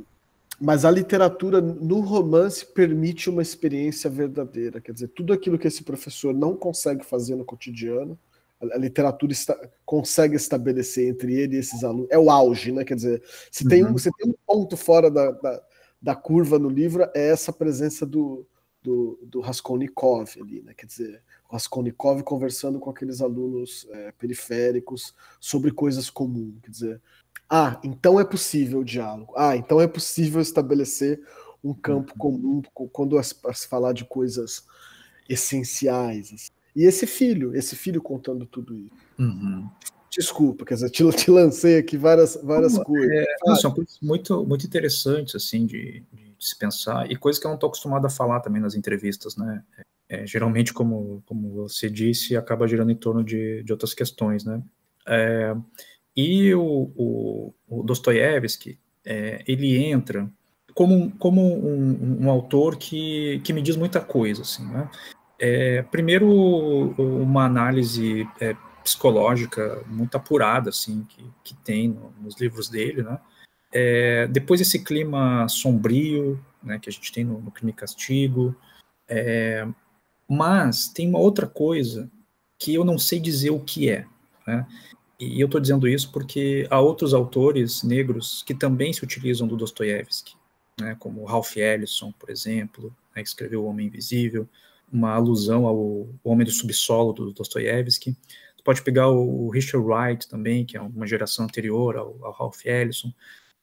[0.61, 5.85] mas a literatura no romance permite uma experiência verdadeira, quer dizer, tudo aquilo que esse
[5.85, 8.19] professor não consegue fazer no cotidiano,
[8.61, 12.85] a, literatura está, consegue estabelecer entre ele e esses alunos, é o auge, né?
[12.85, 13.23] Quer dizer,
[13.53, 13.69] se uhum.
[13.69, 15.63] tem um, se tem um ponto fora da, da,
[16.03, 18.45] da curva no livro é essa presença do
[18.89, 20.73] do, do Raskolnikov ali, né?
[20.75, 26.55] Quer dizer, o Raskolnikov conversando com aqueles alunos é, periféricos sobre coisas comuns.
[26.63, 27.03] Quer dizer,
[27.51, 29.35] ah, então é possível o diálogo.
[29.37, 31.21] Ah, então é possível estabelecer
[31.63, 32.19] um campo uhum.
[32.19, 34.65] comum quando se falar de coisas
[35.29, 36.33] essenciais.
[36.33, 36.51] Assim.
[36.75, 38.95] E esse filho, esse filho contando tudo isso.
[39.19, 39.69] Uhum.
[40.11, 43.11] Desculpa, quer dizer, te, te, lancei aqui várias, várias coisas.
[43.11, 47.41] É, não, são coisas muito, muito interessantes, assim, de, de de se pensar, e coisa
[47.41, 49.63] que eu não estou acostumado a falar também nas entrevistas, né?
[50.09, 54.63] É, geralmente, como, como você disse, acaba girando em torno de, de outras questões, né?
[55.07, 55.55] É,
[56.17, 60.31] e o, o, o Dostoiévski, é, ele entra
[60.75, 64.89] como, como um, um, autor que, que me diz muita coisa, assim, né?
[65.39, 66.29] É, primeiro,
[66.99, 73.19] uma análise é, psicológica muito apurada, assim, que, que tem no, nos livros dele, né?
[73.73, 78.55] É, depois esse clima sombrio, né, que a gente tem no, no Crime e Castigo,
[79.07, 79.67] é,
[80.29, 82.11] mas tem uma outra coisa
[82.59, 84.07] que eu não sei dizer o que é,
[84.47, 84.67] né?
[85.21, 89.57] E eu estou dizendo isso porque há outros autores negros que também se utilizam do
[89.57, 90.37] Dostoiévski,
[90.81, 94.49] né, como Ralph Ellison, por exemplo, né, que escreveu O Homem Invisível,
[94.93, 98.17] uma alusão ao Homem do Subsolo do Dostoiévski.
[98.57, 102.65] Você pode pegar o Richard Wright também, que é uma geração anterior ao, ao Ralph
[102.65, 103.13] Ellison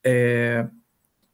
[0.05, 0.67] é,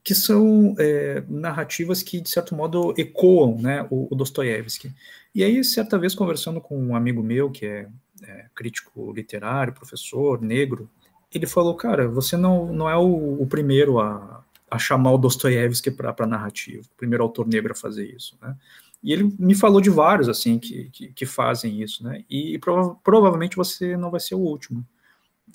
[0.04, 4.92] que são é, narrativas que, de certo modo, ecoam né, o, o Dostoiévski.
[5.36, 7.88] E aí, certa vez, conversando com um amigo meu, que é,
[8.24, 10.90] é crítico literário, professor, negro,
[11.34, 15.92] ele falou, cara, você não, não é o, o primeiro a, a chamar o Dostoiévski
[15.92, 18.56] para narrativa, o primeiro autor negro a fazer isso, né?
[19.04, 22.24] E ele me falou de vários, assim, que, que, que fazem isso, né?
[22.30, 24.86] E, e prova provavelmente você não vai ser o último.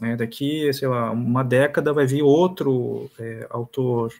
[0.00, 0.16] Né?
[0.16, 4.12] Daqui, sei lá, uma década vai vir outro é, autor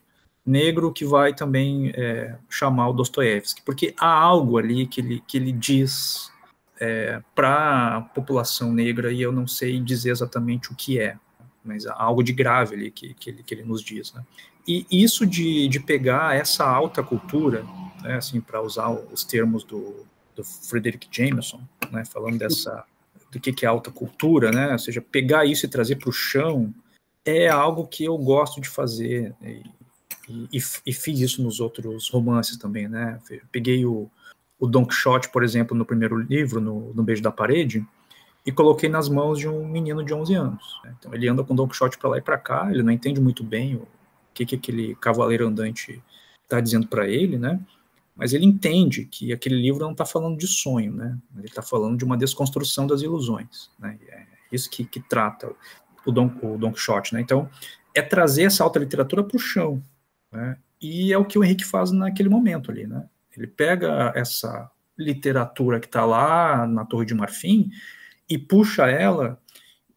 [0.45, 5.37] negro que vai também é, chamar o Dostoiévski, porque há algo ali que ele, que
[5.37, 6.31] ele diz
[6.81, 11.17] é, para a população negra e eu não sei dizer exatamente o que é,
[11.65, 14.13] mas há algo de grave ali que, que, ele, que ele nos diz.
[14.13, 14.23] Né?
[14.69, 17.65] E isso de, de pegar essa alta cultura,
[18.03, 21.61] né, assim, para usar os termos do, do Frederick Jameson,
[21.91, 22.85] né, falando dessa
[23.31, 24.73] do que, que é alta cultura, né?
[24.73, 26.73] Ou seja, pegar isso e trazer para o chão
[27.25, 29.63] é algo que eu gosto de fazer e,
[30.53, 33.19] e, e, fiz isso nos outros romances também, né?
[33.51, 34.11] Peguei o,
[34.59, 37.85] o Don Quixote, por exemplo, no primeiro livro, no, no Beijo da Parede,
[38.45, 40.81] e coloquei nas mãos de um menino de 11 anos.
[40.85, 40.95] Né?
[40.99, 43.43] Então ele anda com Don Quixote para lá e para cá, ele não entende muito
[43.43, 43.87] bem o
[44.33, 46.03] que, que aquele cavaleiro andante
[46.43, 47.61] está dizendo para ele, né?
[48.17, 51.19] Mas ele entende que aquele livro não está falando de sonho, né?
[51.37, 53.99] Ele está falando de uma desconstrução das ilusões, né?
[54.09, 55.55] É isso que, que trata
[56.07, 57.21] o Don, o Don Quixote, né?
[57.21, 57.49] Então,
[57.95, 59.83] é trazer essa alta literatura para o chão,
[60.33, 60.57] né?
[60.81, 63.07] E é o que o Henrique faz naquele momento ali, né?
[63.37, 67.71] Ele pega essa literatura que está lá na Torre de Marfim
[68.29, 69.39] e puxa ela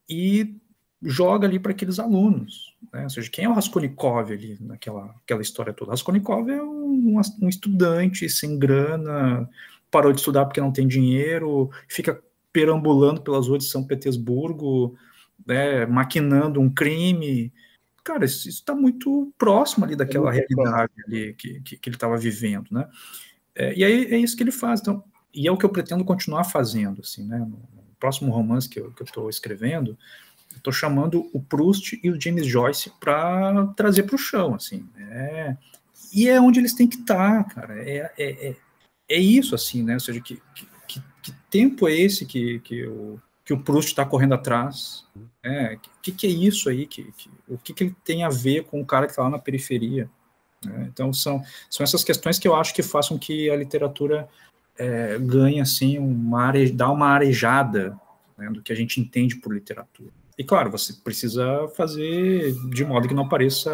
[0.09, 0.55] e
[1.01, 2.75] joga ali para aqueles alunos.
[2.91, 3.03] Né?
[3.03, 5.91] Ou seja, quem é o Raskolnikov ali naquela aquela história toda?
[5.91, 6.61] Raskolnikov é
[6.99, 9.49] um, um estudante sem grana,
[9.89, 12.21] parou de estudar porque não tem dinheiro, fica
[12.51, 14.97] perambulando pelas ruas de São Petersburgo,
[15.45, 17.53] né, maquinando um crime.
[18.03, 22.17] Cara, isso está muito próximo ali daquela é realidade ali que, que, que ele estava
[22.17, 22.87] vivendo, né?
[23.55, 24.79] É, e aí é isso que ele faz.
[24.79, 27.37] Então, e é o que eu pretendo continuar fazendo, assim, né?
[27.37, 29.97] No, no próximo romance que eu estou escrevendo,
[30.55, 34.87] estou chamando o Proust e o James Joyce para trazer para o chão, assim.
[34.97, 35.57] É,
[36.13, 37.83] e é onde eles têm que estar, tá, cara.
[37.83, 38.55] É, é, é,
[39.09, 39.95] é, isso, assim, né?
[39.95, 40.41] Ou seja, que,
[40.87, 45.05] que, que tempo é esse que, que, o, que o Proust está correndo atrás?
[45.43, 46.85] É, que, que é isso aí?
[46.85, 49.29] Que, que, o que, que ele tem a ver com o cara que está lá
[49.29, 50.09] na periferia?
[50.67, 54.27] É, então, são, são essas questões que eu acho que façam que a literatura
[54.77, 57.99] é, ganhe, assim, uma are, dá uma arejada
[58.37, 60.11] né, do que a gente entende por literatura.
[60.37, 63.71] E claro, você precisa fazer de modo que não pareça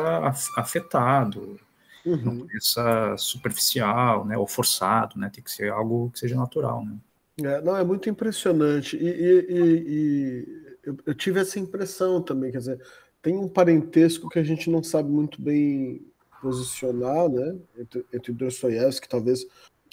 [0.57, 1.59] afetado,
[2.05, 2.17] uhum.
[2.17, 6.97] não pareça superficial, né, ou forçado, né, tem que ser algo que seja natural, né.
[7.43, 8.95] É, não, é muito impressionante.
[8.95, 12.81] E, e, e, e eu, eu, tive essa impressão também, quer dizer,
[13.21, 16.01] tem um parentesco que a gente não sabe muito bem
[16.41, 19.45] posicionar, né, entre, entre Dostoiévski, talvez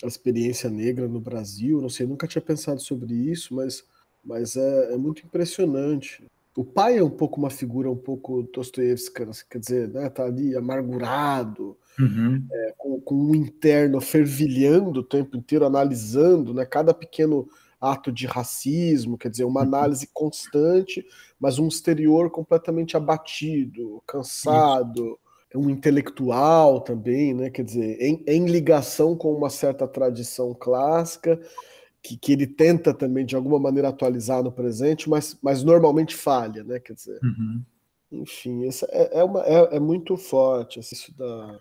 [0.05, 3.85] a experiência negra no Brasil, não sei, nunca tinha pensado sobre isso, mas,
[4.25, 9.25] mas é, é muito impressionante o pai é um pouco uma figura um pouco Dostoiévski,
[9.49, 12.47] quer dizer, né, tá ali amargurado, uhum.
[12.51, 17.49] é, com, com um interno fervilhando o tempo inteiro, analisando né, cada pequeno
[17.81, 19.67] ato de racismo, quer dizer, uma uhum.
[19.67, 21.05] análise constante,
[21.39, 25.19] mas um exterior completamente abatido, cansado,
[25.55, 31.41] um intelectual também, né, quer dizer, em, em ligação com uma certa tradição clássica,
[32.03, 36.65] que, que, ele tenta também de alguma maneira atualizar no presente, mas, mas normalmente falha,
[36.65, 36.81] né?
[36.81, 37.63] Quer dizer, uhum.
[38.11, 41.61] enfim, isso é, é, uma, é, é, muito forte isso da,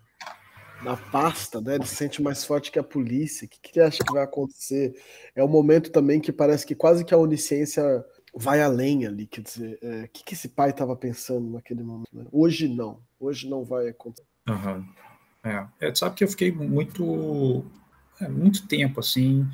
[0.84, 1.76] da pasta, né?
[1.76, 3.46] Ele se sente mais forte que a polícia.
[3.46, 4.94] O que, que ele acha que vai acontecer?
[5.36, 7.84] É um momento também que parece que quase que a onisciência
[8.34, 12.08] vai além ali, quer dizer, é, o que, que esse pai estava pensando naquele momento?
[12.14, 12.26] Né?
[12.32, 14.26] Hoje não, hoje não vai acontecer.
[14.48, 14.86] Uhum.
[15.44, 17.66] É, é, sabe que eu fiquei muito,
[18.20, 19.46] é, muito tempo assim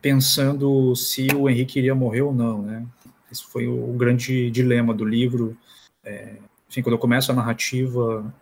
[0.00, 2.86] pensando se o Henrique iria morrer ou não, né?
[3.30, 5.56] Esse foi o grande dilema do livro.
[6.04, 6.36] É,
[6.68, 8.32] enfim, quando eu começo a narrativa,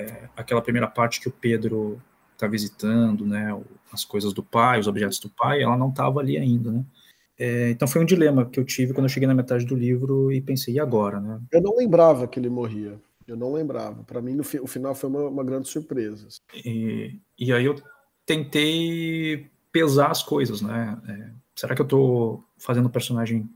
[0.00, 2.00] é, aquela primeira parte que o Pedro
[2.32, 3.58] está visitando, né,
[3.92, 6.84] as coisas do pai, os objetos do pai, ela não estava ali ainda, né?
[7.38, 10.30] É, então foi um dilema que eu tive quando eu cheguei na metade do livro
[10.30, 11.40] e pensei, e agora, né?
[11.50, 13.00] Eu não lembrava que ele morria.
[13.26, 14.02] Eu não lembrava.
[14.02, 16.28] Para mim, fi, o final foi uma, uma grande surpresa.
[16.52, 17.80] E, e aí eu
[18.26, 21.00] tentei pesar as coisas, né?
[21.08, 23.48] É, será que eu estou fazendo o personagem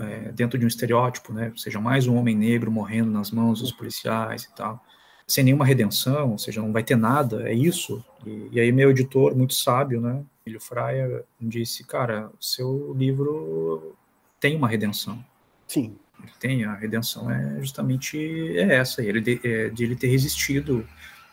[0.00, 1.52] é, dentro de um estereótipo, né?
[1.56, 4.84] Seja mais um homem negro morrendo nas mãos dos policiais e tal,
[5.30, 8.04] sem nenhuma redenção, ou seja, não vai ter nada, é isso.
[8.26, 10.24] E, e aí meu editor, muito sábio, né?
[10.42, 13.94] Filho Fraia, disse, cara, seu livro
[14.40, 15.24] tem uma redenção.
[15.68, 15.96] Sim.
[16.20, 18.18] Ele tem a redenção é justamente
[18.58, 20.84] é essa, ele de, é, de ele ter resistido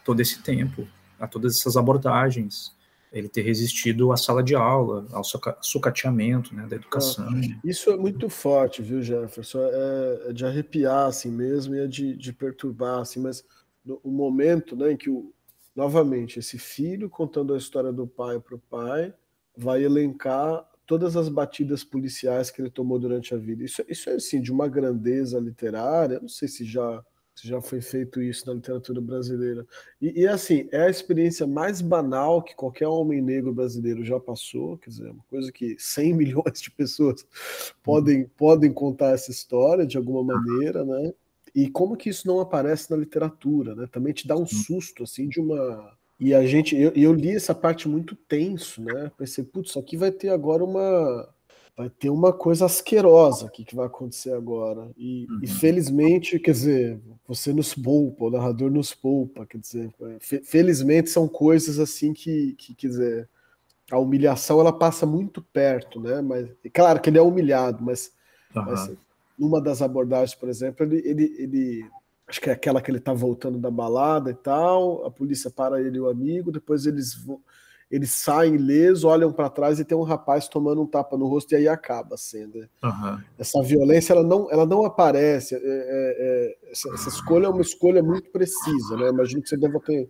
[0.05, 0.87] todo esse tempo
[1.19, 2.77] a todas essas abordagens
[3.11, 5.23] ele ter resistido à sala de aula, ao
[5.61, 7.27] sucateamento né, da educação.
[7.29, 9.59] Ah, isso é muito forte, viu, Jefferson?
[9.61, 13.43] É, é, de arrepiar assim mesmo e é de, de perturbar, assim, mas
[14.03, 15.33] o momento né, em que, o,
[15.75, 19.13] novamente, esse filho contando a história do pai para o pai
[19.55, 23.63] vai elencar todas as batidas policiais que ele tomou durante a vida.
[23.63, 27.03] Isso, isso é, assim, de uma grandeza literária, não sei se já
[27.37, 29.63] se já foi feito isso na literatura brasileira.
[30.01, 34.75] E, e, assim, é a experiência mais banal que qualquer homem negro brasileiro já passou,
[34.79, 37.23] quer dizer, uma coisa que 100 milhões de pessoas
[37.83, 41.13] podem, podem contar essa história de alguma maneira, né?
[41.57, 43.87] E como que isso não aparece na literatura, né?
[43.91, 45.91] Também te dá um susto, assim, de uma...
[46.19, 49.11] E a gente, eu, eu li essa parte muito tenso, né?
[49.17, 51.27] Pensei, putz, isso aqui vai ter agora uma
[51.75, 54.91] vai ter uma coisa asquerosa aqui que vai acontecer agora.
[54.95, 55.39] E, uhum.
[55.41, 61.09] e, felizmente, quer dizer, você nos poupa, o narrador nos poupa, quer dizer, é, felizmente
[61.09, 63.29] são coisas assim que, que, quer dizer,
[63.91, 66.21] a humilhação ela passa muito perto, né?
[66.21, 68.11] Mas, claro que ele é humilhado, mas,
[68.55, 68.63] uhum.
[68.63, 68.91] mas
[69.37, 71.89] numa das abordagens, por exemplo, ele, ele, ele
[72.27, 75.81] acho que é aquela que ele tá voltando da balada e tal, a polícia para
[75.81, 77.15] ele e o amigo, depois eles
[77.89, 81.53] eles saem ilesos, olham para trás e tem um rapaz tomando um tapa no rosto
[81.53, 82.69] e aí acaba a cena.
[82.83, 83.23] Uhum.
[83.39, 85.55] Essa violência ela não, ela não aparece.
[85.55, 89.07] É, é, é, essa, essa, escolha é uma escolha muito precisa, né?
[89.07, 90.09] Imagino que você deva ter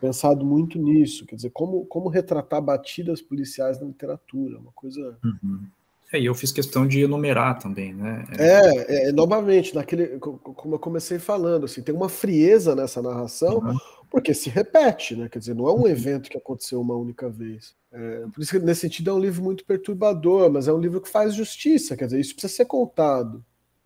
[0.00, 1.26] pensado muito nisso.
[1.26, 5.18] Quer dizer, como, como retratar batidas policiais na literatura, uma coisa.
[5.22, 5.66] Uhum.
[6.12, 8.24] É, e eu fiz questão de enumerar também, né?
[8.38, 13.58] É, é, é novamente, naquele, como eu comecei falando, assim, tem uma frieza nessa narração,
[13.58, 13.76] uhum.
[14.10, 15.28] porque se repete, né?
[15.28, 17.76] Quer dizer, não é um evento que aconteceu uma única vez.
[17.92, 21.00] É, por isso que, nesse sentido, é um livro muito perturbador, mas é um livro
[21.00, 23.44] que faz justiça, quer dizer, isso precisa ser contado.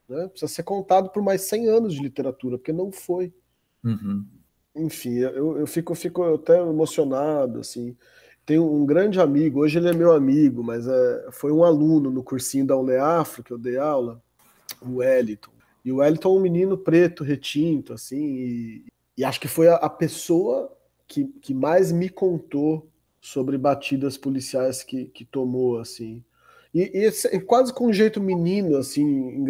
[0.08, 0.28] Né?
[0.28, 3.32] Precisa ser contado por mais 100 anos de literatura, porque não foi.
[3.82, 4.24] Uhum.
[4.76, 7.96] Enfim, eu, eu, fico, eu fico até emocionado, assim.
[8.44, 12.22] Tenho um grande amigo, hoje ele é meu amigo, mas é, foi um aluno no
[12.24, 14.20] cursinho da Uneafro que eu dei aula,
[14.80, 15.52] o Wellington.
[15.84, 18.84] E o Wellington é um menino preto, retinto, assim, e,
[19.16, 20.72] e acho que foi a, a pessoa
[21.06, 22.88] que, que mais me contou
[23.20, 26.24] sobre batidas policiais que, que tomou, assim.
[26.74, 29.44] E, e, quase com um jeito menino, assim,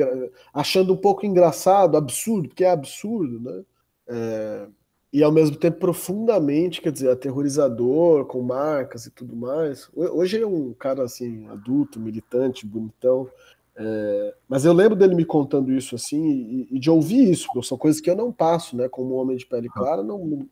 [0.53, 3.65] achando um pouco engraçado, absurdo, porque é absurdo, né?
[4.09, 4.67] É,
[5.13, 9.91] e ao mesmo tempo profundamente, quer dizer, aterrorizador, com marcas e tudo mais.
[9.95, 13.29] Hoje é um cara assim, adulto, militante, bonitão.
[13.77, 17.67] É, mas eu lembro dele me contando isso assim e, e, de ouvir isso, porque
[17.67, 18.89] são coisas que eu não passo, né?
[18.89, 20.47] Como homem de pele clara, não,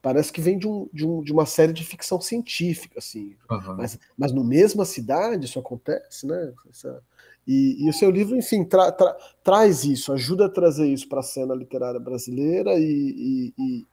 [0.00, 3.34] parece que vem de, um, de, um, de uma série de ficção científica, assim.
[3.50, 3.76] Uhum.
[3.76, 6.52] Mas, mas no mesma cidade isso acontece, né?
[6.70, 7.02] Essa,
[7.46, 11.20] e, e, o seu livro, enfim, tra, tra, traz isso, ajuda a trazer isso para
[11.20, 13.86] a cena literária brasileira e, e,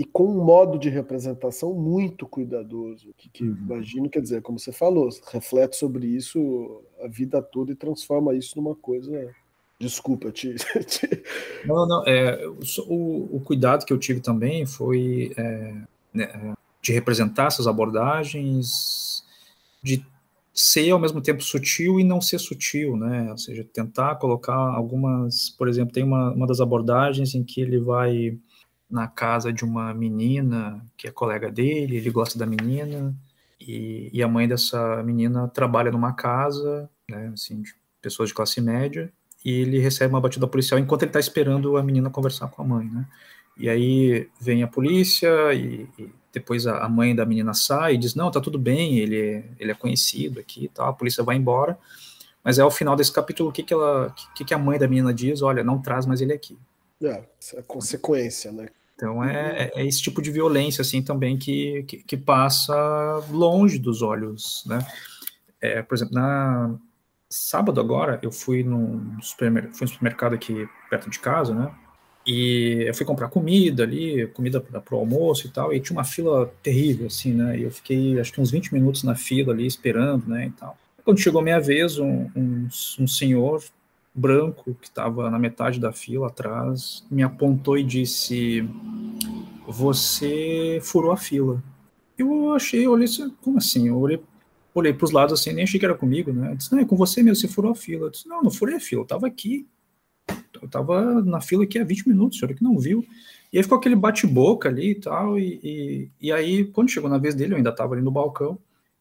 [0.00, 3.54] e com um modo de representação muito cuidadoso, que, que uhum.
[3.54, 8.56] imagino, quer dizer, como você falou, reflete sobre isso a vida toda e transforma isso
[8.56, 9.30] numa coisa.
[9.78, 10.54] Desculpa, te.
[10.88, 11.22] te...
[11.66, 12.40] Não, não, é,
[12.88, 15.74] o, o, cuidado que eu tive também foi é,
[16.14, 19.22] né, de representar essas abordagens,
[19.82, 20.02] de
[20.54, 23.30] ser ao mesmo tempo sutil e não ser sutil, né?
[23.30, 27.78] Ou seja, tentar colocar algumas, por exemplo, tem uma, uma das abordagens em que ele
[27.78, 28.38] vai
[28.90, 33.14] na casa de uma menina que é colega dele, ele gosta da menina,
[33.60, 38.60] e, e a mãe dessa menina trabalha numa casa, né, assim, de pessoas de classe
[38.60, 39.12] média,
[39.44, 42.64] e ele recebe uma batida policial enquanto ele está esperando a menina conversar com a
[42.64, 43.06] mãe, né?
[43.56, 47.98] E aí vem a polícia e, e depois a, a, mãe da menina sai e
[47.98, 51.22] diz, não, tá tudo bem, ele é, ele é conhecido aqui e tal, a polícia
[51.22, 51.78] vai embora,
[52.42, 54.88] mas é ao final desse capítulo o que que, ela, que, que a mãe da
[54.88, 56.58] menina diz, olha, não traz mais ele aqui.
[57.02, 57.22] É,
[57.54, 58.68] é a consequência, né?
[59.00, 62.74] Então é, é, esse tipo de violência assim também que, que, que passa
[63.30, 64.86] longe dos olhos, né?
[65.58, 66.74] É, por exemplo, na
[67.30, 71.74] sábado agora eu fui num supermercado, fui no supermercado aqui perto de casa, né?
[72.26, 76.04] E eu fui comprar comida ali, comida para o almoço e tal, e tinha uma
[76.04, 77.58] fila terrível, assim, né?
[77.58, 80.48] E eu fiquei acho que uns 20 minutos na fila ali esperando, né?
[80.48, 80.76] E tal.
[81.02, 82.68] Quando chegou a minha vez, um, um,
[82.98, 83.62] um senhor
[84.20, 88.68] branco que estava na metade da fila atrás me apontou e disse:
[89.66, 91.62] Você furou a fila.
[92.18, 93.08] Eu achei, eu olhei,
[93.40, 93.88] como assim?
[93.88, 94.20] Eu olhei,
[94.74, 96.52] olhei para os lados assim, nem achei que era comigo, né?
[96.52, 98.06] Eu disse: Não, é com você mesmo, você furou a fila.
[98.06, 99.66] Eu disse: Não, não furei a fila, eu estava aqui.
[100.60, 103.04] Eu estava na fila aqui há 20 minutos, senhor que não viu.
[103.52, 105.38] E aí ficou aquele bate-boca ali e tal.
[105.38, 108.58] E, e, e, aí, quando chegou na vez dele, eu ainda estava ali no balcão.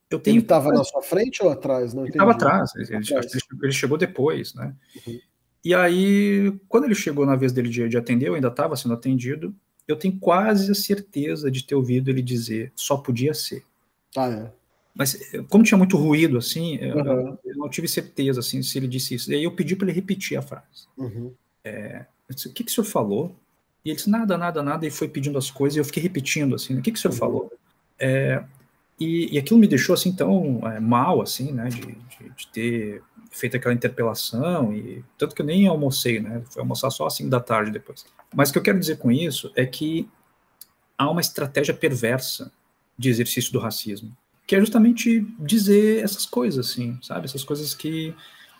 [0.09, 1.93] Eu tenho ele estava na sua frente ou atrás?
[1.93, 3.31] Não ele estava atrás, ele, atrás.
[3.61, 4.73] ele, chegou depois, né?
[5.05, 5.19] Uhum.
[5.63, 8.93] E aí, quando ele chegou na vez dele de, de atender, eu ainda estava sendo
[8.93, 9.53] atendido,
[9.87, 13.63] eu tenho quase a certeza de ter ouvido ele dizer, só podia ser.
[14.15, 14.51] Ah, é.
[14.95, 15.17] Mas
[15.49, 17.37] como tinha muito ruído, assim, uhum.
[17.45, 19.31] eu, não tive certeza, assim, se ele disse isso.
[19.31, 20.87] E aí eu pedi para ele repetir a frase.
[20.97, 21.33] Uhum.
[21.63, 23.35] É, disse, o que, que o senhor falou?
[23.83, 26.55] E ele disse, nada, nada, nada, e foi pedindo as coisas, e eu fiquei repetindo,
[26.55, 27.19] assim, o que, que o senhor uhum.
[27.19, 27.53] falou?
[27.97, 28.43] É,
[28.99, 33.03] e, e aquilo me deixou assim tão é, mal, assim, né, de, de, de, ter
[33.31, 37.39] feito aquela interpelação, e tanto que eu nem almocei, né, fui almoçar só 5 da
[37.39, 38.05] tarde depois.
[38.35, 40.09] Mas o que eu quero dizer com isso é que
[40.97, 42.51] há uma estratégia perversa
[42.97, 44.15] de exercício do racismo,
[44.45, 48.13] que é justamente dizer essas coisas, assim, sabe, essas coisas que,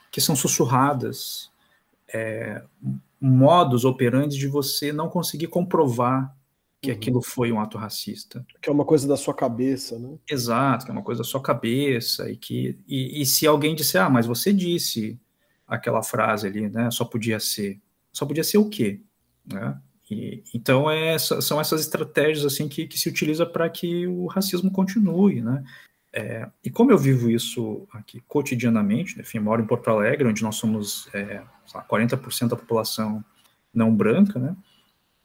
[0.09, 1.51] que são sussurradas,
[2.13, 2.63] é,
[3.19, 6.33] modos operantes de você não conseguir comprovar
[6.81, 6.95] que uhum.
[6.95, 8.45] aquilo foi um ato racista.
[8.61, 10.17] Que é uma coisa da sua cabeça, né?
[10.29, 14.01] Exato, que é uma coisa da sua cabeça, e que e, e se alguém disser,
[14.01, 15.19] ah, mas você disse
[15.67, 16.89] aquela frase ali, né?
[16.91, 17.79] Só podia ser.
[18.11, 19.01] Só podia ser o quê?
[19.45, 19.77] Né?
[20.09, 24.71] E, então é, são essas estratégias assim que, que se utiliza para que o racismo
[24.71, 25.63] continue, né?
[26.11, 30.41] É, e como eu vivo isso aqui cotidianamente, né, enfim, moro em Porto Alegre, onde
[30.41, 31.43] nós somos é,
[31.87, 33.23] 40% da população
[33.71, 34.55] não branca, né?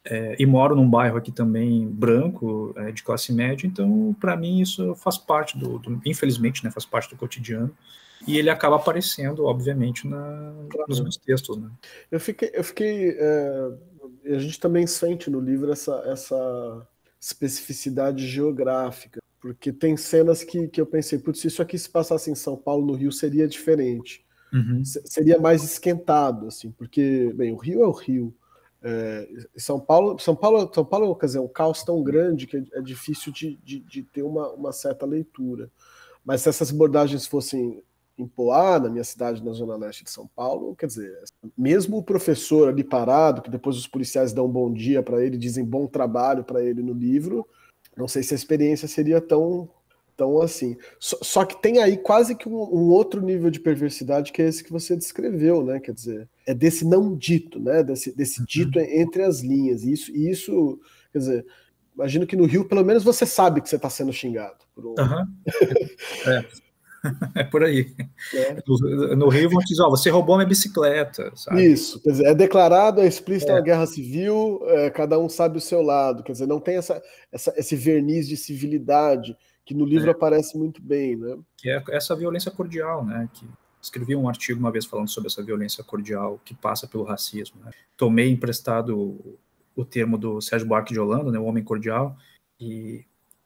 [0.07, 4.61] É, e moro num bairro aqui também branco, é, de classe média, então para mim
[4.61, 7.75] isso faz parte do, do, infelizmente, né, faz parte do cotidiano.
[8.27, 10.53] E ele acaba aparecendo, obviamente, na,
[10.87, 11.57] nos meus textos.
[11.57, 11.69] Né?
[12.09, 13.71] Eu fiquei, eu fiquei é,
[14.33, 16.87] a gente também sente no livro essa, essa
[17.19, 22.31] especificidade geográfica, porque tem cenas que, que eu pensei, putz, se isso aqui se passasse
[22.31, 24.25] em São Paulo, no Rio, seria diferente.
[24.51, 24.83] uhum.
[24.83, 28.33] seria mais esquentado, assim, porque, bem, o Rio é o Rio.
[28.87, 32.57] É, São Paulo, São Paulo, São Paulo, quer dizer, é um caos tão grande que
[32.71, 35.71] é difícil de, de, de ter uma, uma certa leitura.
[36.23, 37.81] Mas se essas abordagens fossem
[38.15, 41.11] em Poá, na minha cidade, na zona leste de São Paulo, quer dizer,
[41.57, 45.35] mesmo o professor ali parado, que depois os policiais dão um bom dia para ele,
[45.35, 47.45] dizem bom trabalho para ele no livro,
[47.97, 49.67] não sei se a experiência seria tão
[50.15, 50.77] tão assim.
[50.99, 54.47] Só, só que tem aí quase que um, um, outro nível de perversidade que é
[54.47, 55.79] esse que você descreveu, né?
[55.79, 57.83] Quer dizer, é desse não dito, né?
[57.83, 58.45] Desse, desse uhum.
[58.47, 59.83] dito entre as linhas.
[59.83, 60.79] E isso, e isso,
[61.11, 61.45] quer dizer,
[61.93, 64.65] imagino que no Rio, pelo menos você sabe que você está sendo xingado.
[64.73, 64.95] Por um...
[64.97, 65.27] uhum.
[66.27, 66.65] é.
[67.35, 67.93] É por aí.
[68.33, 68.57] É.
[68.67, 71.31] No, no, Rio vão te dizer, ó, você roubou minha bicicleta.
[71.35, 71.63] Sabe?
[71.63, 73.55] Isso, quer dizer, é declarado, é explícita é.
[73.55, 76.99] uma guerra civil, é, cada um sabe o seu lado, quer dizer, não tem essa,
[77.31, 80.11] essa, esse verniz de civilidade que no livro é.
[80.11, 81.37] aparece muito bem, né?
[81.57, 83.27] Que é essa violência cordial, né?
[83.33, 83.45] Que
[83.81, 87.59] escrevi um artigo uma vez falando sobre essa violência cordial que passa pelo racismo.
[87.63, 87.71] Né?
[87.97, 89.37] Tomei emprestado
[89.75, 92.15] o termo do Sérgio Buarque de Holanda, né, o homem cordial,
[92.59, 93.03] e,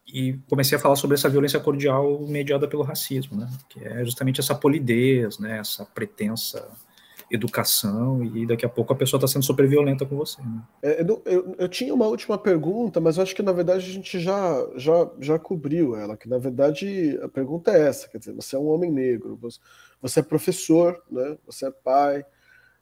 [0.08, 3.50] e comecei a falar sobre essa violência cordial mediada pelo racismo, né?
[3.68, 5.58] Que é justamente essa polidez, né?
[5.58, 6.70] Essa pretensa
[7.32, 10.42] educação e daqui a pouco a pessoa está sendo super violenta com você.
[10.42, 10.62] Né?
[10.82, 13.94] É, eu, eu, eu, tinha uma última pergunta, mas eu acho que na verdade a
[13.94, 18.34] gente já, já, já cobriu ela, que na verdade a pergunta é essa, quer dizer,
[18.34, 19.60] você é um homem negro, você,
[20.02, 21.38] você é professor, né?
[21.46, 22.26] você é pai,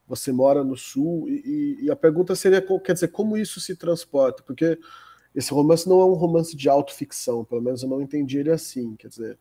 [0.08, 4.42] você mora no sul, e, e, a pergunta seria, quer dizer, como isso se transporta?
[4.42, 4.80] Porque
[5.36, 8.96] esse romance não é um romance de autoficção, pelo menos eu não entendi ele assim,
[8.96, 9.38] quer dizer,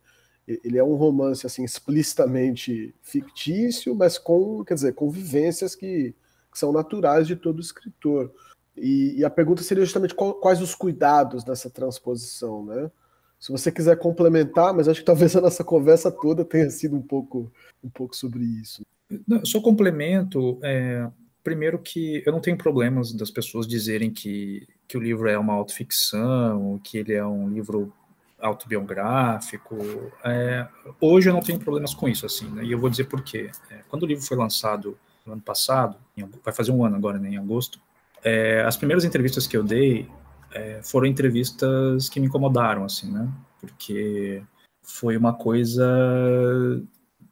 [0.47, 6.14] ele é um romance assim explicitamente fictício, mas com, quer dizer, com vivências que,
[6.52, 8.32] que são naturais de todo escritor.
[8.77, 12.90] E, e a pergunta seria justamente qual, quais os cuidados nessa transposição, né?
[13.39, 17.02] Se você quiser complementar, mas acho que talvez a nossa conversa toda tenha sido um
[17.02, 17.52] pouco,
[17.82, 18.82] um pouco sobre isso.
[19.27, 21.09] Não, só complemento, é,
[21.44, 25.52] primeiro que eu não tenho problemas das pessoas dizerem que, que o livro é uma
[25.52, 27.93] autoficção, que ele é um livro
[28.41, 29.77] autobiográfico.
[30.25, 30.67] É,
[31.01, 32.65] hoje eu não tenho problemas com isso, assim, né?
[32.65, 33.51] E eu vou dizer por quê.
[33.71, 37.19] É, quando o livro foi lançado no ano passado, em, vai fazer um ano agora,
[37.19, 37.81] né, em agosto,
[38.23, 40.09] é, as primeiras entrevistas que eu dei
[40.53, 43.29] é, foram entrevistas que me incomodaram, assim, né?
[43.61, 44.43] Porque
[44.83, 45.85] foi uma coisa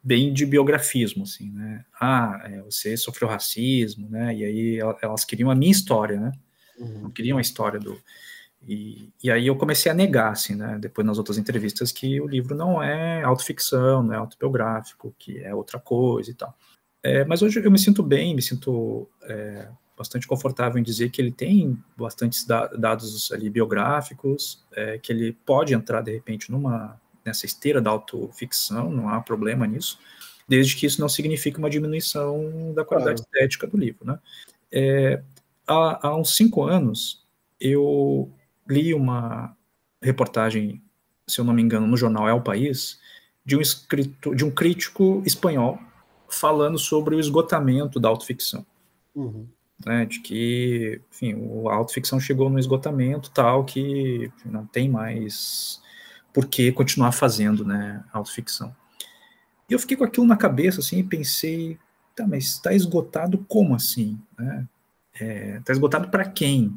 [0.02, 1.84] bem de biografismo, assim, né?
[1.98, 4.34] Ah, é, você sofreu racismo, né?
[4.34, 6.32] E aí elas queriam a minha história, né?
[6.78, 7.02] Uhum.
[7.02, 7.98] Não queriam a história do
[8.66, 12.26] e, e, aí eu comecei a negar, assim, né, depois nas outras entrevistas, que o
[12.26, 16.56] livro não é autoficção, não é autobiográfico, que é outra coisa e tal.
[17.02, 21.20] É, mas hoje eu me sinto bem, me sinto é, bastante confortável em dizer que
[21.20, 27.00] ele tem bastantes da, dados ali biográficos, é, que ele pode entrar, de repente, numa
[27.24, 29.98] nessa esteira da autoficção, não há problema nisso,
[30.46, 33.30] desde que isso não signifique uma diminuição da qualidade claro.
[33.32, 34.18] estética do livro, né.
[34.70, 35.22] É,
[35.66, 37.24] há, há uns cinco anos,
[37.58, 38.30] eu
[38.68, 39.56] li uma
[40.02, 40.82] reportagem,
[41.26, 43.00] se eu não me engano, no jornal É o País,
[43.44, 45.78] de um, escrito, de um crítico espanhol
[46.28, 48.64] falando sobre o esgotamento da autoficção.
[49.14, 49.46] Uhum.
[49.84, 51.34] Né, de que, enfim,
[51.68, 55.82] a autoficção chegou no esgotamento tal que não tem mais
[56.32, 58.74] por que continuar fazendo, né, autoficção.
[59.68, 61.78] E eu fiquei com aquilo na cabeça, assim, e pensei,
[62.14, 64.18] tá, mas está esgotado como assim?
[64.38, 64.66] Né?
[65.20, 66.74] É, tá esgotado para quem?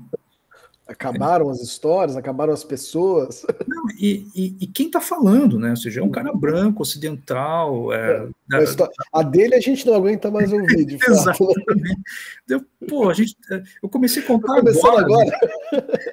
[0.88, 3.46] Acabaram as histórias, acabaram as pessoas.
[3.68, 5.72] Não, e, e, e, quem está falando, né?
[5.72, 7.92] Ou seja, é um cara branco, ocidental.
[7.92, 10.96] É, é, a, a, dele a gente não aguenta mais ouvir, de.
[11.06, 12.02] Exatamente.
[12.48, 13.36] Eu, pô, a gente,
[13.84, 15.02] eu comecei a contar agora.
[15.02, 15.40] agora.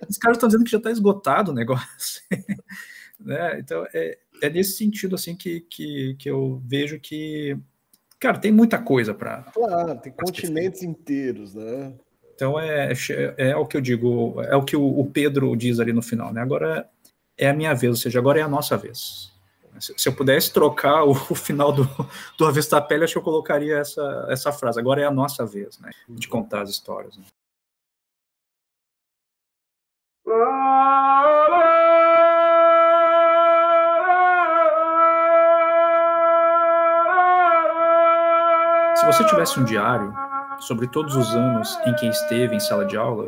[0.08, 2.20] Os caras estão dizendo que já está esgotado o negócio.
[3.20, 3.58] né?
[3.60, 7.56] Então, é, é nesse sentido assim que, que, que eu vejo que,
[8.18, 9.42] cara, tem muita coisa para.
[9.54, 11.94] Claro, tem continentes inteiros, né?
[12.34, 15.92] Então é, é, é o que eu digo, é o que o, Pedro diz ali
[15.92, 16.40] no final, né?
[16.42, 16.88] Agora
[17.38, 19.32] é a minha vez, ou seja, agora é a nossa vez.
[19.78, 21.88] Se, se eu pudesse trocar o, o, final do,
[22.38, 25.78] do Avesta Pele, acho que eu colocaria essa, essa frase, agora é a nossa vez,
[25.78, 25.90] né?
[26.08, 27.16] De contar as histórias.
[27.16, 27.24] Né?
[38.96, 40.23] Se você tivesse um diário
[40.60, 43.26] sobre todos os anos em que esteve em sala de aula,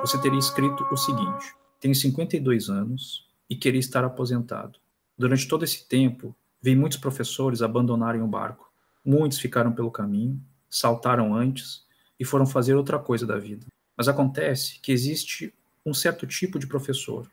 [0.00, 4.78] você teria escrito o seguinte: Tenho 52 anos e queria estar aposentado.
[5.16, 8.70] Durante todo esse tempo, vi muitos professores abandonarem o barco.
[9.04, 11.84] Muitos ficaram pelo caminho, saltaram antes
[12.18, 13.66] e foram fazer outra coisa da vida.
[13.96, 17.30] Mas acontece que existe um certo tipo de professor,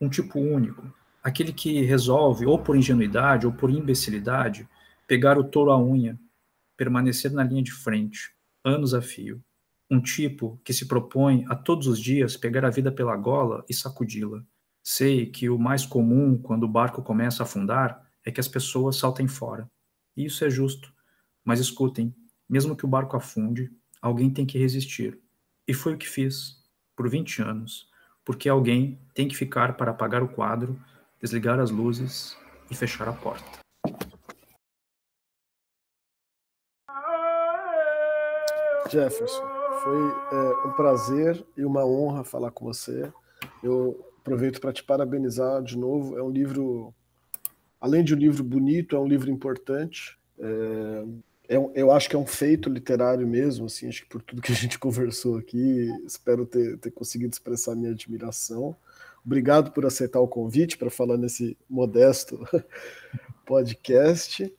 [0.00, 0.92] um tipo único,
[1.22, 4.68] aquele que resolve, ou por ingenuidade ou por imbecilidade,
[5.06, 6.18] pegar o touro à unha
[6.76, 8.34] permanecer na linha de frente,
[8.64, 9.42] anos a fio.
[9.90, 13.74] Um tipo que se propõe a todos os dias pegar a vida pela gola e
[13.74, 14.42] sacudi-la.
[14.82, 18.96] Sei que o mais comum quando o barco começa a afundar é que as pessoas
[18.96, 19.70] saltem fora.
[20.16, 20.92] E isso é justo.
[21.44, 22.14] Mas escutem,
[22.48, 23.70] mesmo que o barco afunde,
[24.00, 25.18] alguém tem que resistir.
[25.66, 26.62] E foi o que fiz,
[26.96, 27.88] por 20 anos,
[28.24, 30.78] porque alguém tem que ficar para apagar o quadro,
[31.20, 32.36] desligar as luzes
[32.70, 33.61] e fechar a porta.
[38.92, 39.42] Jefferson,
[39.82, 39.96] foi
[40.30, 43.10] é, um prazer e uma honra falar com você.
[43.62, 46.18] Eu aproveito para te parabenizar de novo.
[46.18, 46.92] É um livro,
[47.80, 50.18] além de um livro bonito, é um livro importante.
[50.38, 54.42] É, é, eu acho que é um feito literário mesmo, assim, acho que por tudo
[54.42, 58.76] que a gente conversou aqui, espero ter, ter conseguido expressar minha admiração.
[59.24, 62.46] Obrigado por aceitar o convite para falar nesse modesto
[63.46, 64.52] podcast.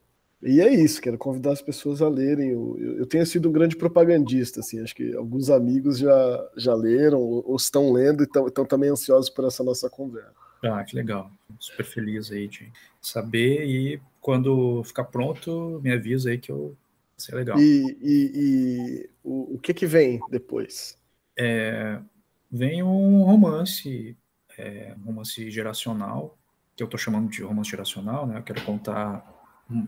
[0.45, 2.49] E é isso, quero convidar as pessoas a lerem.
[2.49, 7.20] Eu, eu tenho sido um grande propagandista, assim, acho que alguns amigos já, já leram
[7.20, 10.34] ou, ou estão lendo e estão também ansiosos por essa nossa conversa.
[10.64, 11.32] Ah, que legal.
[11.60, 12.72] Super feliz aí de
[13.02, 16.76] saber e quando ficar pronto, me avisa aí que eu
[17.18, 17.57] ser legal.
[17.60, 20.98] E, e, e o, o, que que vem depois?
[21.38, 21.99] É,
[22.52, 24.18] vem um romance,
[24.57, 26.38] é, um romance geracional,
[26.76, 28.40] que eu estou chamando de romance geracional, né?
[28.40, 29.33] Eu quero contar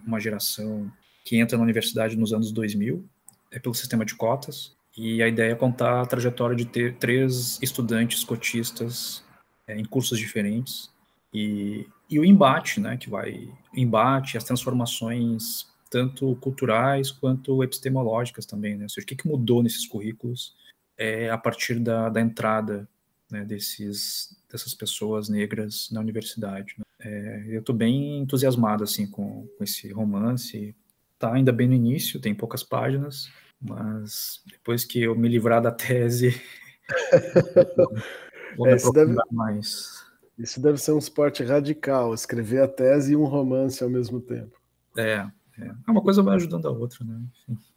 [0.06, 0.91] uma geração
[1.24, 3.03] que entra na universidade nos anos 2000,
[3.52, 7.60] é pelo sistema de cotas, e a ideia é contar a trajetória de ter três
[7.62, 9.24] estudantes cotistas
[9.68, 10.90] é, em cursos diferentes,
[11.34, 18.76] e, e o embate, né, que vai, embate, as transformações tanto culturais quanto epistemológicas também,
[18.76, 18.84] né?
[18.84, 20.53] Ou seja, o que, que mudou nesses currículos
[20.98, 22.88] é, a partir da, da entrada
[23.30, 26.76] né, desses, dessas pessoas negras na universidade.
[26.77, 26.85] Né?
[26.99, 30.76] É, eu estou bem entusiasmado assim com, com esse romance.
[31.18, 33.30] Tá ainda bem no início, tem poucas páginas,
[33.60, 36.41] mas depois que eu me livrar da tese,
[38.57, 40.03] vou é, me deve, mais.
[40.38, 44.60] Isso deve ser um esporte radical, escrever a tese e um romance ao mesmo tempo.
[44.97, 45.26] É,
[45.57, 47.22] é, uma coisa vai ajudando a outra, né?
[47.47, 47.74] Enfim.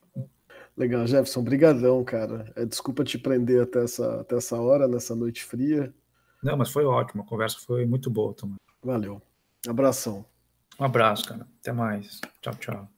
[0.78, 2.52] Legal, Jefferson, brigadão, cara.
[2.54, 5.92] É, desculpa te prender até essa, até essa hora, nessa noite fria.
[6.40, 8.56] Não, mas foi ótimo, a conversa foi muito boa também.
[8.80, 9.20] Valeu.
[9.66, 10.24] Abração.
[10.78, 11.48] Um abraço, cara.
[11.60, 12.20] Até mais.
[12.40, 12.88] Tchau, tchau.